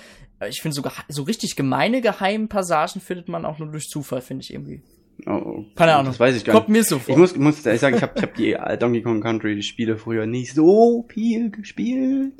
ich 0.50 0.62
finde 0.62 0.76
sogar 0.76 0.93
so 1.08 1.24
richtig 1.24 1.56
gemeine 1.56 2.02
geheime 2.02 2.48
Passagen 2.48 3.00
findet 3.00 3.30
man 3.30 3.45
auch 3.45 3.60
nur 3.60 3.71
durch 3.71 3.88
Zufall, 3.88 4.21
finde 4.21 4.43
ich 4.43 4.54
irgendwie. 4.54 4.82
Oh, 5.25 5.63
Keine 5.75 5.93
Ahnung. 5.93 6.08
Das 6.08 6.19
weiß 6.19 6.36
ich 6.36 6.43
gar 6.43 6.54
Kommt 6.54 6.69
nicht. 6.69 6.78
mir 6.78 6.84
so 6.84 6.99
vor. 6.99 7.13
Ich 7.13 7.17
muss, 7.17 7.36
muss 7.36 7.65
ich 7.65 7.80
sagen, 7.80 7.95
ich 7.95 8.01
habe 8.01 8.13
ich 8.15 8.21
hab 8.21 8.36
die 8.36 8.56
Donkey 8.80 9.01
Kong 9.01 9.21
Country 9.21 9.62
Spiele 9.63 9.97
früher 9.97 10.25
nicht 10.25 10.54
so 10.54 11.06
viel 11.10 11.49
gespielt. 11.51 12.34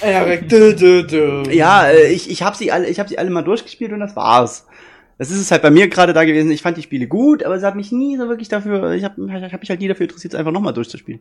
Eric, 0.00 0.48
du, 0.48 0.74
du, 0.74 1.06
du. 1.06 1.50
Ja, 1.50 1.88
äh, 1.88 2.10
ich, 2.10 2.30
ich 2.30 2.42
habe 2.42 2.56
sie 2.56 2.72
alle, 2.72 2.88
ich 2.88 2.98
habe 2.98 3.08
sie 3.08 3.18
alle 3.18 3.30
mal 3.30 3.42
durchgespielt 3.42 3.92
und 3.92 4.00
das 4.00 4.16
war's. 4.16 4.66
Das 5.18 5.30
ist 5.30 5.38
es 5.38 5.50
halt 5.50 5.60
bei 5.60 5.70
mir 5.70 5.88
gerade 5.88 6.14
da 6.14 6.24
gewesen. 6.24 6.50
Ich 6.50 6.62
fand 6.62 6.78
die 6.78 6.82
Spiele 6.82 7.06
gut, 7.06 7.44
aber 7.44 7.54
es 7.54 7.62
hat 7.62 7.76
mich 7.76 7.92
nie 7.92 8.16
so 8.16 8.28
wirklich 8.28 8.48
dafür, 8.48 8.92
ich 8.92 9.04
habe 9.04 9.22
ich 9.22 9.52
hab 9.52 9.60
mich 9.60 9.68
halt 9.68 9.80
nie 9.80 9.88
dafür 9.88 10.04
interessiert, 10.04 10.32
es 10.32 10.38
einfach 10.38 10.52
nochmal 10.52 10.72
durchzuspielen. 10.72 11.20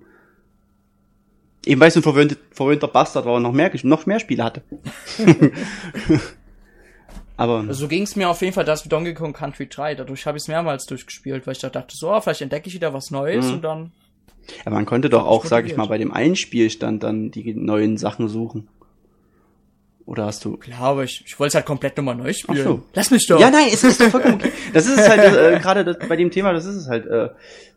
Eben 1.65 1.81
weil 1.81 1.89
es 1.89 1.97
ein 1.97 2.03
verwöhnter, 2.03 2.37
verwöhnter 2.51 2.87
Bastard 2.87 3.25
war 3.25 3.33
und 3.33 3.43
noch 3.43 3.51
mehr, 3.51 3.69
noch 3.83 4.05
mehr 4.05 4.21
Spiele 4.21 4.45
hatte. 4.45 4.63
Aber 7.39 7.59
also 7.59 7.71
so 7.73 7.87
ging 7.87 8.03
es 8.03 8.17
mir 8.17 8.27
auf 8.27 8.41
jeden 8.41 8.53
Fall 8.53 8.65
das 8.65 8.83
wie 8.83 8.89
Donkey 8.89 9.13
Kong 9.13 9.31
Country 9.31 9.69
3. 9.69 9.95
Dadurch 9.95 10.25
habe 10.25 10.37
ich 10.37 10.43
es 10.43 10.47
mehrmals 10.49 10.85
durchgespielt, 10.87 11.47
weil 11.47 11.53
ich 11.53 11.59
da 11.59 11.69
dachte, 11.69 11.95
so, 11.95 12.19
vielleicht 12.19 12.41
entdecke 12.41 12.67
ich 12.67 12.73
wieder 12.73 12.93
was 12.93 13.11
Neues 13.11 13.47
mhm. 13.47 13.53
und 13.53 13.61
dann. 13.61 13.91
Ja, 14.65 14.71
man 14.71 14.85
konnte 14.85 15.09
doch 15.09 15.25
auch, 15.25 15.45
sag 15.45 15.65
ich 15.65 15.77
mal, 15.77 15.87
bei 15.87 15.97
dem 15.97 16.11
Einspielstand 16.11 17.01
dann 17.01 17.31
die 17.31 17.53
neuen 17.53 17.95
Sachen 17.95 18.27
suchen. 18.27 18.67
Oder 20.05 20.25
hast 20.25 20.43
du? 20.43 20.57
Klar, 20.57 20.81
aber 20.81 21.05
ich, 21.05 21.23
ich 21.25 21.39
wollte 21.39 21.49
es 21.49 21.55
halt 21.55 21.65
komplett 21.65 21.95
nochmal 21.95 22.15
neu 22.15 22.33
spielen. 22.33 22.57
Ach 22.59 22.63
so. 22.63 22.83
Lass 22.93 23.09
mich 23.09 23.25
doch. 23.25 23.39
Ja, 23.39 23.49
nein, 23.49 23.67
es 23.71 23.85
ist 23.85 24.01
doch 24.01 24.07
vollkommen 24.07 24.35
okay. 24.35 24.51
Das 24.73 24.85
ist 24.85 24.99
es 24.99 25.07
halt, 25.07 25.21
äh, 25.21 25.59
gerade 25.61 25.97
bei 26.09 26.17
dem 26.17 26.31
Thema, 26.31 26.51
das 26.51 26.65
ist 26.65 26.75
es 26.75 26.89
halt. 26.89 27.05
Äh, 27.05 27.29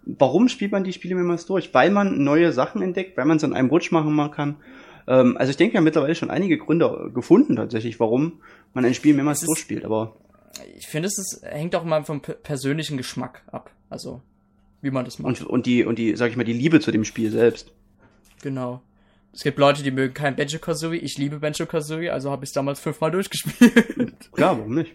warum 0.07 0.48
spielt 0.48 0.72
man 0.72 0.83
die 0.83 0.92
Spiele 0.92 1.14
mehrmals 1.14 1.46
durch? 1.46 1.72
Weil 1.72 1.90
man 1.90 2.25
neue 2.25 2.51
Sachen 2.51 2.83
entdeckt, 2.83 3.16
weil 3.16 3.27
man 3.27 3.37
es 3.37 3.44
in 3.44 3.53
einem 3.53 3.68
Rutsch 3.68 3.92
machen 3.92 4.31
kann. 4.33 4.57
Ähm, 5.07 5.37
also 5.37 5.51
ich 5.51 5.57
denke, 5.57 5.75
wir 5.75 5.79
haben 5.79 5.85
mittlerweile 5.85 6.15
schon 6.15 6.31
einige 6.31 6.59
Gründe 6.59 7.11
gefunden 7.15 7.57
tatsächlich, 7.57 8.01
warum 8.01 8.41
man 8.75 8.85
ein 8.85 8.95
Spiel 8.95 9.15
mehrmals 9.15 9.41
durchspielt, 9.41 9.85
aber. 9.85 10.17
Ich 10.77 10.87
finde, 10.87 11.09
es 11.09 11.19
ist, 11.19 11.43
hängt 11.45 11.75
auch 11.75 11.85
mal 11.85 12.05
vom 12.05 12.21
persönlichen 12.21 12.97
Geschmack 12.97 13.43
ab. 13.51 13.71
Also, 13.88 14.23
wie 14.81 14.91
man 14.91 15.05
das 15.05 15.19
macht. 15.19 15.41
Und, 15.41 15.47
und 15.49 15.67
die, 15.67 15.85
und 15.85 15.99
die, 15.99 16.17
sag 16.17 16.31
ich 16.31 16.37
mal, 16.37 16.45
die 16.45 16.53
Liebe 16.53 16.81
zu 16.81 16.91
dem 16.91 17.05
Spiel 17.05 17.31
selbst. 17.31 17.73
Genau. 18.43 18.83
Es 19.33 19.43
gibt 19.43 19.59
Leute, 19.59 19.83
die 19.83 19.91
mögen 19.91 20.12
kein 20.12 20.37
Benjo 20.37 20.59
Kazooie. 20.59 20.99
Ich 20.99 21.17
liebe 21.17 21.38
Benjo 21.38 21.65
Kazooie, 21.65 22.11
also 22.11 22.31
habe 22.31 22.45
ich 22.45 22.51
es 22.51 22.55
damals 22.55 22.81
fünfmal 22.81 23.11
durchgespielt. 23.11 24.15
Klar, 24.33 24.59
warum 24.59 24.75
nicht? 24.75 24.95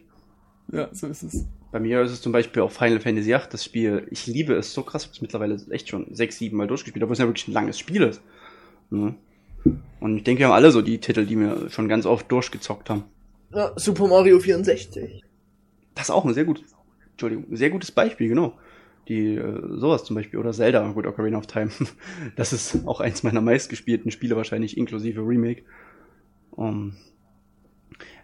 Ja, 0.72 0.90
so 0.94 1.08
ist 1.08 1.24
es. 1.24 1.46
Bei 1.72 1.80
mir 1.80 2.02
ist 2.02 2.12
es 2.12 2.22
zum 2.22 2.32
Beispiel 2.32 2.62
auch 2.62 2.72
Final 2.72 3.00
Fantasy 3.00 3.30
VIII, 3.30 3.42
das 3.50 3.64
Spiel. 3.64 4.08
Ich 4.12 4.28
liebe 4.28 4.54
es 4.54 4.74
so 4.74 4.84
krass, 4.84 5.04
ich 5.04 5.08
habe 5.08 5.16
es 5.16 5.22
mittlerweile 5.22 5.58
echt 5.72 5.90
schon 5.90 6.14
sechs, 6.14 6.38
sieben 6.38 6.58
Mal 6.58 6.68
durchgespielt, 6.68 7.04
obwohl 7.04 7.14
es 7.14 7.20
ja 7.20 7.26
wirklich 7.26 7.48
ein 7.48 7.54
langes 7.54 7.80
Spiel 7.80 8.04
ist. 8.04 8.22
Ja. 8.92 9.16
Und 10.00 10.18
ich 10.18 10.24
denke, 10.24 10.40
wir 10.40 10.48
haben 10.48 10.54
alle 10.54 10.72
so 10.72 10.82
die 10.82 11.00
Titel, 11.00 11.26
die 11.26 11.40
wir 11.40 11.70
schon 11.70 11.88
ganz 11.88 12.06
oft 12.06 12.32
durchgezockt 12.32 12.90
haben. 12.90 13.04
Ja, 13.54 13.72
Super 13.76 14.08
Mario 14.08 14.40
64. 14.40 15.24
Das 15.96 16.06
ist 16.06 16.12
auch 16.12 16.26
ein 16.26 16.34
sehr 16.34 16.46
gutes, 16.46 16.64
Entschuldigung, 17.12 17.46
sehr 17.56 17.70
gutes 17.70 17.92
Beispiel, 17.92 18.30
genau. 18.30 18.54
Die, 19.08 19.36
äh, 19.36 19.62
sowas 19.78 20.04
zum 20.04 20.16
Beispiel, 20.16 20.40
oder 20.40 20.52
Zelda, 20.52 20.92
gut, 20.92 21.08
Ocarina 21.08 21.38
of 21.38 21.48
Time. 21.48 21.72
Das 22.36 22.54
ist 22.54 22.86
auch 22.86 23.00
eins 23.00 23.24
meiner 23.24 23.42
meistgespielten 23.42 24.12
Spiele 24.12 24.36
wahrscheinlich, 24.36 24.78
inklusive 24.78 25.22
Remake. 25.22 25.64
Um, 26.52 26.96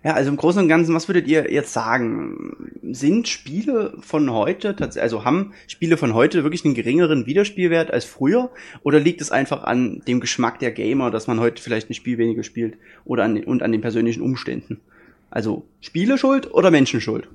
Ja, 0.04 0.14
also 0.14 0.30
im 0.30 0.36
Großen 0.36 0.62
und 0.62 0.68
Ganzen, 0.68 0.94
was 0.94 1.08
würdet 1.08 1.28
ihr 1.28 1.50
jetzt 1.50 1.72
sagen? 1.72 2.80
Sind 2.92 3.30
Spiele 3.30 3.94
von 4.02 4.30
heute, 4.32 4.76
also 5.00 5.24
haben 5.24 5.54
Spiele 5.68 5.96
von 5.96 6.14
heute 6.14 6.44
wirklich 6.44 6.66
einen 6.66 6.74
geringeren 6.74 7.26
Wiederspielwert 7.26 7.92
als 7.92 8.04
früher? 8.04 8.52
Oder 8.84 9.00
liegt 9.00 9.22
es 9.22 9.32
einfach 9.32 9.64
an 9.64 10.02
dem 10.06 10.20
Geschmack 10.20 10.60
der 10.60 10.72
Gamer, 10.72 11.10
dass 11.10 11.28
man 11.28 11.40
heute 11.40 11.62
vielleicht 11.62 11.90
ein 11.90 11.94
Spiel 11.94 12.18
weniger 12.18 12.44
spielt 12.44 12.78
oder 13.06 13.24
an, 13.24 13.42
und 13.46 13.64
an 13.64 13.72
den 13.72 13.80
persönlichen 13.80 14.22
Umständen? 14.22 14.82
Also 15.30 15.66
Spiele 15.80 16.18
schuld 16.18 16.54
oder 16.54 16.70
Menschen 16.70 17.00
schuld? 17.00 17.30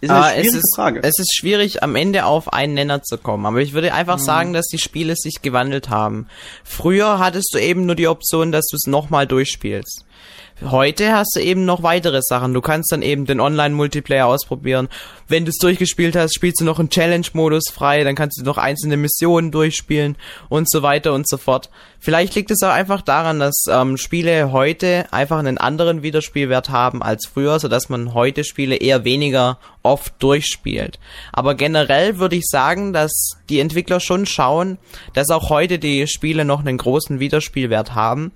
Ist 0.00 0.10
eine 0.10 0.20
ah, 0.20 0.30
schwierige 0.30 0.48
es 0.48 0.54
ist, 0.54 0.76
Frage. 0.76 1.00
Es 1.02 1.18
ist 1.18 1.36
schwierig, 1.36 1.82
am 1.82 1.96
Ende 1.96 2.24
auf 2.24 2.52
einen 2.52 2.74
Nenner 2.74 3.02
zu 3.02 3.18
kommen. 3.18 3.46
Aber 3.46 3.60
ich 3.60 3.72
würde 3.72 3.92
einfach 3.92 4.18
mhm. 4.18 4.22
sagen, 4.22 4.52
dass 4.52 4.66
die 4.66 4.78
Spiele 4.78 5.14
sich 5.16 5.42
gewandelt 5.42 5.90
haben. 5.90 6.28
Früher 6.64 7.18
hattest 7.18 7.52
du 7.54 7.58
eben 7.58 7.86
nur 7.86 7.96
die 7.96 8.08
Option, 8.08 8.52
dass 8.52 8.66
du 8.66 8.76
es 8.76 8.86
nochmal 8.86 9.26
durchspielst. 9.26 10.04
Heute 10.60 11.12
hast 11.12 11.36
du 11.36 11.40
eben 11.40 11.64
noch 11.64 11.84
weitere 11.84 12.20
Sachen. 12.20 12.52
Du 12.52 12.60
kannst 12.60 12.90
dann 12.90 13.00
eben 13.00 13.26
den 13.26 13.38
Online-Multiplayer 13.38 14.26
ausprobieren. 14.26 14.88
Wenn 15.28 15.44
du 15.44 15.50
es 15.50 15.58
durchgespielt 15.58 16.16
hast, 16.16 16.34
spielst 16.34 16.60
du 16.60 16.64
noch 16.64 16.80
einen 16.80 16.90
Challenge-Modus 16.90 17.70
frei, 17.70 18.02
dann 18.02 18.16
kannst 18.16 18.40
du 18.40 18.44
noch 18.44 18.58
einzelne 18.58 18.96
Missionen 18.96 19.52
durchspielen 19.52 20.16
und 20.48 20.68
so 20.68 20.82
weiter 20.82 21.12
und 21.12 21.28
so 21.28 21.36
fort. 21.36 21.70
Vielleicht 22.00 22.34
liegt 22.34 22.50
es 22.50 22.62
auch 22.64 22.72
einfach 22.72 23.02
daran, 23.02 23.38
dass 23.38 23.66
ähm, 23.70 23.96
Spiele 23.96 24.50
heute 24.50 25.06
einfach 25.12 25.38
einen 25.38 25.58
anderen 25.58 26.02
Wiederspielwert 26.02 26.70
haben 26.70 27.04
als 27.04 27.28
früher, 27.32 27.60
sodass 27.60 27.88
man 27.88 28.12
heute 28.12 28.42
Spiele 28.42 28.76
eher 28.76 29.04
weniger 29.04 29.58
oft 29.84 30.20
durchspielt. 30.20 30.98
Aber 31.32 31.54
generell 31.54 32.18
würde 32.18 32.34
ich 32.34 32.46
sagen, 32.46 32.92
dass 32.92 33.36
die 33.48 33.60
Entwickler 33.60 34.00
schon 34.00 34.26
schauen, 34.26 34.78
dass 35.14 35.30
auch 35.30 35.50
heute 35.50 35.78
die 35.78 36.08
Spiele 36.08 36.44
noch 36.44 36.60
einen 36.60 36.78
großen 36.78 37.20
Wiederspielwert 37.20 37.94
haben 37.94 38.32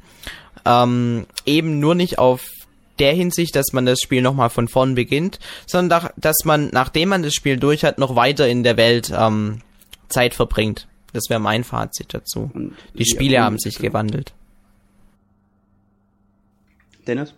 ähm, 0.64 1.26
eben 1.46 1.78
nur 1.78 1.94
nicht 1.94 2.18
auf 2.18 2.42
der 2.98 3.14
Hinsicht, 3.14 3.56
dass 3.56 3.72
man 3.72 3.86
das 3.86 4.00
Spiel 4.00 4.22
nochmal 4.22 4.50
von 4.50 4.68
vorn 4.68 4.94
beginnt, 4.94 5.38
sondern 5.66 6.10
dass 6.16 6.44
man, 6.44 6.70
nachdem 6.72 7.08
man 7.08 7.22
das 7.22 7.34
Spiel 7.34 7.56
durch 7.56 7.84
hat, 7.84 7.98
noch 7.98 8.16
weiter 8.16 8.48
in 8.48 8.62
der 8.62 8.76
Welt 8.76 9.12
ähm, 9.16 9.62
Zeit 10.08 10.34
verbringt. 10.34 10.88
Das 11.12 11.24
wäre 11.28 11.40
mein 11.40 11.64
Fazit 11.64 12.14
dazu. 12.14 12.50
Und 12.54 12.74
die 12.94 13.04
Spiele 13.04 13.42
haben 13.42 13.58
sich 13.58 13.78
gewandelt. 13.78 14.32
Dennis? 17.06 17.34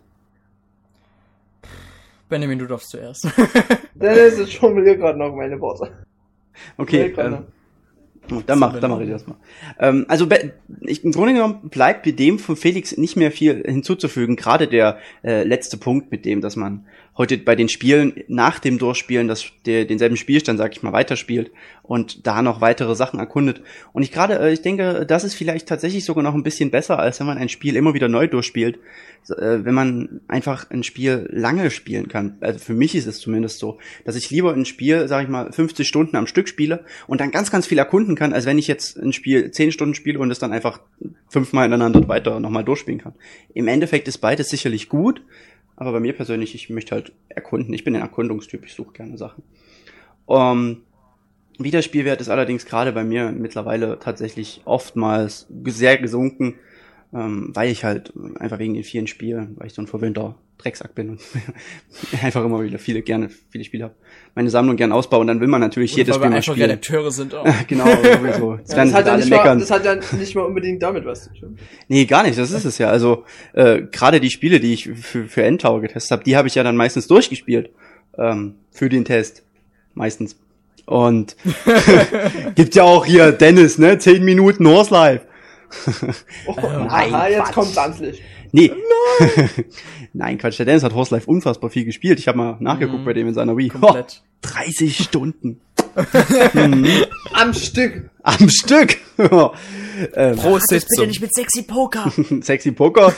Benjamin, 2.28 2.58
du 2.58 2.66
darfst 2.66 2.90
zuerst. 2.90 3.26
Dennis, 3.94 4.38
ich 4.38 4.58
formuliere 4.58 4.98
gerade 4.98 5.18
noch 5.18 5.34
meine 5.34 5.60
Worte. 5.60 5.92
Okay, 6.76 7.14
ähm, 7.16 7.46
dann 8.46 8.58
mach, 8.58 8.78
dann 8.78 8.90
mach 8.90 9.00
ich 9.00 9.10
das 9.10 9.26
mal. 9.26 9.36
Ähm, 9.78 10.06
also 10.08 10.26
ich, 10.82 11.04
im 11.04 11.12
Grunde 11.12 11.34
genommen 11.34 11.68
bleibt 11.68 12.04
bei 12.04 12.12
dem 12.12 12.38
von 12.38 12.56
Felix 12.56 12.96
nicht 12.96 13.16
mehr 13.16 13.30
viel 13.30 13.62
hinzuzufügen. 13.64 14.36
Gerade 14.36 14.68
der 14.68 14.98
äh, 15.22 15.44
letzte 15.44 15.76
Punkt 15.76 16.10
mit 16.10 16.24
dem, 16.24 16.40
dass 16.40 16.56
man 16.56 16.86
heute 17.16 17.38
bei 17.38 17.54
den 17.54 17.68
Spielen 17.68 18.24
nach 18.26 18.58
dem 18.58 18.78
Durchspielen 18.78 19.28
das, 19.28 19.44
der, 19.66 19.84
denselben 19.84 20.16
Spielstand, 20.16 20.58
sag 20.58 20.72
ich 20.72 20.82
mal, 20.82 20.92
weiterspielt 20.92 21.52
und 21.82 22.26
da 22.26 22.42
noch 22.42 22.60
weitere 22.60 22.94
Sachen 22.96 23.20
erkundet. 23.20 23.62
Und 23.92 24.02
ich 24.02 24.10
gerade, 24.10 24.38
äh, 24.38 24.52
ich 24.52 24.62
denke, 24.62 25.06
das 25.06 25.22
ist 25.22 25.34
vielleicht 25.34 25.68
tatsächlich 25.68 26.04
sogar 26.04 26.24
noch 26.24 26.34
ein 26.34 26.42
bisschen 26.42 26.70
besser, 26.70 26.98
als 26.98 27.20
wenn 27.20 27.26
man 27.26 27.38
ein 27.38 27.48
Spiel 27.48 27.76
immer 27.76 27.94
wieder 27.94 28.08
neu 28.08 28.26
durchspielt, 28.26 28.78
äh, 29.28 29.64
wenn 29.64 29.74
man 29.74 30.20
einfach 30.26 30.70
ein 30.70 30.82
Spiel 30.82 31.28
lange 31.30 31.70
spielen 31.70 32.08
kann. 32.08 32.36
Also 32.40 32.58
für 32.58 32.74
mich 32.74 32.94
ist 32.96 33.06
es 33.06 33.20
zumindest 33.20 33.58
so, 33.58 33.78
dass 34.04 34.16
ich 34.16 34.30
lieber 34.30 34.52
ein 34.52 34.64
Spiel, 34.64 35.06
sag 35.06 35.22
ich 35.22 35.28
mal, 35.28 35.52
50 35.52 35.86
Stunden 35.86 36.16
am 36.16 36.26
Stück 36.26 36.48
spiele 36.48 36.84
und 37.06 37.20
dann 37.20 37.30
ganz, 37.30 37.50
ganz 37.50 37.66
viel 37.66 37.78
erkunden 37.78 38.16
kann, 38.16 38.32
als 38.32 38.46
wenn 38.46 38.58
ich 38.58 38.66
jetzt 38.66 38.96
ein 38.96 39.12
Spiel 39.12 39.50
10 39.50 39.70
Stunden 39.70 39.94
spiele 39.94 40.18
und 40.18 40.30
es 40.30 40.40
dann 40.40 40.52
einfach 40.52 40.80
fünfmal 41.28 41.66
ineinander 41.66 42.08
weiter 42.08 42.40
nochmal 42.40 42.64
durchspielen 42.64 43.00
kann. 43.00 43.14
Im 43.52 43.68
Endeffekt 43.68 44.08
ist 44.08 44.18
beides 44.18 44.50
sicherlich 44.50 44.88
gut, 44.88 45.22
aber 45.76 45.92
bei 45.92 46.00
mir 46.00 46.12
persönlich, 46.12 46.54
ich 46.54 46.70
möchte 46.70 46.94
halt 46.94 47.12
erkunden. 47.28 47.72
Ich 47.74 47.84
bin 47.84 47.94
ein 47.96 48.02
Erkundungstyp, 48.02 48.64
ich 48.64 48.74
suche 48.74 48.92
gerne 48.92 49.18
Sachen. 49.18 49.42
Ähm, 50.28 50.82
Wiederspielwert 51.58 52.20
ist 52.20 52.28
allerdings 52.28 52.66
gerade 52.66 52.92
bei 52.92 53.04
mir 53.04 53.30
mittlerweile 53.30 53.98
tatsächlich 53.98 54.62
oftmals 54.64 55.46
sehr 55.66 55.98
gesunken, 55.98 56.54
ähm, 57.12 57.50
weil 57.54 57.70
ich 57.70 57.84
halt 57.84 58.12
einfach 58.36 58.58
wegen 58.58 58.74
den 58.74 58.84
vielen 58.84 59.06
Spielen, 59.06 59.56
weil 59.56 59.68
ich 59.68 59.74
so 59.74 59.82
ein 59.82 59.86
verwöhnter 59.86 60.36
Drecksack 60.58 60.94
bin 60.94 61.10
und 61.10 61.20
einfach 62.22 62.44
immer 62.44 62.62
wieder 62.62 62.78
viele 62.78 63.02
gerne 63.02 63.28
viele 63.50 63.64
Spiele 63.64 63.84
habe, 63.84 63.94
meine 64.34 64.50
Sammlung 64.50 64.76
gern 64.76 64.92
ausbaue 64.92 65.20
und 65.20 65.26
dann 65.26 65.40
will 65.40 65.48
man 65.48 65.60
natürlich 65.60 65.92
Oder 65.92 65.98
jedes 66.02 66.16
Spiel 66.16 66.30
mal 66.30 66.42
spielen. 66.42 66.70
Redakteure 66.70 67.10
sind 67.10 67.34
auch. 67.34 67.46
genau, 67.66 67.84
sowieso. 67.86 68.56
Das, 68.56 68.70
ja, 68.70 68.84
das, 68.84 68.94
hat 68.94 69.06
ja 69.06 69.16
nicht 69.16 69.30
mal, 69.30 69.58
das 69.58 69.70
hat 69.70 69.84
ja 69.84 69.96
nicht 70.18 70.34
mal 70.34 70.42
unbedingt 70.42 70.82
damit 70.82 71.04
was 71.04 71.24
zu 71.24 71.34
tun. 71.34 71.58
Nee, 71.88 72.04
gar 72.04 72.22
nicht, 72.22 72.38
das 72.38 72.50
ist 72.50 72.64
es 72.64 72.78
ja. 72.78 72.88
Also 72.88 73.24
äh, 73.52 73.82
gerade 73.82 74.20
die 74.20 74.30
Spiele, 74.30 74.60
die 74.60 74.72
ich 74.72 74.90
für, 74.90 75.26
für 75.26 75.42
Endtower 75.42 75.80
getestet 75.80 76.12
habe, 76.12 76.24
die 76.24 76.36
habe 76.36 76.48
ich 76.48 76.54
ja 76.54 76.62
dann 76.62 76.76
meistens 76.76 77.06
durchgespielt 77.08 77.70
ähm, 78.16 78.54
für 78.70 78.88
den 78.88 79.04
Test. 79.04 79.42
Meistens. 79.94 80.36
Und 80.86 81.36
gibt 82.54 82.74
ja 82.74 82.82
auch 82.82 83.06
hier 83.06 83.32
Dennis, 83.32 83.78
ne? 83.78 83.98
Zehn 83.98 84.24
Minuten 84.24 84.66
Horse 84.68 84.92
Life. 84.92 85.26
oh, 86.46 86.54
Nein, 86.60 87.14
aha, 87.14 87.28
jetzt 87.28 87.52
kommt's 87.52 87.78
ans 87.78 87.98
Licht. 88.00 88.22
Nee. 88.54 88.70
Nein. 89.18 89.50
Nein, 90.12 90.38
Quatsch. 90.38 90.58
Der 90.60 90.66
Dennis 90.66 90.84
hat 90.84 90.94
Horse 90.94 91.12
Life 91.12 91.28
unfassbar 91.28 91.70
viel 91.70 91.84
gespielt. 91.84 92.20
Ich 92.20 92.28
habe 92.28 92.38
mal 92.38 92.56
nachgeguckt 92.60 93.00
mhm. 93.00 93.04
bei 93.04 93.12
dem 93.12 93.26
in 93.26 93.34
seiner 93.34 93.56
Wii. 93.56 93.68
Komplett. 93.68 94.22
Oh, 94.22 94.48
30 94.48 94.96
Stunden. 94.96 95.60
mhm. 96.52 96.86
Am 97.32 97.52
Stück. 97.52 98.10
Am 98.22 98.48
Stück. 98.48 98.96
ähm, 99.18 100.36
Pro 100.36 100.58
bitte 100.70 101.06
nicht 101.08 101.20
mit 101.20 101.34
Sexy 101.34 101.62
Poker. 101.62 102.12
Sexy 102.42 102.70
Poker. 102.70 103.12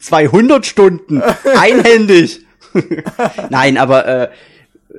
200 0.00 0.66
Stunden. 0.66 1.22
Einhändig. 1.56 2.44
Nein, 3.50 3.78
aber 3.78 4.06
äh, 4.08 4.30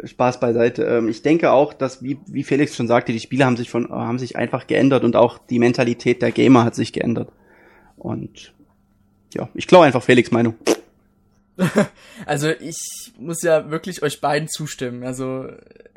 Spaß 0.05 0.39
beiseite. 0.39 0.83
Ähm, 0.83 1.09
ich 1.09 1.23
denke 1.23 1.51
auch, 1.51 1.73
dass, 1.73 2.01
wie, 2.01 2.19
wie 2.25 2.45
Felix 2.45 2.77
schon 2.77 2.87
sagte, 2.87 3.11
die 3.11 3.19
Spiele 3.19 3.45
haben 3.45 3.57
sich 3.57 3.69
von, 3.69 3.89
haben 3.89 4.17
sich 4.17 4.37
einfach 4.37 4.65
geändert 4.65 5.03
und 5.03 5.17
auch 5.17 5.39
die 5.39 5.59
Mentalität 5.59 6.21
der 6.21 6.31
Gamer 6.31 6.63
hat 6.63 6.75
sich 6.75 6.93
geändert. 6.93 7.33
Und 7.97 8.53
ja, 9.33 9.49
ich 9.53 9.67
glaube 9.67 9.85
einfach 9.85 10.03
Felix 10.03 10.31
Meinung. 10.31 10.55
also 12.25 12.49
ich 12.49 12.77
muss 13.17 13.41
ja 13.41 13.69
wirklich 13.69 14.01
euch 14.01 14.21
beiden 14.21 14.47
zustimmen. 14.47 15.03
Also 15.03 15.47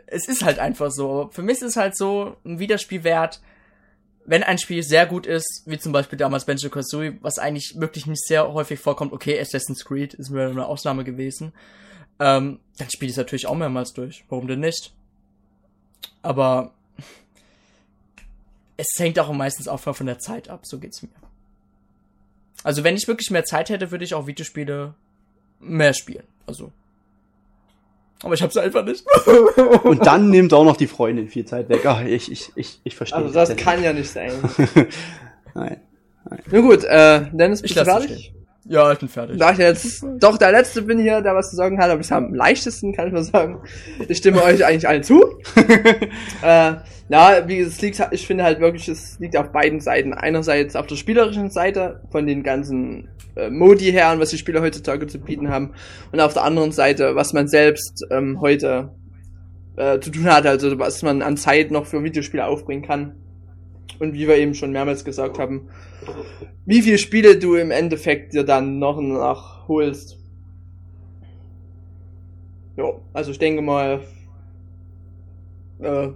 es 0.06 0.28
ist 0.28 0.44
halt 0.44 0.58
einfach 0.58 0.90
so. 0.90 1.30
Für 1.32 1.42
mich 1.42 1.56
ist 1.56 1.62
es 1.62 1.76
halt 1.76 1.96
so 1.96 2.36
ein 2.44 2.58
Wiederspielwert, 2.58 3.40
wenn 4.24 4.42
ein 4.42 4.58
Spiel 4.58 4.82
sehr 4.82 5.06
gut 5.06 5.26
ist, 5.26 5.62
wie 5.66 5.78
zum 5.78 5.92
Beispiel 5.92 6.18
damals 6.18 6.44
Benjo 6.44 6.68
Kazooie, 6.68 7.18
was 7.22 7.38
eigentlich 7.38 7.74
wirklich 7.76 8.06
nicht 8.06 8.24
sehr 8.24 8.52
häufig 8.52 8.80
vorkommt. 8.80 9.12
Okay, 9.12 9.38
Assassin's 9.40 9.84
Creed 9.84 10.14
ist 10.14 10.30
mir 10.30 10.48
eine 10.48 10.66
Ausnahme 10.66 11.04
gewesen. 11.04 11.52
Ähm, 12.18 12.60
dann 12.78 12.90
spiele 12.90 13.10
ich 13.10 13.14
es 13.14 13.18
natürlich 13.18 13.46
auch 13.46 13.54
mehrmals 13.54 13.92
durch. 13.92 14.24
Warum 14.28 14.48
denn 14.48 14.60
nicht? 14.60 14.92
Aber 16.22 16.72
es 18.76 18.86
hängt 18.98 19.18
auch 19.18 19.32
meistens 19.32 19.68
auch 19.68 19.80
von 19.80 20.06
der 20.06 20.18
Zeit 20.18 20.48
ab, 20.48 20.66
so 20.66 20.78
geht's 20.78 21.02
mir. 21.02 21.10
Also 22.66 22.82
wenn 22.82 22.96
ich 22.96 23.06
wirklich 23.06 23.30
mehr 23.30 23.44
Zeit 23.44 23.70
hätte, 23.70 23.92
würde 23.92 24.04
ich 24.04 24.12
auch 24.12 24.26
Videospiele 24.26 24.92
mehr 25.60 25.94
spielen. 25.94 26.24
Also. 26.48 26.72
Aber 28.24 28.34
ich 28.34 28.42
hab's 28.42 28.56
einfach 28.56 28.84
nicht. 28.84 29.04
Und 29.84 30.04
dann 30.04 30.30
nimmt 30.30 30.52
auch 30.52 30.64
noch 30.64 30.76
die 30.76 30.88
Freundin 30.88 31.28
viel 31.28 31.44
Zeit 31.44 31.68
weg. 31.68 31.86
Ach, 31.86 32.04
ich, 32.04 32.32
ich, 32.32 32.50
ich, 32.56 32.80
ich 32.82 32.96
verstehe. 32.96 33.18
Also 33.18 33.32
das 33.32 33.54
kann 33.54 33.84
ja 33.84 33.92
nicht 33.92 34.10
sein. 34.10 34.32
nein, 35.54 35.80
nein. 36.28 36.42
Na 36.50 36.60
gut, 36.60 36.82
äh, 36.82 37.26
Dennis, 37.30 37.62
bist 37.62 37.76
ich 37.76 37.80
du 37.80 37.84
fertig? 37.84 38.34
Ja, 38.68 38.92
ich 38.92 38.98
bin 38.98 39.08
fertig. 39.08 39.38
Da 39.38 39.52
ich 39.52 39.58
jetzt 39.58 40.04
doch 40.18 40.38
der 40.38 40.50
Letzte 40.50 40.82
bin 40.82 40.98
hier, 40.98 41.20
der 41.20 41.34
was 41.34 41.50
zu 41.50 41.56
sagen 41.56 41.78
hat, 41.78 41.90
aber 41.90 42.00
ich 42.00 42.12
am 42.12 42.34
leichtesten, 42.34 42.92
kann 42.92 43.06
ich 43.06 43.12
mal 43.12 43.22
sagen. 43.22 43.60
Ich 44.08 44.18
stimme 44.18 44.42
euch 44.42 44.64
eigentlich 44.64 44.88
allen 44.88 45.04
zu. 45.04 45.22
äh, 46.42 46.74
ja, 47.08 47.46
wie 47.46 47.60
es 47.60 47.80
liegt, 47.80 48.02
ich 48.10 48.26
finde 48.26 48.42
halt 48.42 48.58
wirklich, 48.58 48.88
es 48.88 49.18
liegt 49.20 49.36
auf 49.36 49.52
beiden 49.52 49.80
Seiten. 49.80 50.12
Einerseits 50.12 50.74
auf 50.74 50.86
der 50.88 50.96
spielerischen 50.96 51.50
Seite 51.50 52.00
von 52.10 52.26
den 52.26 52.42
ganzen 52.42 53.08
äh, 53.36 53.50
Modi 53.50 53.92
her 53.92 54.12
und 54.12 54.18
was 54.18 54.30
die 54.30 54.38
Spieler 54.38 54.62
heutzutage 54.62 55.06
zu 55.06 55.20
bieten 55.20 55.48
haben. 55.48 55.74
Und 56.10 56.20
auf 56.20 56.34
der 56.34 56.42
anderen 56.42 56.72
Seite, 56.72 57.14
was 57.14 57.32
man 57.32 57.46
selbst 57.46 58.04
ähm, 58.10 58.40
heute 58.40 58.90
äh, 59.76 60.00
zu 60.00 60.10
tun 60.10 60.24
hat, 60.24 60.44
also 60.46 60.76
was 60.78 61.02
man 61.02 61.22
an 61.22 61.36
Zeit 61.36 61.70
noch 61.70 61.86
für 61.86 62.02
Videospiele 62.02 62.44
aufbringen 62.44 62.82
kann. 62.82 63.14
Und 63.98 64.14
wie 64.14 64.28
wir 64.28 64.36
eben 64.36 64.54
schon 64.54 64.72
mehrmals 64.72 65.04
gesagt 65.04 65.38
haben, 65.38 65.68
wie 66.66 66.82
viele 66.82 66.98
Spiele 66.98 67.38
du 67.38 67.54
im 67.54 67.70
Endeffekt 67.70 68.34
dir 68.34 68.44
dann 68.44 68.78
noch 68.78 69.00
nach 69.00 69.68
holst. 69.68 70.18
Ja, 72.76 72.92
also 73.14 73.30
ich 73.30 73.38
denke 73.38 73.62
mal, 73.62 74.00
äh, 75.80 76.08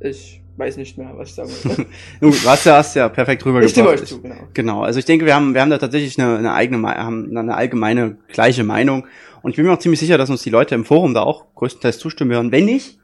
ich 0.00 0.42
weiß 0.56 0.76
nicht 0.76 0.98
mehr, 0.98 1.12
was 1.16 1.30
ich 1.30 1.34
sagen 1.34 1.50
will. 1.50 1.86
du 2.20 2.32
hast 2.48 2.66
ja, 2.66 2.76
hast 2.76 2.94
ja 2.94 3.08
perfekt 3.08 3.44
rübergebracht. 3.44 3.66
Ich 3.66 3.72
stimme 3.72 3.88
euch 3.88 4.04
zu, 4.04 4.20
genau. 4.20 4.48
Genau, 4.52 4.82
also 4.82 4.98
ich 4.98 5.04
denke, 5.04 5.24
wir 5.24 5.34
haben, 5.34 5.54
wir 5.54 5.60
haben 5.60 5.70
da 5.70 5.78
tatsächlich 5.78 6.18
eine, 6.20 6.36
eine 6.36 6.52
eigene, 6.52 6.86
haben 6.86 7.36
eine 7.36 7.54
allgemeine 7.54 8.18
gleiche 8.28 8.62
Meinung. 8.62 9.06
Und 9.42 9.50
ich 9.50 9.56
bin 9.56 9.66
mir 9.66 9.72
auch 9.72 9.78
ziemlich 9.78 10.00
sicher, 10.00 10.18
dass 10.18 10.30
uns 10.30 10.42
die 10.42 10.50
Leute 10.50 10.74
im 10.74 10.84
Forum 10.84 11.14
da 11.14 11.22
auch 11.22 11.46
größtenteils 11.54 11.98
zustimmen 11.98 12.30
werden. 12.30 12.52
Wenn 12.52 12.66
nicht, 12.66 12.98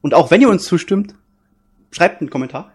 und 0.00 0.14
auch 0.14 0.30
wenn 0.30 0.40
ihr 0.40 0.48
uns 0.48 0.64
zustimmt, 0.64 1.14
schreibt 1.90 2.20
einen 2.20 2.30
Kommentar. 2.30 2.71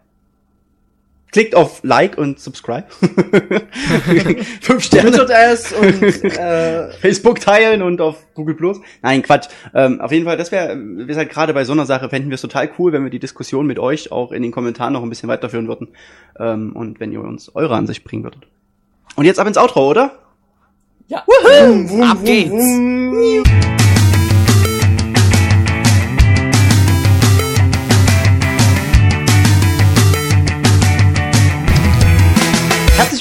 Klickt 1.31 1.55
auf 1.55 1.81
Like 1.83 2.17
und 2.17 2.39
Subscribe. 2.39 2.85
Fünf 4.61 4.83
Sterne. 4.83 5.09
Es 5.09 5.73
und 5.73 6.23
äh, 6.23 6.91
Facebook 6.93 7.39
teilen 7.39 7.81
und 7.81 8.01
auf 8.01 8.25
Google 8.33 8.55
Plus. 8.55 8.79
Nein, 9.01 9.21
Quatsch. 9.21 9.47
Ähm, 9.73 10.01
auf 10.01 10.11
jeden 10.11 10.25
Fall, 10.25 10.37
das 10.37 10.51
wäre, 10.51 10.75
wir 10.77 11.05
sind 11.05 11.17
halt 11.17 11.29
gerade 11.29 11.53
bei 11.53 11.63
so 11.63 11.73
einer 11.73 11.85
Sache, 11.85 12.09
fänden 12.09 12.29
wir 12.29 12.35
es 12.35 12.41
total 12.41 12.69
cool, 12.77 12.93
wenn 12.93 13.03
wir 13.03 13.11
die 13.11 13.19
Diskussion 13.19 13.67
mit 13.67 13.79
euch 13.79 14.11
auch 14.11 14.31
in 14.31 14.41
den 14.41 14.51
Kommentaren 14.51 14.93
noch 14.93 15.03
ein 15.03 15.09
bisschen 15.09 15.29
weiterführen 15.29 15.67
würden. 15.67 15.89
Ähm, 16.39 16.73
und 16.75 16.99
wenn 16.99 17.11
ihr 17.11 17.21
uns 17.21 17.53
eure 17.55 17.75
Ansicht 17.75 18.03
bringen 18.03 18.23
würdet. 18.23 18.47
Und 19.15 19.25
jetzt 19.25 19.39
ab 19.39 19.47
ins 19.47 19.57
Outro, 19.57 19.89
oder? 19.89 20.19
Ja. 21.07 21.19
Ab 21.19 22.17
geht's. 22.23 23.66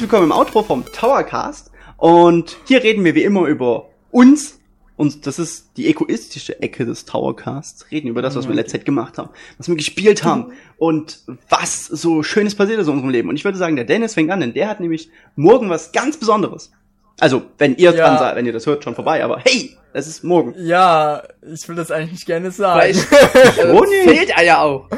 Willkommen 0.07 0.26
im 0.30 0.32
Outro 0.32 0.62
vom 0.62 0.84
Towercast. 0.92 1.72
Und 1.96 2.59
hier 2.68 2.80
reden 2.84 3.04
wir 3.04 3.16
wie 3.16 3.24
immer 3.24 3.48
über 3.48 3.88
uns. 4.12 4.61
Und 4.96 5.26
das 5.26 5.40
ist 5.40 5.70
die 5.76 5.88
egoistische 5.88 6.62
Ecke 6.62 6.86
des 6.86 7.07
Towercasts. 7.07 7.90
Reden 7.90 8.07
über 8.07 8.22
das, 8.22 8.36
was 8.36 8.44
wir 8.44 8.52
in 8.52 8.57
letzter 8.57 8.78
Zeit 8.78 8.84
gemacht 8.84 9.18
haben, 9.18 9.30
was 9.59 9.66
wir 9.68 9.74
gespielt 9.74 10.22
haben 10.22 10.52
und 10.78 11.22
was 11.48 11.86
so 11.86 12.22
Schönes 12.22 12.54
passiert 12.54 12.78
ist 12.78 12.86
in 12.86 12.92
unserem 12.92 13.11
Leben. 13.11 13.28
Und 13.28 13.34
ich 13.34 13.44
würde 13.44 13.59
sagen, 13.59 13.74
der 13.74 13.84
Dennis 13.84 14.14
fängt 14.14 14.30
an, 14.30 14.38
denn 14.38 14.54
der 14.54 14.68
hat 14.68 14.78
nämlich 14.78 15.11
morgen 15.34 15.70
was 15.70 15.90
ganz 15.90 16.16
Besonderes. 16.18 16.70
Also, 17.18 17.42
wenn 17.59 17.74
ihr 17.74 17.90
Ja. 17.90 18.07
dran 18.07 18.18
seid, 18.18 18.36
wenn 18.36 18.46
ihr 18.46 18.52
das 18.52 18.66
hört, 18.66 18.84
schon 18.84 18.94
vorbei, 18.94 19.24
aber 19.24 19.40
hey, 19.44 19.76
es 19.92 20.07
ist 20.07 20.22
morgen. 20.22 20.54
Ja, 20.57 21.24
ich 21.52 21.68
will 21.68 21.74
das 21.74 21.90
eigentlich 21.90 22.12
nicht 22.12 22.26
gerne 22.26 22.52
sagen. 22.52 22.94
vielleicht 22.94 23.59
äh, 23.59 23.72
Oh, 23.72 23.84
nee. 23.84 24.09
fehlt 24.14 24.30
er 24.30 24.44
ja 24.44 24.61
auch. 24.62 24.88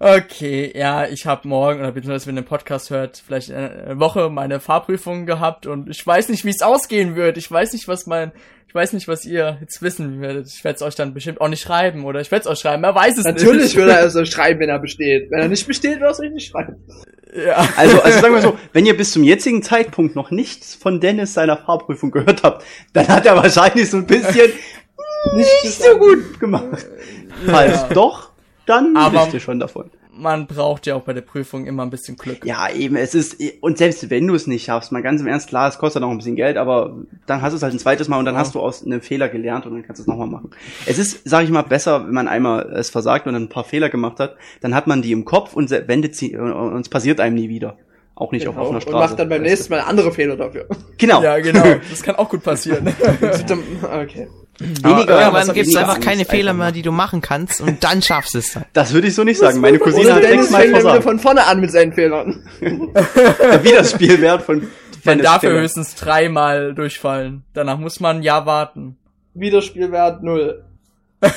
Okay, 0.00 0.72
ja, 0.76 1.08
ich 1.08 1.26
habe 1.26 1.48
morgen, 1.48 1.80
oder 1.80 1.90
beziehungsweise 1.90 2.28
wenn 2.28 2.36
ihr 2.36 2.42
den 2.42 2.48
Podcast 2.48 2.90
hört, 2.90 3.20
vielleicht 3.26 3.50
eine 3.50 3.98
Woche 3.98 4.30
meine 4.30 4.60
Fahrprüfung 4.60 5.26
gehabt 5.26 5.66
und 5.66 5.90
ich 5.90 6.06
weiß 6.06 6.28
nicht, 6.28 6.44
wie 6.44 6.50
es 6.50 6.62
ausgehen 6.62 7.16
wird. 7.16 7.36
Ich 7.36 7.50
weiß 7.50 7.72
nicht, 7.72 7.88
was 7.88 8.06
mein, 8.06 8.30
ich 8.68 8.74
weiß 8.74 8.92
nicht, 8.92 9.08
was 9.08 9.24
ihr 9.24 9.58
jetzt 9.60 9.82
wissen 9.82 10.20
werdet. 10.20 10.46
Ich 10.46 10.62
werde 10.62 10.76
es 10.76 10.82
euch 10.82 10.94
dann 10.94 11.14
bestimmt 11.14 11.40
auch 11.40 11.48
nicht 11.48 11.62
schreiben 11.62 12.04
oder 12.04 12.20
ich 12.20 12.30
werde 12.30 12.42
es 12.42 12.46
euch 12.46 12.60
schreiben, 12.60 12.84
er 12.84 12.94
weiß 12.94 13.18
es 13.18 13.24
Natürlich 13.24 13.62
nicht. 13.64 13.76
würde 13.76 13.92
er 13.92 14.04
es 14.06 14.14
euch 14.14 14.30
schreiben, 14.30 14.60
wenn 14.60 14.68
er 14.68 14.78
besteht. 14.78 15.32
Wenn 15.32 15.40
er 15.40 15.48
nicht 15.48 15.66
besteht, 15.66 15.94
wird 15.94 16.02
er 16.02 16.10
es 16.10 16.20
euch 16.20 16.30
nicht 16.30 16.50
schreiben. 16.50 16.76
Ja. 17.34 17.68
Also, 17.76 18.00
also 18.00 18.20
sagen 18.20 18.34
wir 18.34 18.40
so, 18.42 18.56
wenn 18.72 18.86
ihr 18.86 18.96
bis 18.96 19.10
zum 19.10 19.24
jetzigen 19.24 19.64
Zeitpunkt 19.64 20.14
noch 20.14 20.30
nichts 20.30 20.76
von 20.76 21.00
Dennis 21.00 21.34
seiner 21.34 21.56
Fahrprüfung 21.56 22.12
gehört 22.12 22.44
habt, 22.44 22.64
dann 22.92 23.08
hat 23.08 23.26
er 23.26 23.34
wahrscheinlich 23.34 23.90
so 23.90 23.96
ein 23.96 24.06
bisschen 24.06 24.52
nicht 25.34 25.72
so 25.72 25.98
gut 25.98 26.38
gemacht. 26.38 26.86
Falls 27.46 27.88
doch, 27.88 28.27
dann 28.68 28.96
Aber- 28.96 29.22
wisst 29.22 29.34
ihr 29.34 29.40
schon 29.40 29.58
davon. 29.60 29.90
Man 30.20 30.48
braucht 30.48 30.86
ja 30.88 30.96
auch 30.96 31.02
bei 31.02 31.12
der 31.12 31.20
Prüfung 31.20 31.64
immer 31.66 31.84
ein 31.84 31.90
bisschen 31.90 32.16
Glück. 32.16 32.44
Ja, 32.44 32.68
eben, 32.72 32.96
es 32.96 33.14
ist, 33.14 33.36
und 33.60 33.78
selbst 33.78 34.10
wenn 34.10 34.26
du 34.26 34.34
es 34.34 34.48
nicht 34.48 34.64
schaffst, 34.64 34.90
mal 34.90 35.00
ganz 35.00 35.20
im 35.20 35.28
Ernst, 35.28 35.48
klar, 35.48 35.68
es 35.68 35.78
kostet 35.78 36.02
auch 36.02 36.10
ein 36.10 36.16
bisschen 36.16 36.34
Geld, 36.34 36.56
aber 36.56 36.96
dann 37.26 37.40
hast 37.40 37.52
du 37.52 37.56
es 37.56 37.62
halt 37.62 37.72
ein 37.72 37.78
zweites 37.78 38.08
Mal 38.08 38.18
und 38.18 38.24
dann 38.24 38.36
hast 38.36 38.56
du 38.56 38.60
aus 38.60 38.84
einem 38.84 39.00
Fehler 39.00 39.28
gelernt 39.28 39.64
und 39.66 39.74
dann 39.74 39.84
kannst 39.84 40.00
du 40.00 40.02
es 40.02 40.06
nochmal 40.08 40.26
machen. 40.26 40.50
Es 40.86 40.98
ist, 40.98 41.20
sag 41.24 41.44
ich 41.44 41.50
mal, 41.50 41.62
besser, 41.62 42.04
wenn 42.04 42.14
man 42.14 42.26
einmal 42.26 42.68
es 42.72 42.90
versagt 42.90 43.28
und 43.28 43.34
dann 43.34 43.44
ein 43.44 43.48
paar 43.48 43.62
Fehler 43.62 43.90
gemacht 43.90 44.18
hat, 44.18 44.34
dann 44.60 44.74
hat 44.74 44.88
man 44.88 45.02
die 45.02 45.12
im 45.12 45.24
Kopf 45.24 45.54
und 45.54 45.70
wendet 45.70 46.16
sie, 46.16 46.36
und 46.36 46.80
es 46.80 46.88
passiert 46.88 47.20
einem 47.20 47.36
nie 47.36 47.48
wieder. 47.48 47.76
Auch 48.16 48.32
nicht 48.32 48.48
auf 48.48 48.54
Genau. 48.56 48.64
offener 48.64 48.78
Und 48.78 48.82
Straße. 48.82 49.10
macht 49.10 49.18
dann 49.20 49.28
beim 49.28 49.42
nächsten 49.42 49.72
Mal 49.72 49.82
andere 49.82 50.10
Fehler 50.10 50.34
dafür. 50.34 50.66
Genau. 50.96 51.22
Ja, 51.22 51.38
genau. 51.38 51.62
Das 51.90 52.02
kann 52.02 52.16
auch 52.16 52.28
gut 52.28 52.42
passieren. 52.42 52.88
okay. 53.82 54.26
Weniger, 54.58 54.90
Aber 54.90 55.38
Irgendwann 55.38 55.54
gibt's 55.54 55.68
weniger 55.68 55.80
einfach 55.80 55.94
Angst, 55.96 56.08
keine 56.08 56.24
Fehler 56.24 56.50
einfach 56.50 56.58
mehr, 56.58 56.66
mal. 56.66 56.72
die 56.72 56.82
du 56.82 56.90
machen 56.92 57.20
kannst 57.20 57.60
und 57.60 57.84
dann 57.84 58.02
schaffst 58.02 58.34
du 58.34 58.38
es 58.38 58.52
dann. 58.52 58.64
Das 58.72 58.92
würde 58.92 59.06
ich 59.08 59.14
so 59.14 59.22
nicht 59.24 59.38
sagen. 59.38 59.60
Meine 59.60 59.78
Cousine 59.78 60.14
hat 60.14 60.22
Dennis 60.24 60.54
fängt 60.54 60.70
versagt. 60.70 61.04
von 61.04 61.18
vorne 61.20 61.46
an 61.46 61.60
mit 61.60 61.70
seinen 61.70 61.92
Fehlern. 61.92 62.44
Wie 62.60 63.70
das 63.70 63.92
Spielwert 63.92 64.42
von 64.42 64.58
Man 64.58 64.68
Dennis 65.04 65.24
dafür 65.24 65.50
Fehler. 65.50 65.62
höchstens 65.62 65.94
dreimal 65.94 66.74
durchfallen. 66.74 67.44
Danach 67.54 67.78
muss 67.78 68.00
man 68.00 68.16
ein 68.18 68.22
Jahr 68.22 68.46
warten. 68.46 68.96
Wiederspielwert 69.34 70.22
null. 70.22 70.64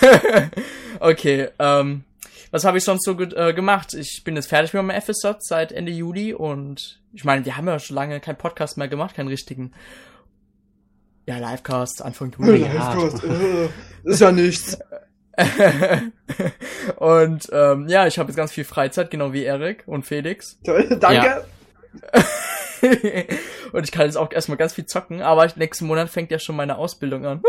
Okay, 1.00 1.48
ähm, 1.58 2.04
was 2.52 2.64
habe 2.66 2.78
ich 2.78 2.84
sonst 2.84 3.06
so 3.06 3.16
ge 3.16 3.30
äh, 3.36 3.54
gemacht? 3.54 3.94
Ich 3.96 4.24
bin 4.24 4.36
jetzt 4.36 4.50
fertig 4.50 4.74
mit 4.74 4.84
meinem 4.84 5.02
FSJ 5.02 5.30
seit 5.40 5.72
Ende 5.72 5.92
Juli 5.92 6.34
und 6.34 7.00
ich 7.14 7.24
meine, 7.24 7.44
wir 7.46 7.58
haben 7.58 7.68
ja 7.68 7.80
schon 7.80 7.96
lange 7.96 8.20
keinen 8.20 8.38
Podcast 8.38 8.78
mehr 8.78 8.88
gemacht, 8.88 9.16
keinen 9.16 9.30
richtigen. 9.30 9.72
Ja, 11.32 11.52
Livecast 11.52 12.02
Anfang 12.02 12.34
Juli. 12.38 12.64
Ja. 12.64 12.94
Äh, 12.94 13.70
Ist 14.04 14.20
ja 14.20 14.32
nichts. 14.32 14.78
und 16.98 17.50
ähm, 17.54 17.88
ja, 17.88 18.06
ich 18.06 18.20
habe 18.20 18.30
jetzt 18.30 18.36
ganz 18.36 18.52
viel 18.52 18.66
Freizeit, 18.66 19.10
genau 19.10 19.32
wie 19.32 19.44
Erik 19.44 19.84
und 19.86 20.06
Felix. 20.06 20.60
Toll, 20.64 20.98
danke. 21.00 21.46
und 23.72 23.84
ich 23.86 23.92
kann 23.92 24.06
jetzt 24.06 24.18
auch 24.18 24.32
erstmal 24.32 24.58
ganz 24.58 24.74
viel 24.74 24.86
zocken, 24.86 25.22
aber 25.22 25.50
nächsten 25.56 25.88
Monat 25.88 26.10
fängt 26.10 26.32
ja 26.32 26.40
schon 26.40 26.58
meine 26.58 26.78
Ausbildung 26.78 27.26
an. 27.26 27.42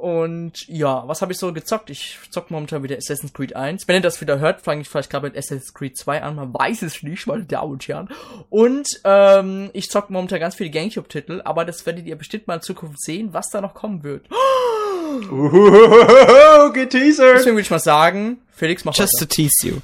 Und 0.00 0.66
ja, 0.66 1.02
was 1.06 1.20
habe 1.20 1.32
ich 1.32 1.38
so 1.38 1.52
gezockt? 1.52 1.90
Ich 1.90 2.18
zock 2.30 2.50
momentan 2.50 2.82
wieder 2.82 2.96
Assassin's 2.96 3.34
Creed 3.34 3.54
1. 3.54 3.86
Wenn 3.86 3.96
ihr 3.96 4.00
das 4.00 4.22
wieder 4.22 4.38
hört, 4.38 4.62
fange 4.62 4.80
ich 4.80 4.88
vielleicht 4.88 5.10
gerade 5.10 5.26
mit 5.26 5.36
Assassin's 5.36 5.74
Creed 5.74 5.98
2 5.98 6.22
an. 6.22 6.36
Man 6.36 6.54
weiß 6.54 6.80
es 6.80 7.02
nicht, 7.02 7.28
weil 7.28 7.44
der 7.44 7.62
und 7.64 7.86
Jan. 7.86 8.08
Und 8.48 8.88
ähm, 9.04 9.68
ich 9.74 9.90
zock 9.90 10.08
momentan 10.08 10.40
ganz 10.40 10.54
viele 10.54 10.70
Gamecube-Titel, 10.70 11.42
aber 11.44 11.66
das 11.66 11.84
werdet 11.84 12.06
ihr 12.06 12.16
bestimmt 12.16 12.46
mal 12.46 12.54
in 12.54 12.62
Zukunft 12.62 12.98
sehen, 13.02 13.34
was 13.34 13.50
da 13.50 13.60
noch 13.60 13.74
kommen 13.74 14.02
wird. 14.02 14.26
Uhuhuhuhu, 15.30 16.72
geteasert. 16.72 17.34
Deswegen 17.36 17.56
würde 17.56 17.62
ich 17.62 17.70
mal 17.70 17.78
sagen, 17.78 18.38
Felix, 18.54 18.86
mach 18.86 18.96
Just 18.96 19.18
to 19.18 19.24
weiter. 19.24 19.28
tease 19.28 19.66
you. 19.68 19.76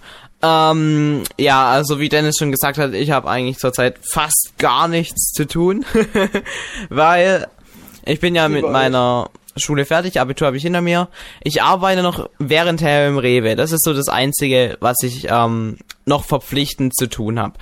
Ähm, 0.43 1.25
ja, 1.39 1.67
also 1.69 2.01
wie 2.01 2.09
Dennis 2.09 2.37
schon 2.39 2.53
gesagt 2.53 2.79
hat, 2.79 2.95
ich 2.95 3.11
habe 3.11 3.29
eigentlich 3.29 3.59
zurzeit 3.59 3.99
fast 4.11 4.55
gar 4.57 4.89
nichts 4.89 5.33
zu 5.33 5.47
tun, 5.47 5.85
weil 6.89 7.49
ich 8.07 8.21
bin 8.21 8.35
ja 8.35 8.49
mit 8.49 8.61
Überall. 8.61 8.73
meiner 8.73 9.31
Schule 9.57 9.85
fertig, 9.85 10.21
Abitur 10.21 10.47
habe 10.47 10.57
ich 10.57 10.63
hinter 10.63 10.81
mir. 10.81 11.09
Ich 11.43 11.63
arbeite 11.63 12.03
noch 12.03 12.29
währendher 12.39 13.09
im 13.09 13.19
Rewe. 13.19 13.57
Das 13.57 13.73
ist 13.73 13.85
so 13.85 13.95
das 13.95 14.09
Einzige, 14.09 14.77
was 14.81 14.97
ich 15.03 15.29
ähm, 15.31 15.79
noch 16.05 16.25
verpflichtend 16.25 16.97
zu 16.97 17.09
tun 17.09 17.39
habe. 17.39 17.55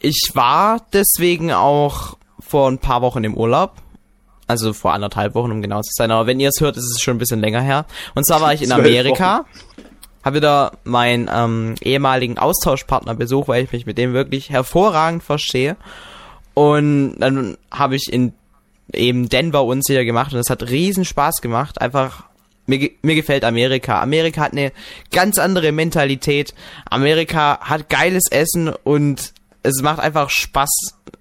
Ich 0.00 0.30
war 0.34 0.80
deswegen 0.92 1.52
auch 1.52 2.16
vor 2.40 2.70
ein 2.70 2.78
paar 2.78 3.02
Wochen 3.02 3.24
im 3.24 3.36
Urlaub. 3.36 3.74
Also 4.46 4.72
vor 4.72 4.94
anderthalb 4.94 5.34
Wochen, 5.34 5.52
um 5.52 5.60
genau 5.60 5.82
zu 5.82 5.90
sein. 5.92 6.10
Aber 6.10 6.26
wenn 6.26 6.40
ihr 6.40 6.48
es 6.48 6.60
hört, 6.60 6.76
ist 6.76 6.90
es 6.90 7.02
schon 7.02 7.16
ein 7.16 7.18
bisschen 7.18 7.40
länger 7.40 7.60
her. 7.60 7.84
Und 8.14 8.26
zwar 8.26 8.40
war 8.40 8.54
ich 8.54 8.62
in 8.62 8.72
Amerika 8.72 9.44
habe 10.24 10.36
wieder 10.36 10.72
meinen 10.84 11.30
ähm, 11.32 11.74
ehemaligen 11.80 12.38
Austauschpartner 12.38 13.14
besucht, 13.14 13.48
weil 13.48 13.64
ich 13.64 13.72
mich 13.72 13.86
mit 13.86 13.98
dem 13.98 14.12
wirklich 14.12 14.50
hervorragend 14.50 15.22
verstehe. 15.22 15.76
Und 16.54 17.18
dann 17.18 17.56
habe 17.70 17.96
ich 17.96 18.12
in 18.12 18.34
eben 18.92 19.28
Denver 19.28 19.64
unsicher 19.64 20.04
gemacht 20.04 20.32
und 20.32 20.38
es 20.38 20.50
hat 20.50 20.70
riesen 20.70 21.04
Spaß 21.04 21.40
gemacht. 21.40 21.80
Einfach, 21.80 22.24
mir, 22.66 22.90
mir 23.02 23.14
gefällt 23.14 23.44
Amerika. 23.44 24.00
Amerika 24.00 24.42
hat 24.42 24.52
eine 24.52 24.72
ganz 25.12 25.38
andere 25.38 25.72
Mentalität. 25.72 26.54
Amerika 26.90 27.60
hat 27.60 27.88
geiles 27.88 28.24
Essen 28.30 28.68
und 28.84 29.32
es 29.62 29.82
macht 29.82 30.00
einfach 30.00 30.30
Spaß, 30.30 30.70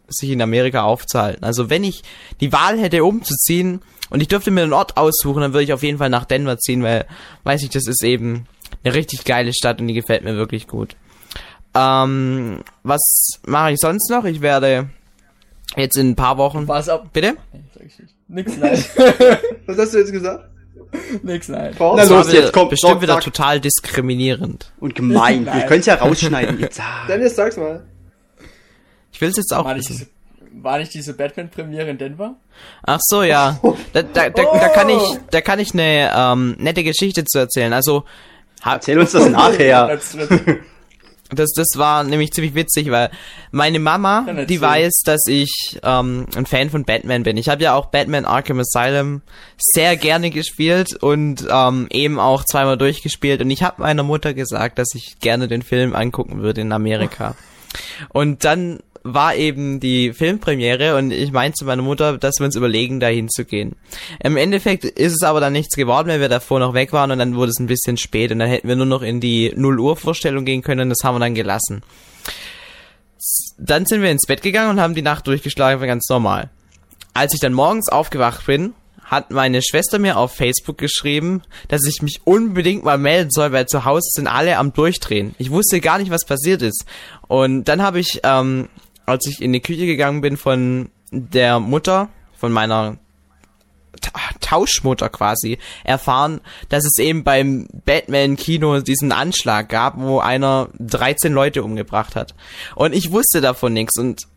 sich 0.07 0.29
in 0.29 0.41
Amerika 0.41 0.83
aufzuhalten. 0.83 1.43
Also 1.43 1.69
wenn 1.69 1.83
ich 1.83 2.03
die 2.39 2.53
Wahl 2.53 2.79
hätte 2.79 3.03
umzuziehen 3.03 3.81
und 4.09 4.21
ich 4.21 4.27
dürfte 4.27 4.51
mir 4.51 4.63
einen 4.63 4.73
Ort 4.73 4.95
aussuchen, 4.97 5.41
dann 5.41 5.53
würde 5.53 5.63
ich 5.63 5.73
auf 5.73 5.83
jeden 5.83 5.97
Fall 5.97 6.09
nach 6.09 6.25
Denver 6.25 6.57
ziehen, 6.57 6.83
weil, 6.83 7.05
weiß 7.43 7.63
ich, 7.63 7.69
das 7.69 7.87
ist 7.87 8.03
eben 8.03 8.45
eine 8.83 8.93
richtig 8.93 9.25
geile 9.25 9.53
Stadt 9.53 9.81
und 9.81 9.87
die 9.87 9.93
gefällt 9.93 10.23
mir 10.23 10.35
wirklich 10.35 10.67
gut. 10.67 10.95
Ähm, 11.75 12.63
was 12.83 13.39
mache 13.45 13.73
ich 13.73 13.79
sonst 13.79 14.09
noch? 14.09 14.23
Ich 14.23 14.41
werde 14.41 14.89
jetzt 15.75 15.97
in 15.97 16.11
ein 16.11 16.15
paar 16.15 16.37
Wochen. 16.37 16.67
Was 16.67 16.89
ab? 16.89 17.09
Bitte? 17.13 17.35
Nix, 18.27 18.57
nein. 18.57 18.83
Was 19.65 19.77
hast 19.77 19.93
du 19.93 19.99
jetzt 19.99 20.11
gesagt? 20.11 20.49
Nix, 21.23 21.47
nein. 21.49 21.75
Na 21.79 22.03
los, 22.03 22.31
jetzt 22.31 22.53
komm, 22.53 22.69
bestimmt 22.69 22.93
sag, 22.93 23.01
wieder 23.01 23.13
sag. 23.13 23.23
total 23.23 23.59
diskriminierend. 23.59 24.71
Und 24.79 24.95
gemein. 24.95 25.45
Wir 25.45 25.61
können 25.63 25.81
es 25.81 25.85
ja 25.85 25.95
rausschneiden. 25.95 26.59
Jetzt. 26.59 26.81
Dennis, 27.07 27.35
sag's 27.35 27.57
mal. 27.57 27.83
Ich 29.11 29.21
will 29.21 29.29
es 29.29 29.37
jetzt 29.37 29.53
auch 29.53 29.65
War 29.65 29.73
nicht, 29.73 29.89
diese, 29.89 30.07
war 30.53 30.77
nicht 30.77 30.93
diese 30.93 31.13
Batman-Premiere 31.13 31.89
in 31.89 31.97
Denver? 31.97 32.35
Ach 32.83 32.99
so, 33.01 33.23
ja. 33.23 33.59
Da, 33.93 34.03
da, 34.03 34.29
da, 34.29 34.43
da 34.43 34.69
kann 34.69 34.89
ich, 34.89 35.01
da 35.31 35.41
kann 35.41 35.59
ich 35.59 35.73
eine 35.73 36.11
ähm, 36.15 36.55
nette 36.59 36.83
Geschichte 36.83 37.25
zu 37.25 37.39
erzählen. 37.39 37.73
Also, 37.73 38.03
Erzähl 38.63 38.99
uns 38.99 39.11
das 39.11 39.29
nachher. 39.29 39.99
Das, 41.31 41.49
das 41.55 41.67
war 41.75 42.03
nämlich 42.03 42.31
ziemlich 42.31 42.55
witzig, 42.55 42.89
weil 42.89 43.09
meine 43.51 43.79
Mama, 43.79 44.25
die 44.47 44.61
weiß, 44.61 45.01
dass 45.03 45.21
ich 45.27 45.79
ähm, 45.83 46.25
ein 46.35 46.45
Fan 46.45 46.69
von 46.69 46.85
Batman 46.85 47.23
bin. 47.23 47.35
Ich 47.35 47.49
habe 47.49 47.63
ja 47.63 47.73
auch 47.73 47.87
Batman 47.87 48.25
Arkham 48.25 48.59
Asylum 48.59 49.21
sehr 49.57 49.97
gerne 49.97 50.29
gespielt 50.29 50.95
und 50.95 51.45
ähm, 51.49 51.87
eben 51.89 52.19
auch 52.19 52.45
zweimal 52.45 52.77
durchgespielt. 52.77 53.41
Und 53.41 53.49
ich 53.49 53.63
habe 53.63 53.81
meiner 53.81 54.03
Mutter 54.03 54.33
gesagt, 54.33 54.79
dass 54.79 54.95
ich 54.95 55.19
gerne 55.19 55.49
den 55.49 55.63
Film 55.63 55.95
angucken 55.95 56.41
würde 56.41 56.61
in 56.61 56.71
Amerika. 56.71 57.35
Und 58.09 58.45
dann 58.45 58.79
war 59.13 59.35
eben 59.35 59.79
die 59.79 60.13
Filmpremiere 60.13 60.97
und 60.97 61.11
ich 61.11 61.31
meinte 61.31 61.65
meiner 61.65 61.81
Mutter, 61.81 62.17
dass 62.17 62.39
wir 62.39 62.45
uns 62.45 62.55
überlegen, 62.55 62.99
da 62.99 63.07
hinzugehen. 63.07 63.75
Im 64.23 64.37
Endeffekt 64.37 64.85
ist 64.85 65.13
es 65.13 65.23
aber 65.23 65.39
dann 65.39 65.53
nichts 65.53 65.75
geworden, 65.75 66.07
weil 66.07 66.19
wir 66.19 66.29
davor 66.29 66.59
noch 66.59 66.73
weg 66.73 66.93
waren 66.93 67.11
und 67.11 67.19
dann 67.19 67.35
wurde 67.35 67.51
es 67.51 67.59
ein 67.59 67.67
bisschen 67.67 67.97
spät 67.97 68.31
und 68.31 68.39
dann 68.39 68.49
hätten 68.49 68.67
wir 68.67 68.75
nur 68.75 68.85
noch 68.85 69.01
in 69.01 69.19
die 69.19 69.53
0 69.55 69.79
Uhr 69.79 69.95
Vorstellung 69.95 70.45
gehen 70.45 70.61
können 70.61 70.89
das 70.89 71.03
haben 71.03 71.15
wir 71.15 71.19
dann 71.19 71.35
gelassen. 71.35 71.81
dann 73.57 73.85
sind 73.85 74.01
wir 74.01 74.11
ins 74.11 74.25
Bett 74.27 74.41
gegangen 74.41 74.71
und 74.71 74.79
haben 74.79 74.95
die 74.95 75.01
Nacht 75.01 75.27
durchgeschlagen, 75.27 75.85
ganz 75.87 76.07
normal. 76.09 76.49
Als 77.13 77.33
ich 77.33 77.39
dann 77.39 77.53
morgens 77.53 77.89
aufgewacht 77.89 78.45
bin, 78.45 78.73
hat 79.07 79.31
meine 79.31 79.61
Schwester 79.61 79.99
mir 79.99 80.17
auf 80.17 80.33
Facebook 80.35 80.77
geschrieben, 80.77 81.41
dass 81.69 81.85
ich 81.87 82.01
mich 82.01 82.21
unbedingt 82.25 82.83
mal 82.83 82.97
melden 82.97 83.31
soll, 83.31 83.53
weil 83.53 83.65
zu 83.65 83.85
Hause 83.85 84.09
sind 84.11 84.27
alle 84.27 84.57
am 84.57 84.73
Durchdrehen. 84.73 85.33
Ich 85.37 85.49
wusste 85.49 85.79
gar 85.79 85.97
nicht, 85.97 86.11
was 86.11 86.25
passiert 86.25 86.61
ist. 86.61 86.85
Und 87.27 87.65
dann 87.65 87.81
habe 87.81 87.99
ich, 87.99 88.19
ähm, 88.23 88.67
als 89.07 89.25
ich 89.25 89.41
in 89.41 89.53
die 89.53 89.61
Küche 89.61 89.87
gegangen 89.87 90.21
bin 90.21 90.37
von 90.37 90.89
der 91.11 91.59
Mutter, 91.59 92.09
von 92.37 92.51
meiner 92.51 92.97
Ta 93.99 94.11
Tauschmutter 94.41 95.09
quasi, 95.09 95.57
erfahren, 95.83 96.41
dass 96.69 96.85
es 96.85 96.99
eben 96.99 97.23
beim 97.23 97.67
Batman-Kino 97.85 98.81
diesen 98.81 99.11
Anschlag 99.11 99.69
gab, 99.69 99.99
wo 99.99 100.19
einer 100.19 100.69
13 100.79 101.33
Leute 101.33 101.63
umgebracht 101.63 102.15
hat. 102.15 102.35
Und 102.75 102.93
ich 102.93 103.11
wusste 103.11 103.41
davon 103.41 103.73
nichts 103.73 103.97
und 103.97 104.27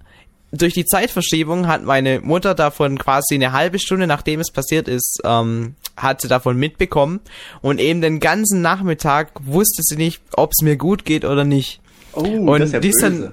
durch 0.53 0.75
die 0.75 0.85
Zeitverschiebung 0.85 1.68
hat 1.68 1.85
meine 1.85 2.21
Mutter 2.21 2.55
davon 2.55 2.99
quasi 2.99 3.35
eine 3.35 3.53
halbe 3.53 3.79
Stunde 3.79 4.07
nachdem 4.07 4.41
es 4.41 4.51
passiert 4.51 4.89
ist, 4.89 5.21
ähm, 5.25 5.77
hat 5.97 6.21
sie 6.21 6.29
davon 6.29 6.57
mitbekommen 6.57 7.21
und 7.61 7.79
eben 7.79 8.01
den 8.01 8.18
ganzen 8.18 8.62
Nachmittag 8.62 9.33
wusste 9.45 9.83
sie 9.85 9.97
nicht, 9.97 10.21
ob 10.33 10.51
es 10.53 10.62
mir 10.62 10.77
gut 10.77 11.05
geht 11.05 11.25
oder 11.25 11.45
nicht. 11.45 11.81
Oh, 12.14 12.23
und 12.23 12.61
das 12.61 12.71
ist 12.71 12.73
ja 12.73 12.81
ist 12.81 13.03
dann, 13.03 13.18
böse. 13.18 13.33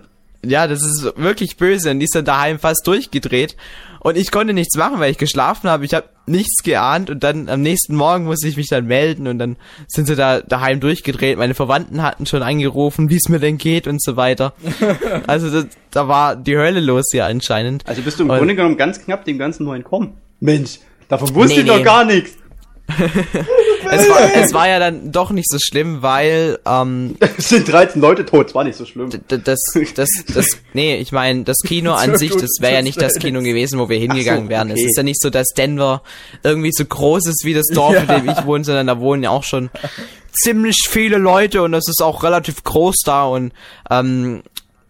Ja, 0.49 0.67
das 0.67 0.81
ist 0.83 1.13
wirklich 1.17 1.57
böse 1.57 1.91
und 1.91 1.99
die 1.99 2.05
ist 2.05 2.15
dann 2.15 2.25
daheim 2.25 2.59
fast 2.59 2.85
durchgedreht 2.87 3.55
und 3.99 4.17
ich 4.17 4.31
konnte 4.31 4.53
nichts 4.53 4.75
machen, 4.77 4.99
weil 4.99 5.11
ich 5.11 5.17
geschlafen 5.17 5.69
habe. 5.69 5.85
Ich 5.85 5.93
habe 5.93 6.07
nichts 6.25 6.61
geahnt 6.63 7.09
und 7.09 7.23
dann 7.23 7.49
am 7.49 7.61
nächsten 7.61 7.95
Morgen 7.95 8.25
musste 8.25 8.47
ich 8.47 8.57
mich 8.57 8.67
dann 8.67 8.85
melden 8.85 9.27
und 9.27 9.39
dann 9.39 9.55
sind 9.87 10.07
sie 10.07 10.15
da 10.15 10.41
daheim 10.41 10.79
durchgedreht. 10.79 11.37
Meine 11.37 11.53
Verwandten 11.55 12.01
hatten 12.03 12.25
schon 12.25 12.43
angerufen, 12.43 13.09
wie 13.09 13.15
es 13.15 13.29
mir 13.29 13.39
denn 13.39 13.57
geht 13.57 13.87
und 13.87 14.01
so 14.03 14.15
weiter. 14.17 14.53
also 15.27 15.49
das, 15.49 15.67
da 15.91 16.07
war 16.07 16.35
die 16.35 16.57
Hölle 16.57 16.79
los 16.81 17.05
hier 17.11 17.25
anscheinend. 17.25 17.87
Also 17.87 18.01
bist 18.01 18.19
du 18.19 18.23
im 18.23 18.29
Und- 18.29 18.37
Grunde 18.39 18.55
genommen 18.55 18.77
ganz 18.77 19.03
knapp 19.03 19.25
dem 19.25 19.37
Ganzen 19.37 19.63
nur 19.63 19.75
entkommen. 19.75 20.13
Mensch, 20.39 20.79
davon 21.09 21.33
wusste 21.33 21.55
Nee, 21.55 21.61
ich 21.61 21.67
doch 21.67 21.77
nee. 21.77 21.83
gar 21.83 22.05
nichts. 22.05 22.31
Es 23.89 24.09
war, 24.09 24.35
es 24.35 24.53
war 24.53 24.67
ja 24.67 24.79
dann 24.79 25.11
doch 25.11 25.31
nicht 25.31 25.49
so 25.49 25.57
schlimm, 25.59 26.01
weil 26.01 26.59
ähm, 26.65 27.15
Es 27.37 27.49
sind 27.49 27.71
13 27.71 28.01
Leute 28.01 28.25
tot, 28.25 28.47
es 28.47 28.55
war 28.55 28.63
nicht 28.63 28.77
so 28.77 28.85
schlimm. 28.85 29.09
das, 29.27 29.59
das, 29.95 30.09
das, 30.33 30.47
nee, 30.73 30.97
ich 30.97 31.11
meine, 31.11 31.43
das 31.43 31.57
Kino 31.65 31.93
an 31.93 32.17
sich, 32.17 32.31
das 32.31 32.57
wäre 32.59 32.73
ja 32.73 32.81
nicht 32.81 33.01
das 33.01 33.15
Kino 33.15 33.41
gewesen, 33.41 33.79
wo 33.79 33.89
wir 33.89 33.97
hingegangen 33.97 34.45
so, 34.45 34.49
wären. 34.49 34.69
Es 34.69 34.79
okay. 34.79 34.85
ist 34.85 34.97
ja 34.97 35.03
nicht 35.03 35.21
so, 35.21 35.29
dass 35.29 35.47
Denver 35.49 36.01
irgendwie 36.43 36.71
so 36.71 36.85
groß 36.85 37.27
ist 37.27 37.45
wie 37.45 37.53
das 37.53 37.67
Dorf, 37.67 37.95
in 38.01 38.07
dem 38.07 38.29
ich 38.29 38.45
wohne, 38.45 38.63
sondern 38.63 38.87
da 38.87 38.99
wohnen 38.99 39.23
ja 39.23 39.29
auch 39.29 39.43
schon 39.43 39.69
ziemlich 40.33 40.87
viele 40.87 41.17
Leute 41.17 41.61
und 41.63 41.71
das 41.71 41.87
ist 41.87 42.01
auch 42.01 42.23
relativ 42.23 42.63
groß 42.63 42.97
da 43.05 43.25
und 43.25 43.53
ähm, 43.89 44.43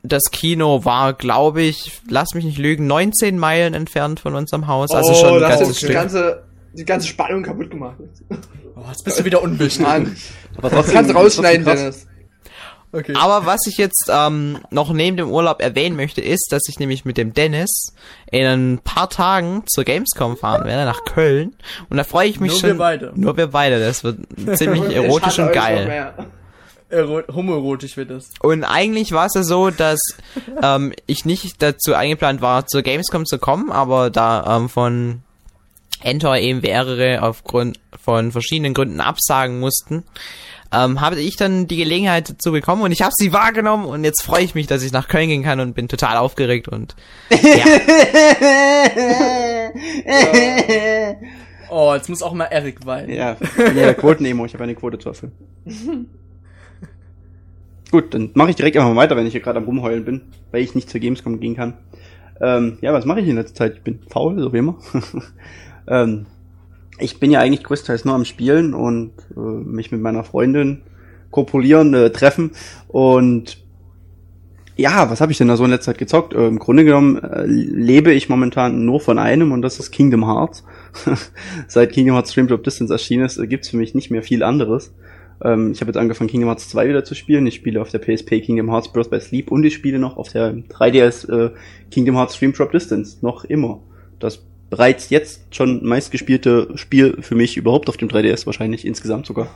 das 0.04 0.24
Kino 0.32 0.86
war, 0.86 1.14
glaube 1.14 1.62
ich, 1.62 2.02
lass 2.10 2.34
mich 2.34 2.46
nicht 2.46 2.58
lügen, 2.58 2.88
19 2.88 3.38
Meilen 3.38 3.74
entfernt 3.74 4.20
von 4.20 4.36
unserem 4.36 4.68
Haus, 4.68 4.92
also 4.92 5.14
schon 5.14 5.44
ein 5.44 5.50
ganzes 5.50 5.78
Stück. 5.78 5.92
ganze, 5.92 6.44
die 6.78 6.86
ganze 6.86 7.08
Spannung 7.08 7.44
kaputt 7.44 7.72
gemacht. 7.72 7.98
Oh, 8.76 8.84
jetzt 8.90 9.04
bist 9.04 9.20
du 9.20 9.26
wieder 9.26 9.42
unwichtig. 9.42 9.82
Mann, 9.82 10.16
Aber 10.58 10.70
das 10.70 10.92
kannst 10.92 11.12
du 11.12 11.16
rausschneiden. 11.16 11.66
Dennis. 11.66 12.08
Okay. 12.94 13.14
Aber 13.20 13.46
was 13.46 13.68
ich 13.68 13.78
jetzt 13.78 14.10
ähm, 14.10 14.60
noch 14.70 14.94
neben 14.94 15.18
dem 15.18 15.30
Urlaub 15.30 15.62
erwähnen 15.62 15.98
möchte, 15.98 16.22
ist, 16.22 16.48
dass 16.52 16.64
ich 16.70 16.80
nämlich 16.80 17.04
mit 17.04 17.18
dem 17.18 17.34
Dennis 17.34 17.94
in 18.32 18.46
ein 18.46 18.80
paar 18.80 19.10
Tagen 19.10 19.64
zur 19.68 19.84
Gamescom 19.84 20.38
fahren 20.38 20.66
werde, 20.66 20.86
nach 20.86 21.04
Köln. 21.04 21.56
Und 21.90 21.98
da 21.98 22.06
freue 22.06 22.30
ich 22.30 22.40
mich 22.40 22.52
Nur 22.52 22.60
schon. 22.62 22.70
wir 22.70 22.78
beide. 22.78 23.12
Nur 23.16 23.36
wir 23.36 23.48
beide. 23.48 23.80
Das 23.80 24.04
wird 24.06 24.20
ziemlich 24.58 24.84
Ich 24.90 24.96
erotisch 24.96 25.38
und 25.40 25.52
geil. 25.52 26.14
Ero 26.90 27.22
homoerotisch 27.34 27.98
wird 27.98 28.12
das. 28.12 28.30
Und 28.40 28.64
eigentlich 28.64 29.12
war 29.12 29.26
es 29.26 29.34
ja 29.34 29.44
so, 29.44 29.70
dass 29.70 30.00
ähm, 30.64 30.94
ich 31.06 31.26
nicht 31.26 31.62
dazu 31.62 31.94
eingeplant 31.94 32.42
war, 32.42 32.68
zur 32.68 32.82
Gamescom 32.82 33.26
zu 33.26 33.38
kommen, 33.38 33.70
aber 33.70 34.10
da 34.10 34.56
ähm, 34.56 34.70
von 34.70 35.24
Entor 36.08 36.38
eben 36.38 36.62
mehrere 36.62 37.22
aufgrund 37.22 37.80
von 38.02 38.32
verschiedenen 38.32 38.74
Gründen 38.74 39.02
absagen 39.02 39.60
mussten, 39.60 40.04
ähm, 40.72 41.02
habe 41.02 41.20
ich 41.20 41.36
dann 41.36 41.68
die 41.68 41.78
Gelegenheit 41.78 42.30
dazu 42.30 42.52
bekommen 42.52 42.82
und 42.82 42.92
ich 42.92 43.02
habe 43.02 43.14
sie 43.16 43.34
wahrgenommen 43.34 43.86
und 43.86 44.04
jetzt 44.04 44.24
freue 44.24 44.44
ich 44.44 44.56
mich, 44.56 44.68
dass 44.68 44.84
ich 44.84 44.92
nach 44.92 45.08
Köln 45.08 45.30
gehen 45.30 45.44
kann 45.44 45.60
und 45.60 45.76
bin 45.76 45.88
total 45.88 46.18
aufgeregt 46.18 46.68
und 46.68 46.96
ja, 47.30 47.38
Oh, 51.70 51.94
jetzt 51.94 52.10
muss 52.10 52.22
auch 52.22 52.34
mal 52.34 52.46
Erik 52.46 52.86
weinen. 52.86 53.10
Ja, 53.10 53.36
ja 53.76 53.94
Quoten-Emo, 53.94 54.46
ich 54.46 54.54
habe 54.54 54.64
eine 54.64 54.76
Quote 54.76 55.00
zu 55.00 55.10
erfüllen. 55.10 55.34
Gut, 57.92 58.14
dann 58.14 58.32
mache 58.34 58.50
ich 58.50 58.56
direkt 58.56 58.78
einfach 58.78 58.90
mal 58.90 59.02
weiter, 59.02 59.16
wenn 59.16 59.26
ich 59.26 59.32
hier 59.32 59.42
gerade 59.42 59.60
am 59.60 59.66
Rumheulen 59.66 60.06
bin, 60.06 60.22
weil 60.52 60.62
ich 60.62 60.76
nicht 60.76 60.90
zur 60.90 61.00
Gamescom 61.00 61.40
gehen 61.40 61.56
kann. 61.56 61.76
Ähm, 62.42 62.78
ja, 62.82 62.94
was 62.94 63.06
mache 63.06 63.22
ich 63.22 63.28
in 63.28 63.36
letzter 63.36 63.56
Zeit? 63.56 63.76
Ich 63.76 63.82
bin 63.82 64.00
faul, 64.10 64.40
so 64.40 64.54
wie 64.54 64.58
immer. 64.58 64.78
Ähm, 65.88 66.26
ich 67.00 67.20
bin 67.20 67.32
ja 67.32 67.40
eigentlich 67.40 67.64
größtenteils 67.64 68.06
nur 68.06 68.16
am 68.16 68.26
Spielen 68.26 68.74
und 68.74 69.12
äh, 69.36 69.40
mich 69.40 69.92
mit 69.92 70.02
meiner 70.02 70.24
Freundin 70.24 70.82
kopulieren, 71.32 71.94
äh, 71.94 72.10
treffen 72.10 72.52
und 72.88 73.58
ja, 74.78 75.10
was 75.10 75.22
habe 75.22 75.32
ich 75.32 75.40
denn 75.40 75.48
da 75.48 75.58
so 75.58 75.66
in 75.66 75.72
letzter 75.72 75.92
Zeit 75.92 75.98
gezockt? 75.98 76.34
Äh, 76.34 76.48
Im 76.48 76.60
Grunde 76.60 76.86
genommen 76.86 77.18
äh, 77.18 77.46
lebe 77.46 78.14
ich 78.14 78.30
momentan 78.30 78.86
nur 78.86 79.00
von 79.00 79.18
einem 79.18 79.52
und 79.52 79.64
das 79.64 79.80
ist 79.80 79.92
Kingdom 79.92 80.26
Hearts. 80.26 80.64
Seit 81.68 81.92
Kingdom 81.92 82.16
Hearts 82.16 82.32
Stream 82.32 82.48
Drop 82.48 82.64
Distance 82.64 82.94
erschienen 82.94 83.26
ist, 83.26 83.40
äh, 83.40 83.48
gibt's 83.48 83.70
für 83.70 83.78
mich 83.78 83.96
nicht 83.96 84.12
mehr 84.12 84.22
viel 84.22 84.44
anderes. 84.44 84.94
Ähm, 85.44 85.72
ich 85.72 85.82
habe 85.82 85.90
jetzt 85.90 85.98
angefangen, 85.98 86.30
Kingdom 86.30 86.50
Hearts 86.50 86.70
2 86.70 86.90
wieder 86.90 87.04
zu 87.04 87.16
spielen. 87.16 87.48
Ich 87.48 87.56
spiele 87.56 87.82
auf 87.82 87.90
der 87.90 88.00
PSP 88.00 88.40
Kingdom 88.40 88.70
Hearts 88.70 88.92
Birth 88.92 89.10
by 89.10 89.20
Sleep 89.20 89.52
und 89.52 89.64
ich 89.64 89.74
spiele 89.74 89.98
noch 89.98 90.16
auf 90.16 90.30
der 90.30 90.54
3DS 90.54 91.28
äh, 91.32 91.52
Kingdom 91.90 92.16
Hearts 92.16 92.36
Stream 92.36 92.54
Drop 92.54 92.72
Distance. 92.72 93.18
Noch 93.22 93.46
immer. 93.46 93.82
Das 94.20 94.46
bereits 94.70 95.10
jetzt 95.10 95.56
schon 95.56 95.86
meistgespielte 95.86 96.70
Spiel 96.76 97.18
für 97.22 97.36
mich 97.36 97.58
überhaupt 97.58 97.90
auf 97.90 97.98
dem 97.98 98.10
3DS 98.10 98.46
wahrscheinlich 98.46 98.86
insgesamt 98.86 99.26
sogar. 99.26 99.50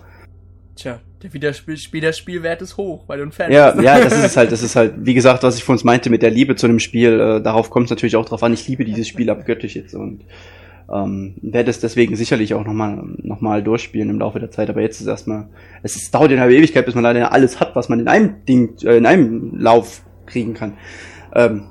Tja, 0.76 1.00
der 1.22 1.34
Wiederspiel 1.34 1.78
Spielerspielwert 1.78 2.62
ist 2.62 2.78
hoch, 2.78 3.04
weil 3.08 3.20
du 3.20 3.26
ein 3.26 3.32
Fan 3.32 3.52
Ja, 3.52 3.72
bist. 3.72 3.84
ja, 3.84 4.00
das 4.00 4.14
ist 4.14 4.24
es 4.26 4.38
halt, 4.38 4.52
das 4.52 4.64
ist 4.64 4.76
halt, 4.76 4.94
wie 4.98 5.14
gesagt, 5.14 5.44
was 5.44 5.58
ich 5.58 5.64
vorhin 5.64 5.86
meinte 5.86 6.10
mit 6.10 6.22
der 6.22 6.32
Liebe 6.32 6.56
zu 6.56 6.66
einem 6.66 6.80
Spiel, 6.80 7.20
äh, 7.20 7.42
darauf 7.42 7.70
kommt 7.70 7.86
es 7.86 7.90
natürlich 7.90 8.16
auch 8.16 8.26
drauf 8.26 8.42
an, 8.44 8.54
ich 8.54 8.68
liebe 8.68 8.86
dieses 8.86 9.08
Spiel 9.08 9.30
abgöttlich 9.30 9.76
jetzt 9.76 9.94
und 9.94 10.22
ähm, 10.92 11.36
werde 11.42 11.70
es 11.70 11.80
deswegen 11.80 12.16
sicherlich 12.16 12.54
auch 12.54 12.66
nochmal 12.66 13.04
noch 13.18 13.42
mal 13.42 13.62
durchspielen 13.64 14.10
im 14.10 14.20
Laufe 14.20 14.40
der 14.40 14.52
Zeit, 14.52 14.70
aber 14.70 14.82
jetzt 14.82 15.00
ist 15.02 15.08
erstmal, 15.08 15.48
es 15.84 15.96
ist, 15.96 16.14
dauert 16.14 16.32
eine 16.32 16.42
halbe 16.42 16.56
Ewigkeit, 16.56 16.86
bis 16.86 16.96
man 16.96 17.04
leider 17.04 17.32
alles 17.32 17.60
hat, 17.60 17.76
was 17.76 17.90
man 17.90 18.00
in 18.00 18.08
einem 18.08 18.46
Ding, 18.48 18.76
äh, 18.84 18.98
in 18.98 19.06
einem 19.06 19.58
Lauf 19.60 20.02
kriegen 20.26 20.54
kann. 20.54 20.74
Ähm, 21.34 21.66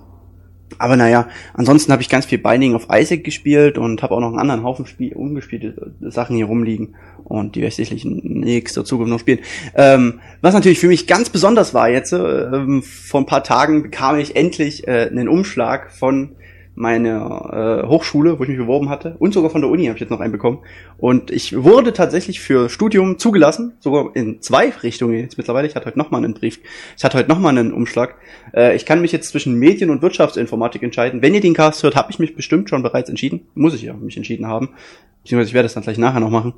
aber 0.79 0.97
naja, 0.97 1.29
ansonsten 1.55 1.93
habe 1.93 2.03
ich 2.03 2.09
ganz 2.09 2.27
viel 2.27 2.39
Binding 2.39 2.75
of 2.75 2.89
Isaac 2.93 3.25
gespielt 3.25 3.79
und 3.79 4.03
habe 4.03 4.15
auch 4.15 4.21
noch 4.21 4.29
einen 4.29 4.39
anderen 4.39 4.63
Haufen 4.63 4.87
Spiel, 4.87 5.13
ungespielte 5.15 5.93
Sachen 6.01 6.37
hier 6.37 6.47
rumliegen 6.47 6.95
und 7.25 7.55
die 7.55 7.61
werde 7.61 7.69
ich 7.69 7.77
sicherlich 7.77 8.05
in 8.05 8.41
nächster 8.41 8.85
Zukunft 8.85 9.11
noch 9.11 9.21
spielen. 9.21 9.41
Ähm, 9.75 10.21
was 10.41 10.55
natürlich 10.55 10.79
für 10.79 10.89
mich 10.89 11.07
ganz 11.07 11.29
besonders 11.29 11.75
war 11.75 11.89
jetzt, 11.89 12.13
äh, 12.13 12.17
ähm, 12.17 12.83
vor 12.83 13.21
ein 13.21 13.27
paar 13.27 13.45
Tagen 13.45 13.83
bekam 13.83 14.19
ich 14.19 14.37
endlich 14.37 14.87
äh, 14.87 15.09
einen 15.11 15.29
Umschlag 15.29 15.93
von 15.93 16.31
meiner 16.81 17.83
äh, 17.85 17.89
Hochschule, 17.89 18.39
wo 18.39 18.43
ich 18.43 18.49
mich 18.49 18.59
beworben 18.59 18.89
hatte 18.89 19.15
und 19.19 19.35
sogar 19.35 19.51
von 19.51 19.61
der 19.61 19.71
Uni 19.71 19.85
habe 19.85 19.97
ich 19.97 20.01
jetzt 20.01 20.11
noch 20.11 20.21
einen 20.21 20.33
bekommen 20.33 20.61
und 20.97 21.31
ich 21.31 21.63
wurde 21.63 21.93
tatsächlich 21.93 22.41
für 22.41 22.71
Studium 22.71 23.19
zugelassen, 23.19 23.75
sogar 23.81 24.17
in 24.17 24.41
zwei 24.41 24.71
Richtungen 24.71 25.19
jetzt 25.19 25.37
mittlerweile. 25.37 25.69
Ich 25.69 25.77
hatte 25.77 25.87
heute 25.87 25.99
noch 25.99 26.11
mal 26.11 26.19
einen 26.19 26.33
Brief, 26.33 26.59
ich 26.97 27.05
hatte 27.05 27.19
heute 27.19 27.29
noch 27.29 27.39
mal 27.39 27.51
einen 27.51 27.73
Umschlag. 27.73 28.15
Äh, 28.55 28.75
ich 28.77 28.87
kann 28.87 29.03
mich 29.03 29.13
jetzt 29.13 29.29
zwischen 29.29 29.57
Medien- 29.57 29.91
und 29.91 30.01
Wirtschaftsinformatik 30.01 30.83
entscheiden. 30.83 31.21
Wenn 31.21 31.35
ihr 31.35 31.43
den 31.43 31.55
Cast 31.55 31.83
hört, 31.83 31.97
habe 31.97 32.11
ich 32.11 32.19
mich 32.19 32.35
bestimmt 32.35 32.71
schon 32.71 32.83
bereits 32.83 33.11
entschieden. 33.11 33.43
Muss 33.55 33.75
ich 33.75 33.83
ja 33.83 33.93
mich 33.93 34.17
entschieden 34.17 34.47
haben. 34.47 34.71
Beziehungsweise 35.23 35.49
ich 35.49 35.55
werde 35.55 35.67
das 35.67 35.75
dann 35.75 35.83
gleich 35.83 35.99
nachher 35.99 36.21
noch 36.21 36.31
machen. 36.31 36.55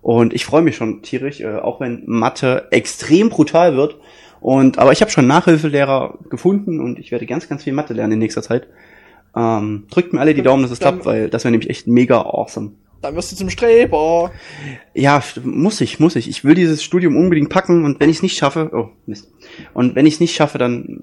Und 0.00 0.32
ich 0.32 0.46
freue 0.46 0.62
mich 0.62 0.76
schon 0.76 1.02
tierisch, 1.02 1.40
äh, 1.40 1.56
auch 1.56 1.80
wenn 1.80 2.04
Mathe 2.06 2.68
extrem 2.70 3.28
brutal 3.28 3.76
wird. 3.76 3.98
Und 4.40 4.78
aber 4.78 4.92
ich 4.92 5.00
habe 5.00 5.10
schon 5.10 5.26
Nachhilfelehrer 5.26 6.18
gefunden 6.30 6.80
und 6.80 6.98
ich 6.98 7.10
werde 7.10 7.26
ganz, 7.26 7.48
ganz 7.48 7.64
viel 7.64 7.72
Mathe 7.72 7.94
lernen 7.94 8.14
in 8.14 8.18
nächster 8.20 8.42
Zeit. 8.42 8.68
Ähm, 9.36 9.84
drückt 9.90 10.12
mir 10.12 10.20
alle 10.20 10.34
die 10.34 10.42
Daumen, 10.42 10.62
dass 10.62 10.70
es 10.72 10.78
Dann- 10.78 10.94
klappt, 10.94 11.06
weil 11.06 11.28
das 11.28 11.44
wäre 11.44 11.52
nämlich 11.52 11.68
echt 11.70 11.86
mega 11.86 12.20
awesome. 12.22 12.72
Dann 13.02 13.14
wirst 13.14 13.30
du 13.30 13.36
zum 13.36 13.50
Streber. 13.50 14.32
Ja, 14.94 15.22
muss 15.44 15.80
ich, 15.82 16.00
muss 16.00 16.16
ich. 16.16 16.28
Ich 16.28 16.44
will 16.44 16.54
dieses 16.54 16.82
Studium 16.82 17.16
unbedingt 17.16 17.50
packen 17.50 17.84
und 17.84 18.00
wenn 18.00 18.08
ich 18.08 18.16
es 18.16 18.22
nicht 18.22 18.38
schaffe, 18.38 18.70
oh 18.72 18.88
Mist. 19.04 19.30
Und 19.74 19.94
wenn 19.94 20.06
ich 20.06 20.14
es 20.14 20.20
nicht 20.20 20.34
schaffe, 20.34 20.56
dann 20.58 21.00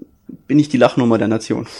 bin 0.48 0.58
ich 0.58 0.68
die 0.68 0.76
Lachnummer 0.76 1.18
der 1.18 1.28
Nation. 1.28 1.66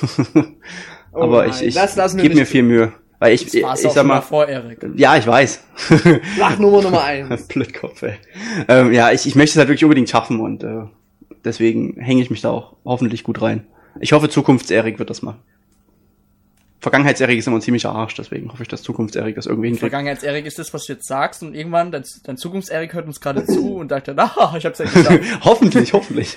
Oh 1.16 1.22
Aber 1.22 1.42
nein, 1.46 1.50
ich, 1.60 1.62
ich 1.68 1.74
das 1.74 1.94
lassen 1.94 2.16
wir 2.16 2.24
gebe 2.24 2.34
mir 2.34 2.44
viel 2.44 2.64
Mühe. 2.64 2.92
Weil 3.20 3.34
ich, 3.34 3.44
Das 3.44 3.54
ich, 3.54 3.62
war's 3.62 3.84
ich 3.84 3.92
sag 3.92 4.04
mal, 4.04 4.20
vor 4.20 4.48
Erik. 4.48 4.84
ja, 4.96 5.16
ich 5.16 5.24
weiß. 5.24 5.62
Lachnummer 6.38 6.82
Nummer 6.82 7.04
eins. 7.04 7.46
Blödkopf, 7.46 8.02
ey. 8.02 8.14
Ähm, 8.66 8.92
ja, 8.92 9.12
ich, 9.12 9.24
ich 9.24 9.36
möchte 9.36 9.52
es 9.52 9.58
halt 9.58 9.68
wirklich 9.68 9.84
unbedingt 9.84 10.08
schaffen 10.10 10.40
und 10.40 10.64
äh, 10.64 10.82
deswegen 11.44 12.00
hänge 12.00 12.20
ich 12.20 12.30
mich 12.30 12.40
da 12.40 12.50
auch 12.50 12.74
hoffentlich 12.84 13.22
gut 13.22 13.40
rein. 13.42 13.64
Ich 14.00 14.12
hoffe, 14.12 14.28
Zukunfts-Erik 14.28 14.98
wird 14.98 15.08
das 15.08 15.22
machen. 15.22 15.38
Vergangenheits-Erik 16.84 17.38
ist 17.38 17.46
immer 17.46 17.56
ein 17.56 17.62
ziemlicher 17.62 17.92
Arsch, 17.92 18.14
deswegen 18.14 18.52
hoffe 18.52 18.62
ich, 18.62 18.68
dass 18.68 18.82
Zukunfts-Erik 18.82 19.36
das 19.36 19.46
irgendwie 19.46 19.68
hinkriegt. 19.68 19.90
Vergangenheits-Erik 19.90 20.44
ist 20.44 20.58
das, 20.58 20.74
was 20.74 20.84
du 20.84 20.92
jetzt 20.92 21.06
sagst 21.06 21.42
und 21.42 21.54
irgendwann, 21.54 21.90
dein, 21.90 22.04
dein 22.24 22.36
Zukunfts-Erik 22.36 22.92
hört 22.92 23.06
uns 23.06 23.22
gerade 23.22 23.46
zu 23.46 23.76
und 23.76 23.88
sagt 23.88 24.08
dann, 24.08 24.18
ah, 24.18 24.54
ich 24.58 24.66
hab's 24.66 24.80
ja 24.80 24.84
geschafft. 24.84 25.20
hoffentlich, 25.44 25.94
hoffentlich. 25.94 26.36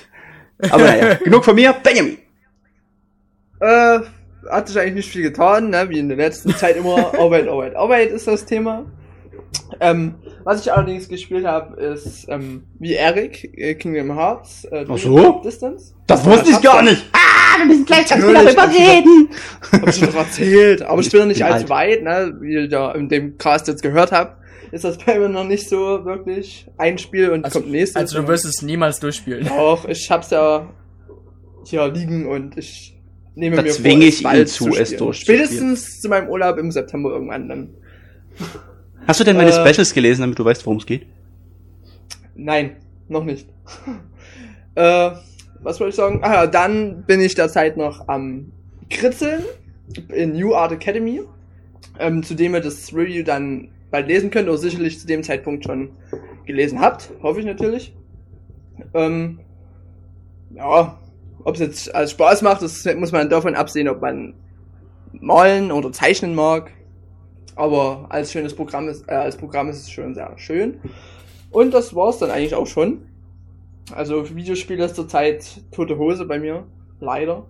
Aber 0.70 0.84
naja, 0.84 1.14
genug 1.24 1.44
von 1.44 1.54
mir, 1.54 1.74
Benjamin. 1.74 2.16
Äh, 3.60 4.00
hat 4.50 4.68
sich 4.68 4.78
eigentlich 4.78 4.94
nicht 4.94 5.10
viel 5.10 5.22
getan, 5.22 5.68
ne? 5.68 5.86
wie 5.90 5.98
in 5.98 6.08
der 6.08 6.16
letzten 6.16 6.54
Zeit 6.54 6.76
immer. 6.76 7.12
Arbeit, 7.18 7.46
Arbeit, 7.46 7.76
Arbeit 7.76 8.10
ist 8.10 8.26
das 8.26 8.46
Thema. 8.46 8.86
Ähm, 9.80 10.14
was 10.48 10.62
ich 10.62 10.72
allerdings 10.72 11.08
gespielt 11.10 11.44
habe, 11.44 11.78
ist 11.78 12.24
ähm, 12.30 12.62
wie 12.78 12.94
Eric, 12.94 13.50
äh, 13.58 13.74
Kingdom 13.74 14.16
Hearts. 14.16 14.64
Äh, 14.64 14.86
Ach 14.88 14.96
so? 14.96 15.42
Distance. 15.44 15.92
Das 16.06 16.24
wusste 16.24 16.50
ich 16.52 16.60
gar 16.62 16.82
nicht. 16.82 17.04
Ah, 17.12 17.58
wir 17.58 17.66
müssen 17.66 17.84
gleich 17.84 18.08
ganz 18.08 18.24
Natürlich, 18.24 18.54
darüber 18.54 18.62
hab 18.62 18.70
ich 18.72 18.78
reden. 18.80 19.28
Hab 19.72 19.88
ich 19.88 19.96
schon 19.96 20.08
noch 20.08 20.14
erzählt. 20.16 20.82
Aber 20.82 21.00
ich 21.02 21.10
bin 21.10 21.20
noch 21.20 21.26
nicht 21.26 21.44
allzu 21.44 21.64
alt. 21.64 21.68
weit, 21.68 22.02
ne? 22.02 22.34
Wie 22.40 22.54
ihr 22.54 22.64
ja 22.66 22.92
in 22.92 23.10
dem 23.10 23.36
Cast 23.36 23.68
jetzt 23.68 23.82
gehört 23.82 24.10
habt, 24.10 24.42
ist 24.72 24.84
das 24.84 24.96
bei 24.96 25.18
mir 25.18 25.28
noch 25.28 25.44
nicht 25.44 25.68
so 25.68 26.04
wirklich 26.06 26.66
ein 26.78 26.96
Spiel 26.96 27.28
und 27.30 27.44
Also, 27.44 27.60
kommt 27.60 27.70
nächstes. 27.72 27.96
also 27.96 28.22
du 28.22 28.28
wirst 28.28 28.46
es 28.46 28.62
niemals 28.62 29.00
durchspielen. 29.00 29.48
Auch, 29.50 29.84
ich 29.84 30.10
hab's 30.10 30.30
ja 30.30 30.66
hier 31.66 31.88
liegen 31.88 32.26
und 32.26 32.56
ich 32.56 32.98
nehme 33.34 33.56
Da 33.56 33.62
mir 33.62 33.68
vor, 33.70 33.82
zwinge 33.82 34.06
es 34.08 34.16
ich 34.16 34.22
bald 34.22 34.38
ihn 34.40 34.46
zu, 34.46 34.68
es 34.68 34.88
spielen. 34.88 34.98
durchzuspielen. 35.00 35.44
Spätestens 35.46 36.00
zu 36.00 36.08
meinem 36.08 36.28
Urlaub 36.30 36.56
im 36.56 36.70
September 36.70 37.10
irgendwann 37.10 37.48
dann. 37.50 37.74
Hast 39.08 39.20
du 39.20 39.24
denn 39.24 39.38
meine 39.38 39.50
Äh, 39.50 39.54
Specials 39.54 39.94
gelesen, 39.94 40.20
damit 40.20 40.38
du 40.38 40.44
weißt, 40.44 40.66
worum 40.66 40.76
es 40.76 40.84
geht? 40.84 41.06
Nein, 42.34 42.76
noch 43.08 43.24
nicht. 43.24 43.48
äh, 44.74 45.10
was 45.62 45.80
wollte 45.80 45.88
ich 45.88 45.94
sagen? 45.94 46.20
Ah, 46.22 46.34
ja, 46.34 46.46
dann 46.46 47.04
bin 47.04 47.20
ich 47.22 47.34
derzeit 47.34 47.78
noch 47.78 48.06
am 48.06 48.52
Kritzeln 48.90 49.42
in 50.12 50.34
New 50.34 50.54
Art 50.54 50.72
Academy, 50.72 51.22
ähm, 51.98 52.22
zu 52.22 52.34
dem 52.34 52.54
ihr 52.54 52.60
das 52.60 52.92
Review 52.92 53.24
dann 53.24 53.70
bald 53.90 54.08
lesen 54.08 54.30
könnt 54.30 54.46
oder 54.46 54.58
sicherlich 54.58 55.00
zu 55.00 55.06
dem 55.06 55.22
Zeitpunkt 55.22 55.64
schon 55.64 55.88
gelesen 56.44 56.78
habt, 56.78 57.10
hoffe 57.22 57.40
ich 57.40 57.46
natürlich. 57.46 57.94
Ähm, 58.92 59.40
ja, 60.54 60.98
ob 61.44 61.54
es 61.54 61.60
jetzt 61.60 61.94
als 61.94 62.10
Spaß 62.10 62.42
macht, 62.42 62.60
das 62.60 62.84
muss 62.96 63.12
man 63.12 63.30
davon 63.30 63.54
absehen, 63.54 63.88
ob 63.88 64.02
man 64.02 64.34
malen 65.12 65.72
oder 65.72 65.92
zeichnen 65.92 66.34
mag. 66.34 66.72
Aber 67.58 68.06
als 68.08 68.30
schönes 68.30 68.54
Programm 68.54 68.88
ist, 68.88 69.08
äh, 69.08 69.14
als 69.14 69.36
Programm 69.36 69.68
ist 69.68 69.78
es 69.78 69.90
schon 69.90 70.14
sehr 70.14 70.32
schön. 70.38 70.78
Und 71.50 71.74
das 71.74 71.92
war's 71.92 72.18
dann 72.18 72.30
eigentlich 72.30 72.54
auch 72.54 72.68
schon. 72.68 73.08
Also 73.90 74.32
Videospiele 74.32 74.84
ist 74.84 74.94
zurzeit 74.94 75.60
tote 75.72 75.98
Hose 75.98 76.24
bei 76.24 76.38
mir, 76.38 76.68
leider. 77.00 77.46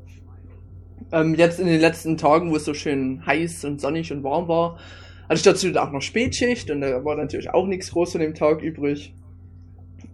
Ähm, 1.13 1.35
jetzt 1.35 1.61
in 1.61 1.67
den 1.67 1.81
letzten 1.81 2.17
Tagen, 2.17 2.51
wo 2.51 2.57
es 2.57 2.65
so 2.65 2.73
schön 2.73 3.27
heiß 3.27 3.67
und 3.67 3.83
sonnig 3.83 4.11
und 4.11 4.25
warm 4.25 4.49
war, 4.49 4.79
hatte 5.25 5.35
ich 5.35 5.43
dazu 5.43 5.69
auch 5.77 5.93
noch 5.93 6.01
Spätschicht 6.01 6.71
und 6.71 6.81
da 6.81 7.05
war 7.05 7.15
natürlich 7.15 7.51
auch 7.51 7.67
nichts 7.67 7.91
groß 7.91 8.13
von 8.13 8.23
dem 8.23 8.33
Tag 8.33 8.63
übrig. 8.63 9.15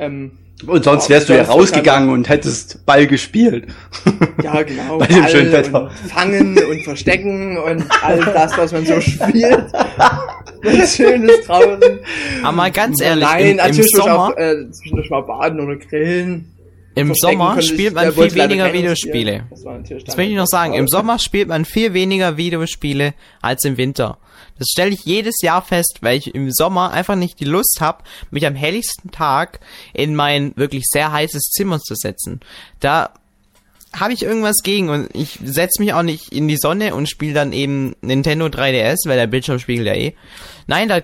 Ähm, 0.01 0.33
Und 0.67 0.85
sonst 0.85 1.09
Ja, 1.09 1.17
wärst 1.17 1.29
du 1.29 1.37
ja 1.37 1.43
rausgegangen 1.43 2.11
und 2.11 2.29
hättest 2.29 2.87
Ball 2.87 3.07
gespielt. 3.07 3.67
ja, 4.43 4.63
genau. 4.63 4.99
Bei 4.99 5.07
dem 5.07 5.27
schönen 5.29 5.53
Wetter. 5.53 5.83
Und 5.85 6.11
fangen 6.11 6.59
und 6.59 6.83
verstecken 6.85 7.59
und 7.59 7.85
all 8.03 8.19
das, 8.25 8.57
was 8.57 8.73
man 8.73 8.87
so 8.87 9.01
spielt. 9.01 9.67
Was 10.63 10.97
Schönes 10.97 11.45
draußen. 11.47 11.99
Aber 12.43 12.53
mal 12.53 12.71
ganz 12.71 13.03
ehrlich, 13.03 13.25
Nein, 13.25 13.43
im, 13.45 13.51
im 13.51 13.57
natürlich 13.57 13.91
Sommer, 13.91 14.29
auch 14.29 14.37
äh, 14.37 14.71
zwischendurch 14.71 15.11
mal 15.11 15.21
baden 15.23 15.61
oder 15.61 15.77
grillen. 15.77 16.51
im 16.95 17.13
Sommer 17.15 17.61
spielt 17.61 17.95
man 17.95 18.13
viel 18.13 18.35
weniger 18.35 18.73
Videospiele. 18.73 19.45
Das, 19.51 19.63
Das 20.07 20.17
möchte 20.17 20.33
ich 20.33 20.37
noch 20.39 20.47
sagen. 20.47 20.73
Im 20.75 20.89
Sommer 20.89 21.19
spielt 21.19 21.49
man 21.49 21.65
viel 21.67 21.93
weniger 21.93 22.37
Videospiele 22.39 23.13
als 23.43 23.65
im 23.65 23.77
Winter. 23.77 24.19
Das 24.59 24.69
stelle 24.69 24.91
ich 24.91 25.05
jedes 25.05 25.41
Jahr 25.43 25.63
fest, 25.63 25.99
weil 26.01 26.19
ich 26.19 26.35
im 26.35 26.51
Sommer 26.53 26.93
einfach 26.93 27.17
nicht 27.17 27.41
die 27.41 27.45
Lust 27.45 27.79
habe, 27.81 28.05
mich 28.31 28.47
am 28.47 28.55
helligsten 28.55 29.11
Tag 29.11 29.61
in 29.93 30.15
mein 30.15 30.57
wirklich 30.57 30.85
sehr 30.87 31.13
heißes 31.13 31.51
Zimmer 31.51 31.81
zu 31.81 31.95
setzen. 31.95 32.41
Da 32.81 33.13
habe 33.93 34.13
ich 34.13 34.23
irgendwas 34.23 34.57
gegen 34.63 34.89
und 34.89 35.09
ich 35.15 35.39
setze 35.45 35.81
mich 35.83 35.93
auch 35.93 36.03
nicht 36.03 36.33
in 36.33 36.49
die 36.49 36.57
Sonne 36.57 36.95
und 36.95 37.09
spiele 37.09 37.35
dann 37.35 37.53
eben 37.53 37.95
Nintendo 38.01 38.47
3DS, 38.47 39.07
weil 39.07 39.17
der 39.17 39.27
Bildschirm 39.27 39.59
spiegelt 39.59 39.87
ja 39.87 39.95
eh. 39.95 40.15
Nein, 40.67 40.89
da, 40.89 41.01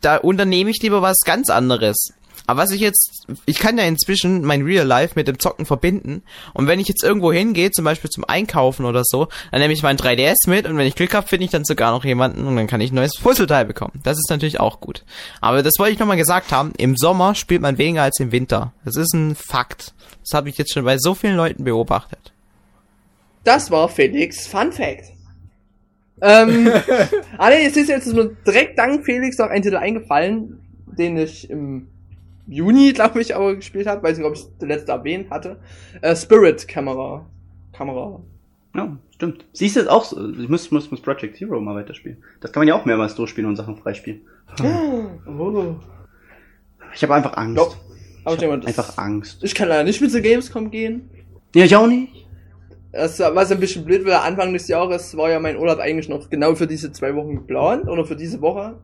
da 0.00 0.16
unternehme 0.16 0.70
ich 0.70 0.82
lieber 0.82 1.02
was 1.02 1.20
ganz 1.24 1.50
anderes. 1.50 2.12
Aber 2.46 2.62
was 2.62 2.70
ich 2.72 2.80
jetzt, 2.80 3.26
ich 3.46 3.58
kann 3.58 3.78
ja 3.78 3.84
inzwischen 3.84 4.42
mein 4.42 4.62
Real 4.62 4.86
Life 4.86 5.14
mit 5.16 5.28
dem 5.28 5.38
Zocken 5.38 5.64
verbinden. 5.64 6.22
Und 6.52 6.66
wenn 6.66 6.78
ich 6.78 6.88
jetzt 6.88 7.02
irgendwo 7.02 7.32
hingehe, 7.32 7.70
zum 7.70 7.84
Beispiel 7.84 8.10
zum 8.10 8.24
Einkaufen 8.24 8.84
oder 8.84 9.02
so, 9.04 9.28
dann 9.50 9.60
nehme 9.60 9.72
ich 9.72 9.82
mein 9.82 9.96
3DS 9.96 10.48
mit 10.48 10.66
und 10.66 10.76
wenn 10.76 10.86
ich 10.86 10.94
Glück 10.94 11.14
habe, 11.14 11.26
finde 11.26 11.46
ich 11.46 11.50
dann 11.50 11.64
sogar 11.64 11.92
noch 11.92 12.04
jemanden 12.04 12.46
und 12.46 12.56
dann 12.56 12.66
kann 12.66 12.80
ich 12.82 12.92
ein 12.92 12.96
neues 12.96 13.18
Puzzleteil 13.18 13.64
bekommen. 13.64 14.00
Das 14.02 14.18
ist 14.18 14.28
natürlich 14.28 14.60
auch 14.60 14.80
gut. 14.80 15.04
Aber 15.40 15.62
das 15.62 15.74
wollte 15.78 15.94
ich 15.94 15.98
nochmal 15.98 16.18
gesagt 16.18 16.52
haben, 16.52 16.72
im 16.76 16.96
Sommer 16.96 17.34
spielt 17.34 17.62
man 17.62 17.78
weniger 17.78 18.02
als 18.02 18.20
im 18.20 18.30
Winter. 18.30 18.72
Das 18.84 18.96
ist 18.96 19.14
ein 19.14 19.34
Fakt. 19.34 19.94
Das 20.20 20.34
habe 20.34 20.50
ich 20.50 20.58
jetzt 20.58 20.72
schon 20.72 20.84
bei 20.84 20.98
so 20.98 21.14
vielen 21.14 21.36
Leuten 21.36 21.64
beobachtet. 21.64 22.32
Das 23.44 23.70
war 23.70 23.88
Felix 23.88 24.46
Fun 24.46 24.72
Fact. 24.72 25.04
Ähm, 26.20 26.70
ah 27.38 27.50
nee, 27.50 27.62
jetzt 27.62 27.76
ist 27.76 27.88
jetzt 27.88 28.06
ist 28.06 28.14
mir 28.14 28.36
direkt 28.46 28.78
dank 28.78 29.04
Felix 29.04 29.38
noch 29.38 29.48
ein 29.48 29.62
Titel 29.62 29.76
eingefallen, 29.76 30.60
den 30.86 31.16
ich 31.16 31.50
im 31.50 31.88
Juni, 32.46 32.92
glaube 32.94 33.20
ich, 33.20 33.34
aber 33.34 33.56
gespielt 33.56 33.86
habe, 33.86 34.02
weiß 34.02 34.18
nicht, 34.18 34.26
ob 34.26 34.34
ich 34.34 34.44
der 34.60 34.68
letzte 34.68 34.92
erwähnt 34.92 35.30
hatte. 35.30 35.58
Äh, 36.00 36.14
Spirit 36.16 36.66
Kamera. 36.68 37.26
Kamera. 37.72 38.20
Ja, 38.74 38.96
stimmt. 39.14 39.44
Siehst 39.52 39.76
du 39.76 39.80
es 39.80 39.86
auch 39.86 40.04
so? 40.04 40.30
Ich 40.30 40.48
muss, 40.48 40.70
muss, 40.70 40.90
muss 40.90 41.00
Project 41.00 41.36
Zero 41.36 41.60
mal 41.60 41.76
weiterspielen. 41.76 42.22
Das 42.40 42.52
kann 42.52 42.60
man 42.60 42.68
ja 42.68 42.74
auch 42.74 42.84
mehrmals 42.84 43.14
durchspielen 43.14 43.48
und 43.48 43.56
Sachen 43.56 43.76
freispielen. 43.76 44.22
Oh. 45.26 45.76
Ich 46.94 47.02
habe 47.02 47.14
einfach 47.14 47.36
Angst. 47.36 47.56
Ja, 47.56 47.66
aber 48.24 48.36
ich 48.36 48.42
ich, 48.42 48.48
das, 48.48 48.66
einfach 48.66 48.98
Angst. 48.98 49.42
ich 49.42 49.54
kann 49.54 49.68
leider 49.68 49.84
nicht 49.84 50.00
mit 50.00 50.12
zur 50.12 50.20
Gamescom 50.20 50.70
gehen. 50.70 51.10
Ja, 51.54 51.64
ich 51.64 51.74
auch 51.74 51.86
nicht. 51.86 52.26
Das, 52.92 53.18
was 53.18 53.50
ein 53.50 53.58
bisschen 53.58 53.84
blöd 53.84 54.06
war, 54.06 54.22
Anfang 54.22 54.52
des 54.52 54.68
Jahres 54.68 55.16
war 55.16 55.28
ja 55.28 55.40
mein 55.40 55.56
Urlaub 55.56 55.78
eigentlich 55.78 56.08
noch 56.08 56.30
genau 56.30 56.54
für 56.54 56.68
diese 56.68 56.92
zwei 56.92 57.14
Wochen 57.16 57.34
geplant 57.34 57.88
oder 57.88 58.04
für 58.04 58.14
diese 58.14 58.40
Woche. 58.40 58.76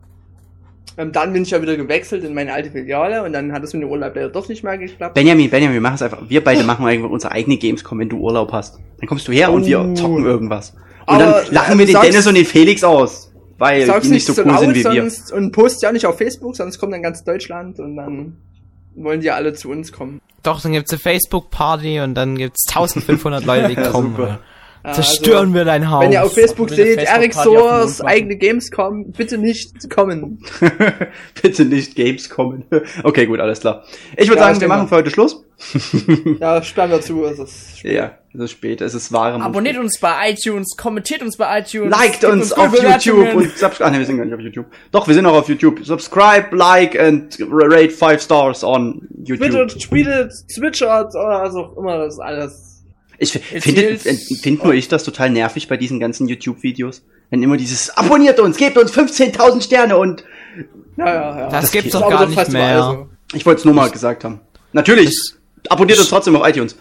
Ähm, 1.00 1.12
dann 1.12 1.32
bin 1.32 1.42
ich 1.44 1.50
ja 1.50 1.62
wieder 1.62 1.76
gewechselt 1.76 2.24
in 2.24 2.34
meine 2.34 2.52
alte 2.52 2.70
Filiale 2.70 3.22
und 3.22 3.32
dann 3.32 3.52
hat 3.52 3.62
es 3.64 3.72
mit 3.72 3.82
dem 3.82 3.88
Urlaub 3.90 4.14
leider 4.14 4.28
doch 4.28 4.48
nicht 4.48 4.62
mehr 4.62 4.76
geklappt. 4.76 5.14
Benjamin, 5.14 5.48
Benjamin, 5.48 5.74
wir 5.74 5.80
machen 5.80 5.94
es 5.94 6.02
einfach. 6.02 6.18
Wir 6.28 6.44
beide 6.44 6.62
machen 6.64 6.84
einfach 6.84 7.08
unsere 7.08 7.32
eigene 7.32 7.56
Gamescom, 7.56 7.98
wenn 8.00 8.08
du 8.08 8.18
Urlaub 8.18 8.52
hast. 8.52 8.78
Dann 8.98 9.08
kommst 9.08 9.26
du 9.28 9.32
her 9.32 9.50
und 9.52 9.64
wir 9.66 9.80
Oh. 9.80 9.94
zocken 9.94 10.24
irgendwas. 10.26 10.70
Und 11.06 11.14
Aber, 11.14 11.24
dann 11.44 11.54
lachen 11.54 11.78
wir 11.78 11.86
den 11.86 11.92
sagst- 11.94 12.08
Dennis 12.12 12.26
und 12.26 12.34
den 12.34 12.44
Felix 12.44 12.84
aus. 12.84 13.32
Weil 13.58 13.86
die 14.00 14.08
nicht 14.08 14.26
so 14.26 14.32
cool 14.42 14.58
sind 14.58 14.74
wie 14.74 14.84
wir. 14.84 15.02
sonst 15.02 15.32
und 15.32 15.52
post 15.52 15.82
ja 15.82 15.92
nicht 15.92 16.06
auf 16.06 16.16
Facebook, 16.18 16.56
sonst 16.56 16.78
kommt 16.78 16.92
dann 16.94 17.02
ganz 17.02 17.24
Deutschland 17.24 17.78
und 17.78 17.96
dann 17.96 18.36
wollen 18.94 19.20
die 19.20 19.26
ja 19.26 19.34
alle 19.34 19.52
zu 19.54 19.70
uns 19.70 19.92
kommen. 19.92 20.20
Doch, 20.42 20.60
dann 20.62 20.72
gibt's 20.72 20.90
eine 20.92 20.98
Facebook-Party 20.98 22.00
und 22.00 22.14
dann 22.14 22.36
gibt's 22.36 22.64
1500 22.68 23.44
Leute, 23.44 23.68
die 23.68 23.74
Ja, 23.80 23.88
kommen. 23.90 24.16
super. 24.16 24.38
Äh, 24.82 24.92
Zerstören 24.94 25.38
also, 25.38 25.54
wir 25.54 25.64
dein 25.64 25.90
Haus. 25.90 26.04
Wenn 26.04 26.12
ihr 26.12 26.24
auf 26.24 26.32
Facebook 26.32 26.70
seht, 26.70 26.98
Eric 26.98 27.34
machen. 27.34 28.06
eigene 28.06 28.36
Gamescom, 28.36 29.12
bitte 29.12 29.36
nicht 29.36 29.90
kommen. 29.90 30.42
Bitte 31.42 31.64
nicht 31.64 31.94
Games 31.94 32.30
kommen. 32.30 32.64
okay, 33.02 33.26
gut, 33.26 33.40
alles 33.40 33.60
klar. 33.60 33.84
Ich 34.16 34.28
würde 34.28 34.40
Ja, 34.40 34.48
sagen, 34.48 34.60
wir 34.60 34.68
machen 34.68 34.88
für 34.88 34.96
heute 34.96 35.10
Schluss. 35.10 35.44
Ja, 36.40 36.62
sperren 36.62 36.90
wir 36.90 37.00
zu, 37.02 37.24
es 37.24 37.38
ist 37.38 37.78
spät. 37.80 37.92
Ja, 37.92 38.18
es 38.32 38.40
ist 38.40 38.50
spät, 38.52 38.80
es 38.80 38.94
ist 38.94 39.12
warm. 39.12 39.42
Abonniert 39.42 39.76
uns 39.76 39.98
bei 40.00 40.30
iTunes, 40.30 40.74
kommentiert 40.76 41.20
uns 41.20 41.36
bei 41.36 41.60
iTunes. 41.60 41.90
Liked 41.90 42.24
uns 42.24 42.54
gute 42.54 42.60
auf 42.62 42.82
YouTube 42.82 43.34
und 43.34 43.58
subscribe. 43.58 43.84
Ah, 43.84 43.90
ne, 43.90 43.98
wir 43.98 44.06
sind 44.06 44.16
gar 44.16 44.24
nicht 44.24 44.34
auf 44.34 44.40
YouTube. 44.40 44.66
Doch, 44.90 45.06
wir 45.06 45.14
sind 45.14 45.26
auch 45.26 45.34
auf 45.34 45.48
YouTube. 45.48 45.84
Subscribe, 45.84 46.48
like 46.52 46.98
and 46.98 47.36
rate 47.50 47.90
five 47.90 48.22
stars 48.22 48.64
on 48.64 49.06
YouTube. 49.22 49.50
Twitter, 49.50 49.66
tweetet, 49.66 50.32
zwitschert 50.50 51.14
oder 51.14 51.42
was 51.42 51.54
auch 51.54 51.76
immer, 51.76 51.98
das 51.98 52.14
ist 52.14 52.20
alles. 52.20 52.79
Ich 53.22 53.32
finde 53.32 53.90
Erzählt- 53.90 54.18
find, 54.40 54.64
nur 54.64 54.72
ich 54.72 54.88
das 54.88 55.04
total 55.04 55.30
nervig 55.30 55.68
bei 55.68 55.76
diesen 55.76 56.00
ganzen 56.00 56.26
YouTube-Videos. 56.26 57.02
Wenn 57.28 57.42
immer 57.42 57.56
dieses 57.58 57.90
Abonniert 57.96 58.40
uns, 58.40 58.56
gebt 58.56 58.76
uns 58.78 58.90
15.000 58.92 59.62
Sterne 59.62 59.96
und 59.98 60.24
Ja, 60.96 61.06
ja, 61.06 61.38
ja. 61.40 61.48
Das 61.48 61.70
gibt's 61.70 61.94
ist 61.94 61.94
doch 61.94 62.08
gar 62.08 62.26
nicht 62.26 62.34
fast 62.34 62.50
mehr. 62.50 62.76
überall 62.78 62.94
so. 62.94 63.36
ich 63.36 63.44
wollte 63.46 63.58
es 63.60 63.64
nur 63.66 63.74
mal 63.74 63.90
gesagt 63.90 64.24
haben. 64.24 64.40
Natürlich, 64.72 65.14
abonniert 65.68 65.98
uns 65.98 66.08
trotzdem 66.08 66.34
auf 66.34 66.48
iTunes. 66.48 66.76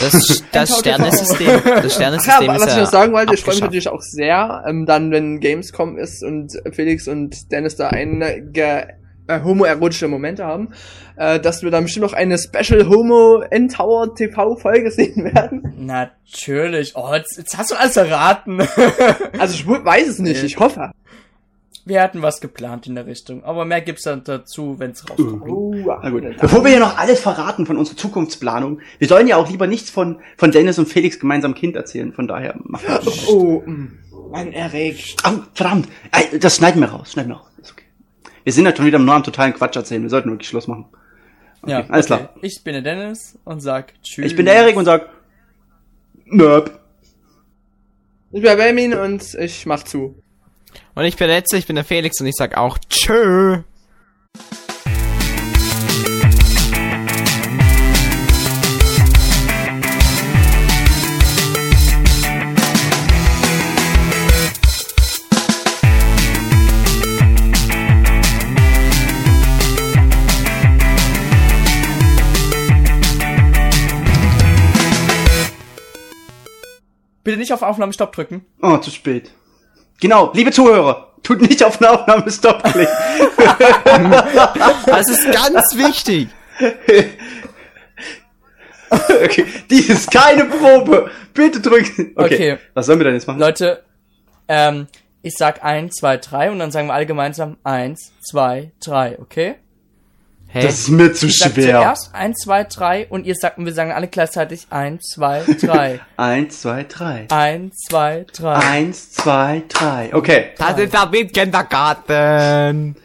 Das, 0.00 0.42
das 0.52 0.78
Sternesystem, 0.80 1.46
das 1.46 1.64
Ach 1.64 1.82
ja, 1.84 1.90
Sternesystem 1.90 2.48
was 2.48 2.56
ist 2.62 2.68
ich 2.68 2.74
ja 2.74 2.82
noch 2.82 2.90
sagen 2.90 3.12
wollte, 3.12 3.34
ich 3.34 3.40
freue 3.42 3.54
mich 3.54 3.62
natürlich 3.62 3.88
auch 3.88 4.02
sehr, 4.02 4.64
ähm, 4.68 4.84
dann, 4.84 5.10
wenn 5.12 5.38
Gamescom 5.40 5.96
ist 5.96 6.22
und 6.24 6.52
Felix 6.72 7.06
und 7.08 7.52
Dennis 7.52 7.76
da 7.76 7.88
einige 7.88 8.88
äh, 9.28 9.40
homoerotische 9.42 10.08
Momente 10.08 10.44
haben, 10.44 10.68
äh, 11.16 11.40
dass 11.40 11.62
wir 11.62 11.70
dann 11.70 11.84
bestimmt 11.84 12.04
noch 12.06 12.12
eine 12.12 12.38
Special 12.38 12.88
Homo 12.88 13.42
N-Tower 13.50 14.14
TV-Folge 14.14 14.90
sehen 14.92 15.24
werden. 15.34 15.74
Natürlich. 15.78 16.92
Oh, 16.96 17.12
jetzt, 17.14 17.36
jetzt 17.38 17.56
hast 17.58 17.70
du 17.70 17.74
alles 17.76 17.96
erraten. 17.96 18.60
Also 19.38 19.54
ich 19.54 19.66
weiß 19.68 20.08
es 20.08 20.18
nicht, 20.18 20.42
ich 20.42 20.58
hoffe. 20.58 20.90
wir 21.84 22.02
hatten 22.02 22.22
was 22.22 22.40
geplant 22.40 22.86
in 22.86 22.94
der 22.94 23.06
Richtung. 23.06 23.44
Aber 23.44 23.64
mehr 23.64 23.80
gibt's 23.80 24.02
dann 24.04 24.24
dazu, 24.24 24.76
wenn's 24.78 25.08
rauskommt. 25.08 25.42
Oh, 25.48 25.74
Na 26.02 26.10
gut. 26.10 26.24
Bevor 26.40 26.64
wir 26.64 26.70
hier 26.70 26.80
noch 26.80 26.96
alles 26.98 27.20
verraten 27.20 27.66
von 27.66 27.76
unserer 27.76 27.96
Zukunftsplanung, 27.96 28.80
wir 28.98 29.08
sollen 29.08 29.28
ja 29.28 29.36
auch 29.36 29.48
lieber 29.50 29.66
nichts 29.66 29.90
von, 29.90 30.20
von 30.36 30.50
Dennis 30.52 30.78
und 30.78 30.86
Felix 30.88 31.18
gemeinsam 31.20 31.54
Kind 31.54 31.76
erzählen. 31.76 32.12
Von 32.12 32.26
daher 32.28 32.54
machen 32.64 32.86
wir 32.88 32.98
das. 32.98 33.28
Oh, 33.28 33.62
mh. 33.64 33.88
Mann, 34.32 34.52
Erik. 34.52 35.14
Au, 35.22 35.32
verdammt. 35.54 35.88
Ey, 36.12 36.38
Das 36.38 36.56
schneiden 36.56 36.80
wir 36.80 36.88
raus. 36.88 37.12
Schneiden 37.12 37.30
wir 37.30 37.36
raus. 37.36 37.46
Wir 38.46 38.52
sind 38.52 38.64
ja 38.64 38.76
schon 38.76 38.86
wieder 38.86 39.00
nur 39.00 39.12
am 39.12 39.24
totalen 39.24 39.52
Quatsch 39.54 39.74
erzählen. 39.74 40.02
Wir 40.02 40.08
sollten 40.08 40.30
wirklich 40.30 40.48
Schluss 40.48 40.68
machen. 40.68 40.84
Okay, 41.62 41.72
Ja, 41.72 41.84
alles 41.88 42.08
okay. 42.08 42.22
klar. 42.26 42.34
Ich 42.42 42.62
bin 42.62 42.74
der 42.74 42.82
Dennis 42.82 43.36
und 43.44 43.58
sag 43.58 43.92
Tschüss. 44.04 44.24
Ich 44.24 44.36
bin 44.36 44.46
der 44.46 44.54
Erik 44.54 44.76
und 44.76 44.84
sag, 44.84 45.08
Nöp. 46.26 46.78
Ich 48.30 48.40
bin 48.42 48.56
Benjamin 48.56 48.94
und 48.94 49.34
ich 49.34 49.66
mach 49.66 49.82
zu. 49.82 50.14
Und 50.94 51.04
ich 51.04 51.16
bin 51.16 51.26
Letze, 51.26 51.56
ich 51.56 51.66
bin 51.66 51.74
der 51.74 51.84
Felix 51.84 52.20
und 52.20 52.28
ich 52.28 52.36
sag 52.36 52.56
auch 52.56 52.78
Tschö. 52.88 53.62
Nicht 77.46 77.52
auf 77.52 77.62
Aufnahme 77.62 77.92
Stopp 77.92 78.12
drücken. 78.12 78.44
Oh, 78.60 78.76
zu 78.78 78.90
spät. 78.90 79.30
Genau, 80.00 80.32
liebe 80.34 80.50
Zuhörer, 80.50 81.12
tut 81.22 81.40
nicht 81.40 81.62
auf 81.62 81.80
eine 81.80 81.92
Aufnahme 81.92 82.28
Stop 82.30 82.64
klicken. 82.64 82.92
Das 84.86 85.08
ist 85.08 85.30
ganz 85.30 85.76
wichtig. 85.76 86.28
okay, 88.90 89.46
dies 89.70 89.88
ist 89.88 90.10
keine 90.10 90.46
Probe. 90.46 91.10
Bitte 91.34 91.60
drücken. 91.60 92.12
Okay. 92.16 92.34
Okay. 92.34 92.58
Was 92.74 92.86
sollen 92.86 92.98
wir 92.98 93.04
denn 93.04 93.14
jetzt 93.14 93.28
machen? 93.28 93.38
Leute, 93.38 93.84
ähm, 94.48 94.88
ich 95.22 95.34
sag 95.36 95.62
1, 95.64 95.94
2, 95.94 96.16
3 96.16 96.50
und 96.50 96.58
dann 96.58 96.72
sagen 96.72 96.88
wir 96.88 96.94
alle 96.94 97.06
gemeinsam 97.06 97.58
1, 97.62 98.12
2, 98.28 98.72
3, 98.80 99.18
okay? 99.20 99.54
Hey, 100.56 100.62
Das 100.64 100.78
ist 100.78 100.88
mir 100.88 101.12
zu 101.12 101.26
Ich 101.26 101.36
sag 101.36 101.52
schwer. 101.52 101.80
zuerst 101.80 102.14
1, 102.14 102.38
2, 102.44 102.64
3 102.64 103.06
und 103.10 103.26
ihr 103.26 103.34
sagt, 103.34 103.58
wir 103.58 103.74
sagen 103.74 103.92
alle 103.92 104.08
gleichzeitig 104.08 104.66
1, 104.70 105.02
2, 105.14 105.44
3. 105.60 106.00
Eins, 106.16 106.62
zwei, 106.62 106.82
drei. 106.84 107.26
1, 107.28 107.76
2, 107.90 108.24
3. 108.32 108.54
Eins, 108.54 109.12
zwei, 109.12 109.62
drei. 109.68 110.14
Okay. 110.14 110.54
das 110.56 110.78
ist 110.78 110.94
der 110.94 111.26
Kindergarten. 111.26 112.96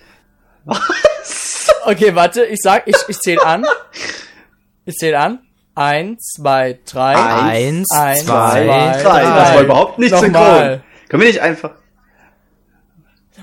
Okay, 1.85 2.15
warte, 2.15 2.45
ich 2.45 2.59
sag, 2.61 2.87
ich, 2.87 2.95
ich 3.09 3.19
zähle 3.19 3.43
an. 3.45 3.65
Ich 4.85 4.95
zähle 4.95 5.19
an. 5.19 5.39
1, 5.75 6.21
2, 6.37 6.79
3. 6.85 7.15
Eins, 7.15 7.91
Eins, 7.91 8.25
zwei, 8.25 8.63
Drei. 8.65 9.01
zwei, 9.01 9.23
Das 9.23 9.55
war 9.55 9.61
überhaupt 9.61 9.99
nicht 9.99 10.15
synchron. 10.15 10.81
Können 11.09 11.21
wir 11.21 11.27
nicht 11.27 11.41
einfach. 11.41 11.71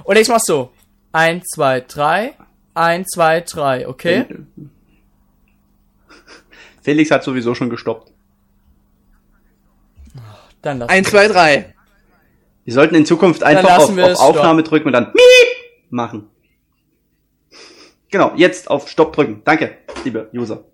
Und 0.04 0.16
ich 0.16 0.28
mach 0.28 0.40
so. 0.40 0.70
1, 1.12 1.44
2, 1.54 1.80
3. 1.86 2.34
1, 2.78 3.08
2, 3.08 3.40
3, 3.40 3.88
okay? 3.88 4.26
Felix 6.82 7.10
hat 7.10 7.24
sowieso 7.24 7.54
schon 7.54 7.70
gestoppt. 7.70 8.12
Dann 10.62 10.78
lass. 10.78 10.88
1, 10.88 11.10
2, 11.10 11.28
3. 11.28 11.74
Wir 12.64 12.74
sollten 12.74 12.94
in 12.94 13.06
Zukunft 13.06 13.42
einfach 13.42 13.68
lassen 13.68 13.92
auf, 13.92 13.96
wir 13.96 14.12
auf 14.12 14.20
Aufnahme 14.20 14.62
drücken 14.62 14.88
und 14.88 14.92
dann 14.92 15.12
Miep 15.12 15.90
machen. 15.90 16.28
Genau, 18.10 18.32
jetzt 18.36 18.70
auf 18.70 18.88
Stopp 18.88 19.12
drücken. 19.14 19.42
Danke, 19.44 19.78
liebe 20.04 20.30
User. 20.32 20.64